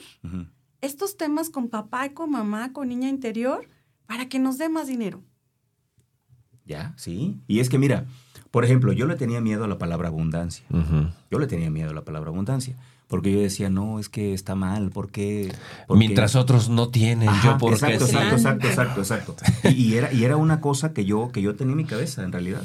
[0.81, 3.68] estos temas con papá y con mamá, con niña interior,
[4.06, 5.23] para que nos dé más dinero.
[6.64, 7.40] Ya, sí.
[7.47, 8.06] Y es que mira,
[8.51, 10.64] por ejemplo, yo le tenía miedo a la palabra abundancia.
[11.31, 12.77] Yo le tenía miedo a la palabra abundancia.
[13.08, 15.52] Porque yo decía, no, es que está mal, ¿por qué?
[15.86, 15.98] ¿Por qué?".
[15.98, 18.16] Mientras otros no tienen, Ajá, yo porque exacto, sí.
[18.16, 18.66] exacto, exacto,
[19.00, 19.36] exacto, exacto.
[19.64, 22.24] Y, y era, y era una cosa que yo, que yo tenía en mi cabeza,
[22.24, 22.62] en realidad.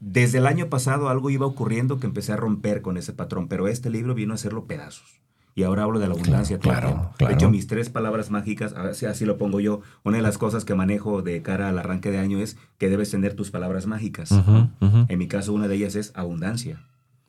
[0.00, 3.68] Desde el año pasado algo iba ocurriendo que empecé a romper con ese patrón, pero
[3.68, 5.20] este libro vino a hacerlo pedazos.
[5.54, 6.58] Y ahora hablo de la abundancia.
[6.58, 7.10] claro, tiempo.
[7.16, 7.30] claro.
[7.30, 10.66] De hecho, mis tres palabras mágicas, así, así lo pongo yo, una de las cosas
[10.66, 14.32] que manejo de cara al arranque de año es que debes tener tus palabras mágicas.
[14.32, 15.06] Ujú, ujú.
[15.08, 16.82] En mi caso, una de ellas es abundancia.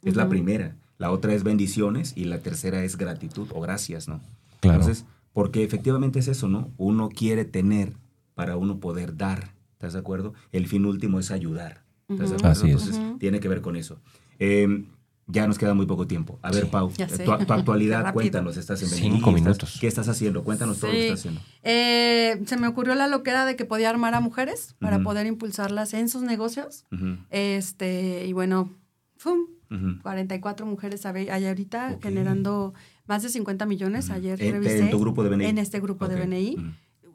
[0.04, 0.32] Es la Ujú.
[0.32, 0.76] primera.
[0.98, 4.20] La otra es bendiciones y la tercera es gratitud o gracias, ¿no?
[4.62, 4.80] Claro.
[4.82, 6.72] Entonces, porque efectivamente es eso, ¿no?
[6.78, 7.94] Uno quiere tener
[8.34, 9.54] para uno poder dar.
[9.74, 10.34] ¿Estás de acuerdo?
[10.52, 11.84] El fin último es ayudar.
[12.10, 12.52] ¿Estás de acuerdo?
[12.52, 12.74] Así es.
[12.82, 13.18] Entonces, Ujú.
[13.20, 14.00] tiene que ver con eso.
[14.40, 14.86] Eh,
[15.28, 16.40] ya nos queda muy poco tiempo.
[16.42, 16.70] A ver, Sí.
[16.72, 18.58] Pau, tu, tu actualidad, cuéntanos.
[18.58, 19.78] Estás en Cinco estás- minutos.
[19.80, 20.44] ¿Qué estás haciendo?
[20.44, 21.06] Cuéntanos todo lo que Sí.
[21.08, 21.42] estás haciendo.
[21.64, 25.94] Eh, se me ocurrió la loquera de que podía armar a mujeres para poder impulsarlas
[25.94, 26.86] en sus negocios.
[27.30, 28.72] Este, y bueno,
[29.18, 29.40] ¡fum!
[29.72, 30.02] Ujú.
[30.02, 32.04] 44 mujeres hay ahorita Ok.
[32.04, 32.74] generando
[33.08, 34.10] más de 50 millones.
[34.10, 34.80] Ayer En- revisé.
[34.80, 35.46] en tu grupo de BNI.
[35.46, 36.22] En este grupo de Ok.
[36.22, 36.56] BNI.
[36.58, 36.68] Ujú.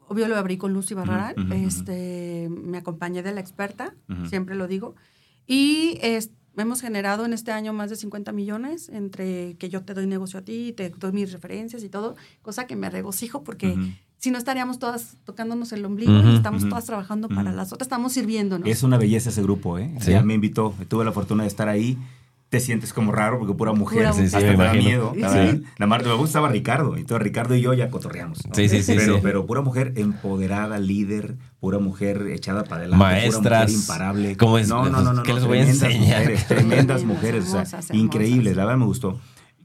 [0.09, 1.51] Obvio lo abrí con Lucy Barrarán.
[1.53, 3.95] Este, me acompañé de la experta,
[4.29, 4.95] siempre lo digo.
[5.47, 9.93] Y es- hemos generado en este año más de 50 millones entre que yo te
[9.93, 13.75] doy negocio a ti, te doy mis referencias y todo, cosa que me regocijo porque
[14.17, 16.69] si no estaríamos todas tocándonos el ombligo Ujú, y estamos ujú.
[16.69, 17.57] todas trabajando para Ujú.
[17.57, 18.67] las otras, estamos sirviéndonos.
[18.69, 19.93] Es una belleza ese grupo, ¿eh?
[19.99, 20.11] Sí.
[20.11, 21.97] Ya me invitó, tuve la fortuna de estar ahí.
[22.53, 23.97] Te sientes como raro porque pura mujer.
[23.97, 25.11] Pura Sí, sí, hasta me te da miedo.
[25.15, 25.63] Sí.
[25.77, 26.99] la más me gustaba Ricardo.
[26.99, 28.45] Y todo Ricardo y yo ya cotorreamos.
[28.45, 28.53] ¿no?
[28.53, 29.19] Sí, sí, sí, Pero, sí.
[29.23, 33.03] pero pura mujer empoderada, líder, pura mujer echada para adelante.
[33.03, 34.37] Maestras, Pura mujer imparable.
[34.37, 34.67] ¿cómo es?
[34.69, 35.23] No, no, no, no.
[35.23, 36.19] ¿Qué no, les voy a tremendas enseñar?
[36.19, 37.45] Mujeres, tremendas mujeres.
[37.45, 37.91] o sea, hermosas.
[37.95, 38.55] increíbles.
[38.55, 39.19] La verdad me gustó.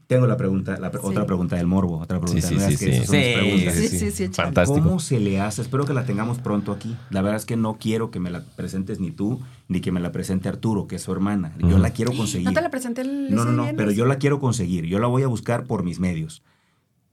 [0.09, 1.07] Tengo la pregunta, la pre- Sí.
[1.07, 1.99] otra pregunta del morbo.
[1.99, 2.41] Otra pregunta.
[2.47, 2.67] Sí, sí, ¿no?
[2.67, 4.27] sí, Es que sí.
[4.29, 4.81] Fantástico.
[4.87, 5.61] ¿Cómo se le hace?
[5.61, 6.97] Espero que la tengamos pronto aquí.
[7.11, 9.99] La verdad es que no quiero que me la presentes ni tú, ni que me
[9.99, 11.53] la presente Arturo, que es su hermana.
[11.59, 12.47] Yo la quiero conseguir.
[12.47, 14.85] ¿No te la presenté el No, no, no, pero yo la quiero conseguir.
[14.87, 16.41] Yo la voy a buscar por mis medios.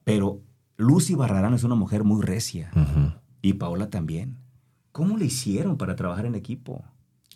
[0.04, 0.40] Pero
[0.78, 2.70] Lucy Barrarán es una mujer muy recia.
[3.42, 4.38] Y Paola también.
[4.92, 6.82] ¿Cómo le hicieron para trabajar en equipo?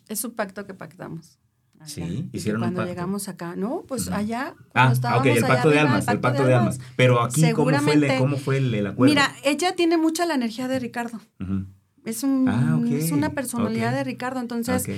[0.08, 1.38] Es un pacto que pactamos.
[1.80, 2.06] Allá.
[2.06, 2.90] Sí, Y hicieron un cuando pacto.
[2.90, 4.14] llegamos acá, no, pues Ujú.
[4.16, 4.54] allá.
[4.72, 6.80] cuando Ah, estábamos ok, el allá pacto de almas, el pacto de almas.
[6.96, 9.10] Pero aquí, ¿cómo fue, el, ¿cómo fue el, el acuerdo?
[9.12, 11.20] Mira, ella tiene mucha la energía de Ricardo.
[12.04, 14.40] Es, un, Ah, es una personalidad de Ricardo.
[14.40, 14.90] Entonces, Ok.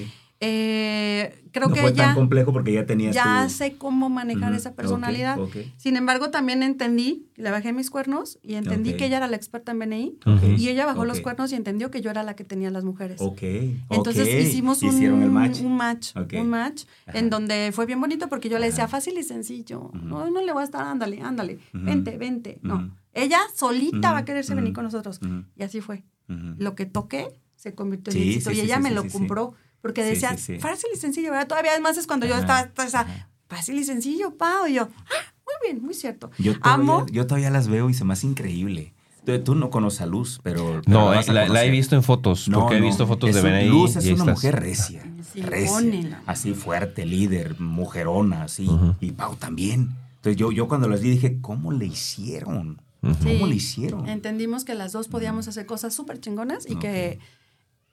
[0.44, 4.52] Eh, creo no que fue ella tan complejo porque ya ya tu- sé cómo manejar
[4.54, 5.38] esa personalidad.
[5.76, 9.70] Sin embargo, también entendí, le bajé mis cuernos y entendí que ella era la experta
[9.72, 10.18] en BNI.
[10.58, 13.20] Y ella bajó los cuernos y entendió que yo era la que tenía las mujeres.
[13.90, 15.60] Entonces hicimos un el match.
[15.60, 16.34] un match, Ok.
[16.40, 17.18] un match Ajá.
[17.18, 18.96] en donde fue bien bonito porque yo le decía Ajá.
[18.96, 19.90] fácil y sencillo.
[19.94, 22.58] No, no le voy a estar, ándale, ándale, vente, vente.
[22.62, 25.20] No, ella solita va a quererse venir con nosotros.
[25.56, 26.02] Y así fue.
[26.58, 29.54] Lo que toqué se convirtió en Sí, éxito sí, y ella sí, me lo compró
[29.82, 30.58] porque Sí, decía sí, sí.
[30.58, 31.48] fácil y sencillo, ¿verdad?
[31.48, 33.28] Todavía además es cuando yo estaba ajá.
[33.48, 34.66] fácil y sencillo, Pau.
[34.66, 36.30] Y yo, ah, muy bien, muy cierto.
[36.38, 37.06] Yo todavía, Amo.
[37.12, 38.94] yo todavía las veo y se me hace increíble.
[39.24, 40.80] Tú, tú no conoces a Luz, pero.
[40.84, 42.80] pero No, la eh, vas a la, la he visto en fotos, No, porque he
[42.80, 43.68] visto fotos es de BNI.
[43.68, 44.34] Luz es y una estás.
[44.36, 45.04] mujer recia.
[45.36, 48.68] Recia, así fuerte, líder, mujerona, así.
[49.00, 49.90] Y Pau también.
[50.16, 52.80] Entonces yo, yo cuando las vi dije, ¿cómo le hicieron?
[53.00, 54.08] ¿Cómo le hicieron?
[54.08, 57.18] Entendimos que las dos podíamos hacer cosas súper chingonas y que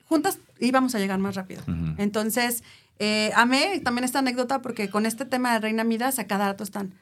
[0.06, 1.61] juntas íbamos a llegar más rápido.
[1.64, 1.95] Ujú.
[1.98, 2.64] Entonces,
[2.99, 6.64] eh, amé también esta anécdota porque con este tema de Reina Midas a cada rato
[6.64, 6.94] están.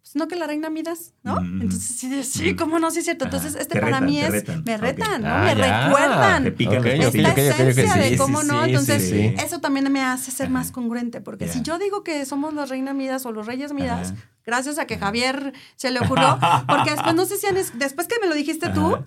[0.00, 1.34] Pues no que la Reina Midas, ¿no?
[1.34, 1.44] Ujú.
[1.44, 3.26] Entonces, sí, sí, cómo no, sí es cierto.
[3.26, 4.30] Entonces, este Te para retan, mí es.
[4.30, 4.62] retan.
[4.64, 5.28] Me retan, ¿no?
[5.28, 5.86] Ah, me ya.
[5.88, 6.44] recuerdan.
[6.44, 9.60] Te pican Ok, los ok, Esta esencia de sí, cómo no, sí, entonces sí, eso
[9.60, 11.52] también me hace ser más congruente, porque Ya.
[11.52, 14.20] si yo digo que somos las Reina Midas o los Reyes Midas, Ajá.
[14.46, 18.06] gracias a que Javier se le ocurrió, porque después no sé si han es- después
[18.08, 19.04] que me lo dijiste tú, Ajá.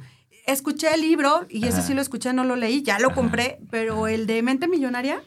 [0.47, 3.15] Escuché el libro y ese sí lo escuché, no lo leí, ya lo Ajá.
[3.15, 5.21] compré, pero el de Mente Millonaria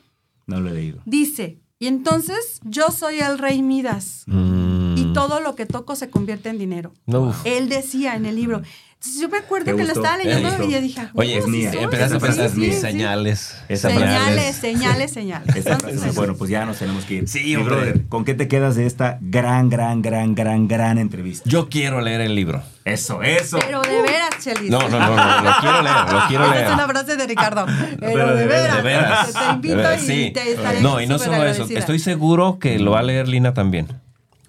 [0.46, 1.00] No lo he leído.
[1.06, 4.94] dice, y entonces yo soy el Rey Midas Mm.
[4.96, 6.92] y todo lo que toco se convierte en dinero.
[7.06, 7.34] No.
[7.44, 8.62] Él decía en el libro.
[9.04, 10.00] Entonces yo me acuerdo ¿Te que lo gustó?
[10.00, 12.80] estaba ¿Te leyendo y yo dije, Oye, "Oh, sí mía, empezaste a pensar mis sí".
[12.80, 13.54] señales.
[13.68, 16.14] Esa Señales, señales, señales.
[16.14, 17.28] Bueno, pues ya nos tenemos que ir.
[17.28, 21.48] Sí, brother, ¿con qué te quedas de esta gran, gran, gran, gran, gran entrevista?
[21.48, 22.62] Yo quiero leer el libro.
[22.86, 23.58] Eso, eso.
[23.60, 24.70] pero de veras, Chelis.
[24.70, 26.66] No, no, no, no, lo quiero leer, lo quiero Esa leer.
[26.66, 27.66] es una frase de Ricardo.
[28.00, 28.76] Pero, de veras.
[28.76, 29.32] De veras.
[29.32, 30.30] Te invito de veras, y sí.
[30.34, 31.66] te estaré No, y no solo eso.
[31.68, 33.88] Estoy seguro que lo va a leer Lina también.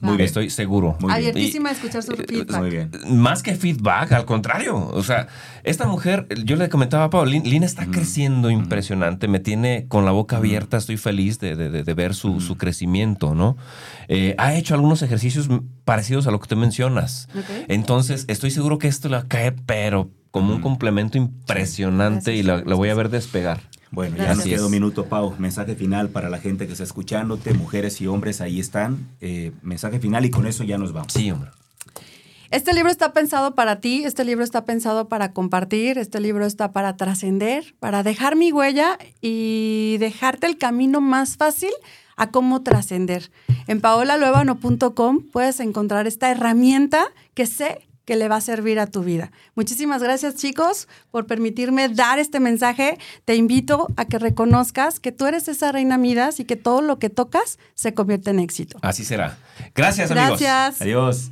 [0.06, 0.26] Muy bien.
[0.28, 0.98] Estoy seguro.
[1.00, 1.12] Muy bien.
[1.12, 2.60] Abiertísima a escuchar su Eh, feedback.
[2.62, 2.92] Muy bien.
[3.10, 4.78] Más que feedback, al contrario.
[4.94, 5.28] O sea,
[5.64, 10.06] esta mujer, yo le comentaba a Pablo, Lin- Lina está creciendo impresionante, me tiene con
[10.06, 13.58] la boca abierta, estoy feliz de, de- de- de ver su, su crecimiento, ¿no?
[14.08, 15.50] Eh, ha hecho algunos ejercicios
[15.84, 17.28] parecidos a lo que tú mencionas.
[17.68, 22.36] Entonces, estoy seguro que esto le va a caer, pero como un complemento impresionante Gracias.
[22.36, 23.62] y la, la voy a ver despegar.
[23.90, 25.34] Bueno, ya nos queda un minuto, Pau.
[25.40, 29.08] Mensaje final para la gente que está escuchándote, mujeres y hombres, ahí están.
[29.22, 31.14] Eh, mensaje final y con eso ya nos vamos.
[31.14, 31.52] Sí, hombre.
[32.52, 36.74] Este libro está pensado para ti, este libro está pensado para compartir, este libro está
[36.74, 41.72] para trascender, para dejar mi huella y dejarte el camino más fácil
[42.18, 43.32] a cómo trascender.
[43.68, 49.04] En paolaluevano.com puedes encontrar esta herramienta que sé que le va a servir a tu
[49.04, 49.32] vida.
[49.56, 52.98] Muchísimas gracias chicos por permitirme dar este mensaje.
[53.26, 57.00] Te invito a que reconozcas que tú eres esa reina Midas y que todo lo
[57.00, 58.78] que tocas se convierte en éxito.
[58.82, 59.38] Así será.
[59.74, 60.40] Gracias, amigos.
[60.40, 60.82] Gracias.
[60.82, 61.32] Adiós.